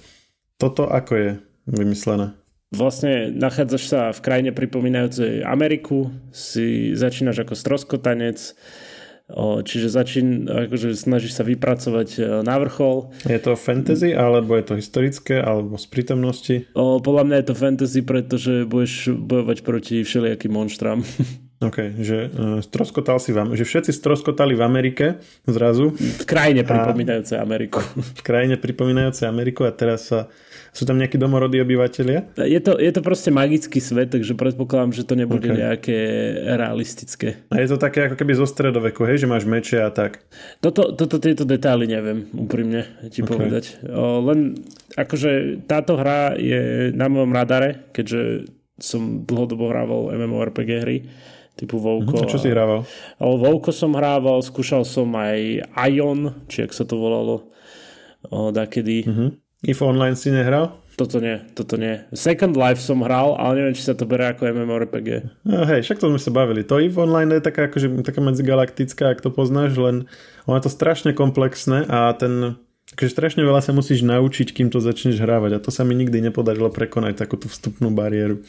Toto 0.61 0.85
ako 0.85 1.13
je 1.17 1.31
vymyslené? 1.65 2.37
vlastne 2.71 3.35
nachádzaš 3.35 3.85
sa 3.91 4.01
v 4.15 4.21
krajine 4.23 4.51
pripomínajúcej 4.55 5.43
Ameriku, 5.43 6.15
si 6.31 6.95
začínaš 6.95 7.43
ako 7.43 7.55
stroskotanec, 7.59 8.39
čiže 9.67 9.89
začín, 9.91 10.47
akože 10.47 10.95
snažíš 10.99 11.39
sa 11.39 11.47
vypracovať 11.47 12.09
e, 12.19 12.21
na 12.43 12.59
vrchol. 12.59 13.15
Je 13.31 13.39
to 13.39 13.55
fantasy, 13.55 14.11
alebo 14.11 14.59
je 14.59 14.65
to 14.67 14.75
historické, 14.75 15.39
alebo 15.39 15.79
z 15.79 15.87
prítomnosti? 15.87 16.57
O, 16.75 16.99
podľa 16.99 17.31
mňa 17.31 17.37
je 17.39 17.47
to 17.47 17.55
fantasy, 17.55 18.01
pretože 18.03 18.67
budeš 18.67 19.15
bojovať 19.15 19.59
proti 19.63 20.03
všelijakým 20.03 20.51
monštram. 20.51 21.07
OK, 21.61 21.93
že 22.01 22.33
uh, 22.33 22.65
stroskotal 22.65 23.21
si 23.21 23.37
vám, 23.37 23.53
že 23.53 23.69
všetci 23.69 23.93
stroskotali 23.93 24.57
v 24.57 24.65
Amerike 24.65 25.07
zrazu. 25.45 25.93
V 25.93 26.25
krajine 26.25 26.65
pripomínajúcej 26.65 27.37
Ameriku. 27.37 27.85
V 28.19 28.23
krajine 28.25 28.57
pripomínajúcej 28.57 29.29
Ameriku 29.29 29.69
a 29.69 29.71
teraz 29.71 30.09
sa 30.09 30.33
sú 30.71 30.87
tam 30.87 30.97
nejakí 30.99 31.19
domorodí 31.19 31.59
obyvateľia? 31.59 32.35
Je 32.39 32.61
to, 32.63 32.79
je 32.79 32.91
to 32.95 33.01
proste 33.03 33.31
magický 33.35 33.83
svet, 33.83 34.15
takže 34.15 34.39
predpokladám, 34.39 34.95
že 34.95 35.03
to 35.03 35.19
nebude 35.19 35.51
okay. 35.51 35.59
nejaké 35.59 35.99
realistické. 36.55 37.43
A 37.51 37.59
je 37.59 37.69
to 37.75 37.79
také 37.79 38.07
ako 38.07 38.17
keby 38.17 38.33
zo 38.39 38.47
stredoveku, 38.47 39.03
hej, 39.07 39.27
že 39.27 39.31
máš 39.31 39.45
meče 39.47 39.83
a 39.83 39.91
tak? 39.91 40.23
Toto, 40.63 40.95
toto 40.95 41.19
tieto 41.19 41.43
detaily 41.43 41.91
neviem, 41.91 42.31
úprimne 42.35 42.87
ti 43.11 43.23
okay. 43.23 43.31
povedať. 43.31 43.65
O, 43.91 44.23
len 44.31 44.55
akože 44.95 45.65
táto 45.67 45.99
hra 45.99 46.39
je 46.39 46.95
na 46.95 47.11
mojom 47.11 47.35
radare, 47.35 47.91
keďže 47.91 48.47
som 48.81 49.27
dlhodobo 49.29 49.69
hrával 49.69 50.15
MMORPG 50.17 50.71
hry 50.81 50.99
typu 51.61 51.77
Vouko. 51.77 52.25
Mhm, 52.25 52.31
čo 52.31 52.41
si 52.41 52.49
hrával? 52.49 52.89
Vouko 53.21 53.69
som 53.75 53.93
hrával, 53.93 54.41
skúšal 54.41 54.89
som 54.89 55.13
aj 55.13 55.69
Ion, 55.93 56.47
či 56.49 56.65
ak 56.65 56.73
sa 56.73 56.89
to 56.89 56.97
volalo 56.97 57.53
o, 58.33 58.49
dakedy. 58.49 59.05
Uh-huh. 59.05 59.37
If 59.61 59.85
Online 59.85 60.17
si 60.17 60.33
nehral? 60.33 60.81
Toto 60.97 61.17
nie, 61.21 61.41
toto 61.57 61.81
nie. 61.81 62.05
Second 62.13 62.57
Life 62.61 62.81
som 62.85 63.01
hral, 63.01 63.37
ale 63.37 63.53
neviem, 63.57 63.77
či 63.77 63.89
sa 63.89 63.97
to 63.97 64.05
berie 64.05 64.33
ako 64.33 64.53
MMORPG. 64.53 65.09
No 65.49 65.65
hej, 65.65 65.81
však 65.85 66.01
to 66.01 66.13
sme 66.13 66.21
sa 66.21 66.33
bavili. 66.33 66.61
To 66.69 66.77
If 66.77 66.97
Online 67.01 67.41
je 67.41 67.45
taká, 67.45 67.73
akože, 67.73 68.05
taká 68.05 68.21
medzigalaktická, 68.21 69.17
ak 69.17 69.25
to 69.25 69.33
poznáš, 69.33 69.77
len 69.81 70.05
ono 70.45 70.57
je 70.61 70.65
to 70.69 70.73
strašne 70.73 71.17
komplexné 71.17 71.89
a 71.89 72.13
ten 72.17 72.61
akože 72.97 73.11
strašne 73.17 73.43
veľa 73.47 73.63
sa 73.63 73.73
musíš 73.73 74.03
naučiť, 74.03 74.51
kým 74.51 74.69
to 74.69 74.83
začneš 74.83 75.23
hrávať 75.23 75.57
a 75.57 75.63
to 75.63 75.71
sa 75.71 75.87
mi 75.87 75.95
nikdy 75.95 76.21
nepodarilo 76.21 76.69
prekonať 76.75 77.23
takúto 77.23 77.47
vstupnú 77.47 77.95
bariéru. 77.95 78.43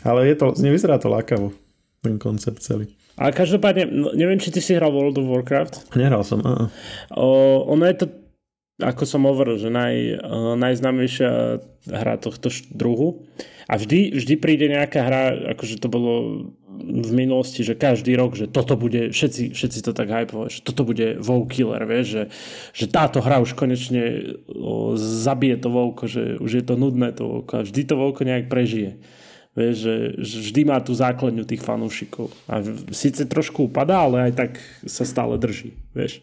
Ale 0.00 0.26
je 0.30 0.34
to, 0.38 0.56
nevyzerá 0.56 0.96
to 0.96 1.12
lákavo, 1.12 1.52
ten 2.00 2.16
koncept 2.16 2.64
celý. 2.64 2.88
Ale 3.20 3.36
každopádne, 3.36 3.84
no, 3.92 4.08
neviem, 4.16 4.40
či 4.40 4.48
ty 4.48 4.64
si 4.64 4.72
hral 4.72 4.94
World 4.94 5.20
of 5.20 5.28
Warcraft. 5.28 5.92
Nehral 5.92 6.24
som, 6.24 6.40
uh-uh. 6.40 6.72
O, 7.12 7.26
ono 7.68 7.84
je 7.84 7.94
to, 8.00 8.06
ako 8.80 9.02
som 9.06 9.28
hovoril, 9.28 9.60
že 9.60 9.68
naj, 9.72 9.94
uh, 10.20 10.54
najznámejšia 10.56 11.30
hra 11.88 12.16
tohto 12.20 12.50
druhu. 12.72 13.24
A 13.70 13.78
vždy, 13.78 14.18
vždy 14.18 14.34
príde 14.40 14.66
nejaká 14.66 15.06
hra, 15.06 15.54
akože 15.54 15.78
to 15.78 15.86
bolo 15.86 16.12
v 16.80 17.10
minulosti, 17.12 17.60
že 17.62 17.78
každý 17.78 18.16
rok, 18.16 18.34
že 18.34 18.48
toto 18.48 18.74
bude, 18.74 19.12
všetci, 19.12 19.52
všetci 19.52 19.78
to 19.84 19.92
tak 19.92 20.08
hypovali, 20.08 20.50
že 20.50 20.64
toto 20.64 20.82
bude 20.82 21.20
WoW 21.20 21.44
Killer, 21.46 21.84
vieš, 21.84 22.06
že, 22.08 22.22
že 22.72 22.86
táto 22.88 23.20
hra 23.20 23.38
už 23.44 23.52
konečne 23.52 24.34
o, 24.48 24.96
zabije 24.96 25.60
to 25.60 25.68
WoWko, 25.68 26.04
že 26.08 26.22
už 26.40 26.50
je 26.50 26.64
to 26.64 26.74
nudné 26.80 27.12
to 27.12 27.28
WoWko 27.28 27.52
a 27.60 27.64
vždy 27.66 27.82
to 27.84 27.94
WoWko 27.94 28.22
nejak 28.24 28.46
prežije. 28.48 28.96
Vieš, 29.50 29.74
že, 29.82 29.96
že 30.22 30.36
vždy 30.46 30.60
má 30.62 30.78
tú 30.78 30.94
základňu 30.94 31.42
tých 31.42 31.66
fanúšikov. 31.66 32.30
A 32.46 32.62
síce 32.94 33.26
trošku 33.26 33.66
upadá, 33.66 34.06
ale 34.06 34.30
aj 34.30 34.32
tak 34.38 34.50
sa 34.86 35.02
stále 35.02 35.42
drží. 35.42 35.74
Vieš. 35.90 36.22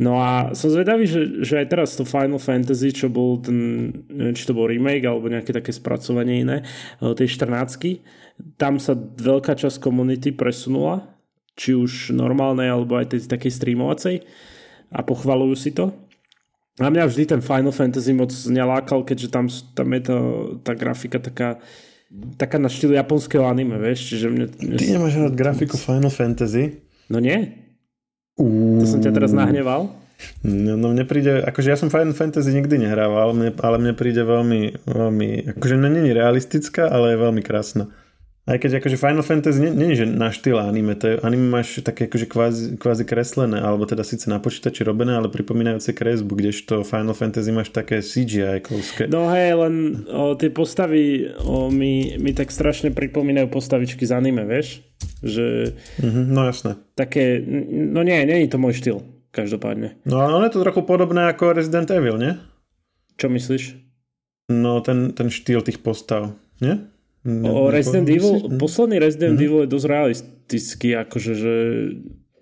No 0.00 0.20
a 0.20 0.56
som 0.56 0.72
zvedavý, 0.72 1.04
že, 1.04 1.44
že 1.44 1.60
aj 1.60 1.66
teraz 1.68 1.96
to 1.96 2.08
Final 2.08 2.40
Fantasy, 2.40 2.92
čo 2.94 3.12
bol 3.12 3.40
ten, 3.42 3.90
neviem, 4.08 4.36
či 4.36 4.48
to 4.48 4.56
bol 4.56 4.64
remake 4.64 5.04
alebo 5.04 5.28
nejaké 5.28 5.52
také 5.52 5.72
spracovanie 5.72 6.44
iné, 6.44 6.64
eh, 6.64 7.12
tej 7.12 7.28
14 7.36 8.00
tam 8.56 8.80
sa 8.80 8.96
veľká 8.96 9.54
časť 9.54 9.78
komunity 9.78 10.34
presunula, 10.34 11.04
či 11.54 11.76
už 11.76 12.16
normálnej 12.16 12.72
alebo 12.72 12.96
aj 12.96 13.12
tej 13.12 13.28
takej 13.28 13.52
streamovacej 13.52 14.24
a 14.92 15.00
pochvalujú 15.04 15.54
si 15.56 15.70
to. 15.76 15.92
A 16.80 16.88
mňa 16.88 17.04
vždy 17.04 17.36
ten 17.36 17.42
Final 17.44 17.74
Fantasy 17.74 18.16
moc 18.16 18.32
nelákal, 18.48 19.04
keďže 19.04 19.28
tam, 19.28 19.46
tam 19.76 19.88
je 19.92 20.00
to, 20.00 20.16
tá 20.64 20.72
grafika 20.72 21.20
taká 21.20 21.60
taká 22.36 22.60
na 22.60 22.68
štýl 22.68 22.92
japonského 22.92 23.48
anime, 23.48 23.80
vieš, 23.80 24.12
čiže 24.12 24.28
mne... 24.28 24.46
mne... 24.60 24.76
Ty 24.76 24.84
nemáš 25.00 25.16
rád 25.16 25.32
grafiku 25.32 25.80
Final 25.80 26.12
Fantasy? 26.12 26.84
No 27.08 27.24
nie. 27.24 27.61
To 28.38 28.84
som 28.88 29.00
ťa 29.04 29.12
teraz 29.12 29.36
nahneval. 29.36 29.92
No, 30.46 30.78
no 30.78 30.94
mne 30.94 31.02
príde, 31.02 31.42
akože 31.42 31.74
ja 31.74 31.78
som 31.78 31.90
Final 31.90 32.14
Fantasy 32.14 32.54
nikdy 32.54 32.78
nehrával, 32.78 33.34
mne, 33.34 33.50
ale 33.58 33.76
mne 33.82 33.92
príde 33.98 34.22
veľmi, 34.22 34.86
veľmi, 34.86 35.58
akože 35.58 35.74
není 35.74 36.14
realistická, 36.14 36.86
ale 36.86 37.14
je 37.14 37.22
veľmi 37.26 37.42
krásna. 37.42 37.90
Aj 38.42 38.58
keď 38.58 38.82
akože 38.82 38.98
Final 38.98 39.22
Fantasy 39.22 39.70
nie, 39.70 39.94
je 39.94 40.02
že 40.02 40.06
na 40.10 40.34
štýl 40.34 40.58
anime, 40.58 40.98
to 40.98 41.14
je, 41.14 41.14
anime 41.22 41.46
máš 41.46 41.78
také 41.78 42.10
akože 42.10 42.26
kvázi, 42.26 42.64
kvázi 42.74 43.06
kreslené, 43.06 43.62
alebo 43.62 43.86
teda 43.86 44.02
síce 44.02 44.26
na 44.26 44.42
počítači 44.42 44.82
robené, 44.82 45.14
ale 45.14 45.30
pripomínajúce 45.30 45.94
kresbu, 45.94 46.34
kdežto 46.34 46.82
Final 46.82 47.14
Fantasy 47.14 47.54
máš 47.54 47.70
také 47.70 48.02
CGI 48.02 48.58
kouské. 48.58 49.06
No 49.06 49.30
hej, 49.30 49.54
len 49.54 50.02
o, 50.10 50.34
tie 50.34 50.50
postavy 50.50 51.30
o, 51.38 51.70
mi, 51.70 52.18
mi 52.18 52.34
tak 52.34 52.50
strašne 52.50 52.90
pripomínajú 52.90 53.46
postavičky 53.46 54.02
z 54.02 54.10
anime, 54.10 54.42
vieš? 54.42 54.82
Že... 55.22 55.78
Mm-hmm, 56.02 56.24
no 56.34 56.40
jasné. 56.42 56.82
Také, 56.98 57.38
no 57.70 58.02
nie, 58.02 58.26
nie 58.26 58.42
je 58.42 58.50
to 58.50 58.58
môj 58.58 58.74
štýl, 58.74 59.06
každopádne. 59.30 60.02
No 60.02 60.18
ale 60.18 60.34
on 60.34 60.42
je 60.42 60.50
to 60.50 60.66
trochu 60.66 60.82
podobné 60.82 61.30
ako 61.30 61.54
Resident 61.54 61.94
Evil, 61.94 62.18
nie? 62.18 62.34
Čo 63.22 63.30
myslíš? 63.30 63.78
No 64.50 64.82
ten, 64.82 65.14
ten 65.14 65.30
štýl 65.30 65.62
tých 65.62 65.78
postav, 65.78 66.34
nie? 66.58 66.90
No, 67.22 67.54
o 67.54 67.70
Resident 67.70 68.10
Evil, 68.10 68.42
si... 68.42 68.58
posledný 68.58 68.98
Resident 68.98 69.38
mm-hmm. 69.38 69.46
Evil 69.46 69.60
je 69.62 69.70
dosť 69.70 69.86
realistický, 69.86 70.88
akože 70.98 71.32
že 71.38 71.54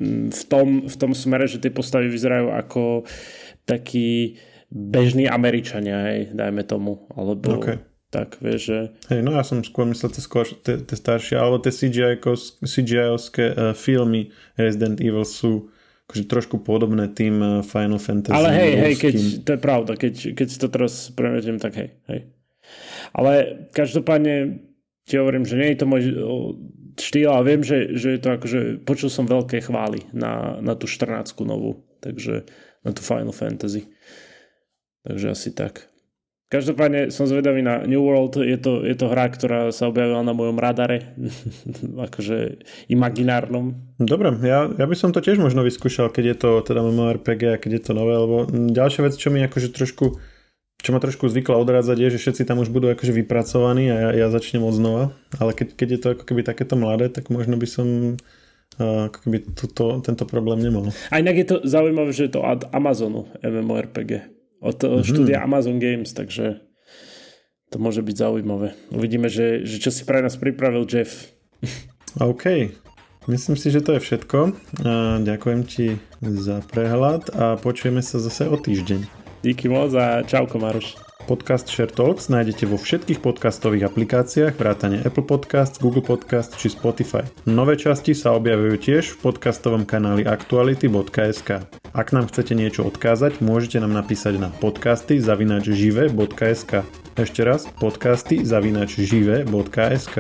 mm, 0.01 0.33
v 0.33 0.43
tom, 0.49 0.69
v 0.89 0.97
tom 0.97 1.13
smere, 1.13 1.45
že 1.45 1.61
tie 1.61 1.69
postavy 1.69 2.09
vyzerajú 2.09 2.49
ako 2.49 3.05
takí 3.69 4.41
bežní 4.73 5.29
Američania, 5.29 6.09
hej, 6.09 6.21
dajme 6.33 6.65
tomu, 6.65 7.05
alebo 7.13 7.61
okay. 7.61 7.77
tak, 8.09 8.41
vieš, 8.41 8.61
že... 8.73 8.79
Hej, 9.13 9.21
no 9.21 9.37
ja 9.37 9.45
som 9.45 9.61
skôr 9.61 9.85
myslel, 9.85 10.17
tie, 10.17 10.23
skôr, 10.25 10.49
tie, 10.49 10.81
tie 10.81 10.97
staršie, 10.97 11.37
alebo 11.37 11.61
tie 11.61 11.75
CGI, 11.77 12.17
CGI-ovské 12.65 13.45
uh, 13.53 13.77
filmy 13.77 14.33
Resident 14.57 14.97
Evil 15.03 15.29
sú 15.29 15.69
akože 16.09 16.25
trošku 16.25 16.57
podobné 16.65 17.13
tým 17.13 17.37
uh, 17.43 17.51
Final 17.61 18.01
Fantasy. 18.01 18.33
Ale 18.33 18.49
hej, 18.57 18.73
hej, 18.81 18.95
keď, 18.97 19.15
to 19.45 19.51
je 19.53 19.61
pravda, 19.61 19.93
keď, 19.99 20.15
keď 20.33 20.47
si 20.49 20.57
to 20.57 20.69
teraz 20.73 21.13
premetiem, 21.13 21.61
tak 21.61 21.77
hej, 21.77 22.01
hej. 22.09 22.33
Ale 23.11 23.67
každopádne 23.75 24.70
ti 25.11 25.19
hovorím, 25.19 25.43
že 25.43 25.59
nie 25.59 25.75
je 25.75 25.79
to 25.83 25.87
môj 25.91 26.03
štýl 26.95 27.35
a 27.35 27.43
viem, 27.43 27.67
že, 27.67 27.99
že 27.99 28.15
je 28.15 28.21
to 28.23 28.29
akože, 28.39 28.61
počul 28.87 29.11
som 29.11 29.27
veľké 29.27 29.67
chvály 29.67 30.07
na, 30.15 30.63
na 30.63 30.79
tú 30.79 30.87
14 30.87 31.35
novú, 31.43 31.83
takže 31.99 32.47
na 32.87 32.95
tú 32.95 33.03
Final 33.03 33.35
Fantasy. 33.35 33.91
Takže 35.03 35.27
asi 35.35 35.51
tak. 35.51 35.91
Každopádne 36.51 37.15
som 37.15 37.31
zvedavý 37.31 37.63
na 37.63 37.87
New 37.87 38.03
World, 38.03 38.43
je 38.43 38.59
to, 38.59 38.83
je 38.83 38.99
to 38.99 39.07
hra, 39.07 39.31
ktorá 39.31 39.71
sa 39.71 39.87
objavila 39.87 40.19
na 40.27 40.35
mojom 40.35 40.59
radare, 40.59 41.15
akože 42.11 42.67
imaginárnom. 42.91 43.95
Dobre, 44.03 44.35
ja, 44.43 44.67
ja 44.67 44.87
by 44.87 44.97
som 44.99 45.15
to 45.15 45.23
tiež 45.23 45.39
možno 45.39 45.63
vyskúšal, 45.63 46.11
keď 46.11 46.25
je 46.35 46.37
to 46.43 46.51
teda 46.67 46.83
MMORPG 46.83 47.43
a 47.55 47.61
keď 47.63 47.71
je 47.79 47.83
to 47.87 47.93
nové, 47.95 48.19
lebo 48.19 48.51
ďalšia 48.51 49.07
vec, 49.07 49.15
čo 49.15 49.31
mi 49.31 49.47
akože 49.47 49.71
trošku 49.71 50.19
čo 50.81 50.91
ma 50.97 51.01
trošku 51.01 51.29
zvykla 51.29 51.61
odrádzať 51.61 51.97
je, 51.97 52.09
že 52.17 52.23
všetci 52.23 52.43
tam 52.49 52.61
už 52.65 52.73
budú 52.73 52.89
akože 52.93 53.13
vypracovaní 53.13 53.93
a 53.93 53.97
ja, 53.97 54.11
ja 54.25 54.27
začnem 54.33 54.65
od 54.65 54.75
znova, 54.75 55.05
ale 55.37 55.53
keď, 55.53 55.77
keď 55.77 55.89
je 55.89 56.01
to 56.01 56.09
ako 56.17 56.25
keby 56.25 56.41
takéto 56.41 56.75
mladé, 56.77 57.13
tak 57.13 57.29
možno 57.29 57.61
by 57.61 57.69
som 57.69 58.17
ako 58.81 59.19
keby 59.29 59.39
tuto, 59.53 60.01
tento 60.01 60.25
problém 60.25 60.65
nemal. 60.65 60.89
A 61.13 61.21
inak 61.21 61.37
je 61.37 61.47
to 61.47 61.57
zaujímavé, 61.69 62.17
že 62.17 62.31
je 62.31 62.33
to 62.33 62.41
od 62.41 62.65
Amazonu 62.73 63.29
MMORPG. 63.45 64.33
Od 64.61 64.77
mm-hmm. 64.77 65.05
štúdia 65.05 65.45
Amazon 65.45 65.77
Games, 65.77 66.13
takže 66.17 66.65
to 67.69 67.77
môže 67.77 68.01
byť 68.01 68.17
zaujímavé. 68.17 68.73
Uvidíme, 68.93 69.29
že, 69.29 69.69
že 69.69 69.81
čo 69.81 69.93
si 69.93 70.05
pre 70.09 70.25
nás 70.25 70.37
pripravil 70.37 70.89
Jeff. 70.89 71.33
OK. 72.19 72.73
Myslím 73.29 73.57
si, 73.61 73.69
že 73.69 73.85
to 73.85 73.97
je 73.97 74.01
všetko. 74.01 74.39
A 74.85 75.21
ďakujem 75.21 75.61
ti 75.69 75.87
za 76.25 76.65
prehľad 76.65 77.31
a 77.37 77.61
počujeme 77.61 78.01
sa 78.01 78.17
zase 78.17 78.49
o 78.49 78.57
týždeň. 78.57 79.20
Díky 79.43 79.69
moc 79.69 79.95
a 79.95 80.23
čauko 80.23 80.59
Maruš. 80.59 80.97
Podcast 81.29 81.69
Share 81.71 81.93
Talks 81.93 82.27
nájdete 82.27 82.67
vo 82.67 82.75
všetkých 82.75 83.23
podcastových 83.23 83.87
aplikáciách 83.87 84.59
vrátane 84.59 84.99
Apple 85.07 85.23
Podcasts, 85.23 85.79
Google 85.79 86.03
Podcasts 86.03 86.59
či 86.59 86.75
Spotify. 86.75 87.23
Nové 87.47 87.79
časti 87.79 88.19
sa 88.19 88.35
objavujú 88.35 88.77
tiež 88.83 89.15
v 89.15 89.31
podcastovom 89.31 89.87
kanáli 89.87 90.27
aktuality.sk. 90.27 91.71
Ak 91.95 92.11
nám 92.11 92.27
chcete 92.35 92.59
niečo 92.59 92.83
odkázať, 92.83 93.39
môžete 93.45 93.79
nám 93.79 93.95
napísať 93.95 94.43
na 94.43 94.51
podcasty 94.51 95.23
zavinačžive.sk. 95.23 96.83
Ešte 97.15 97.41
raz, 97.47 97.71
podcasty 97.79 98.43
zavinačžive.sk. 98.43 100.17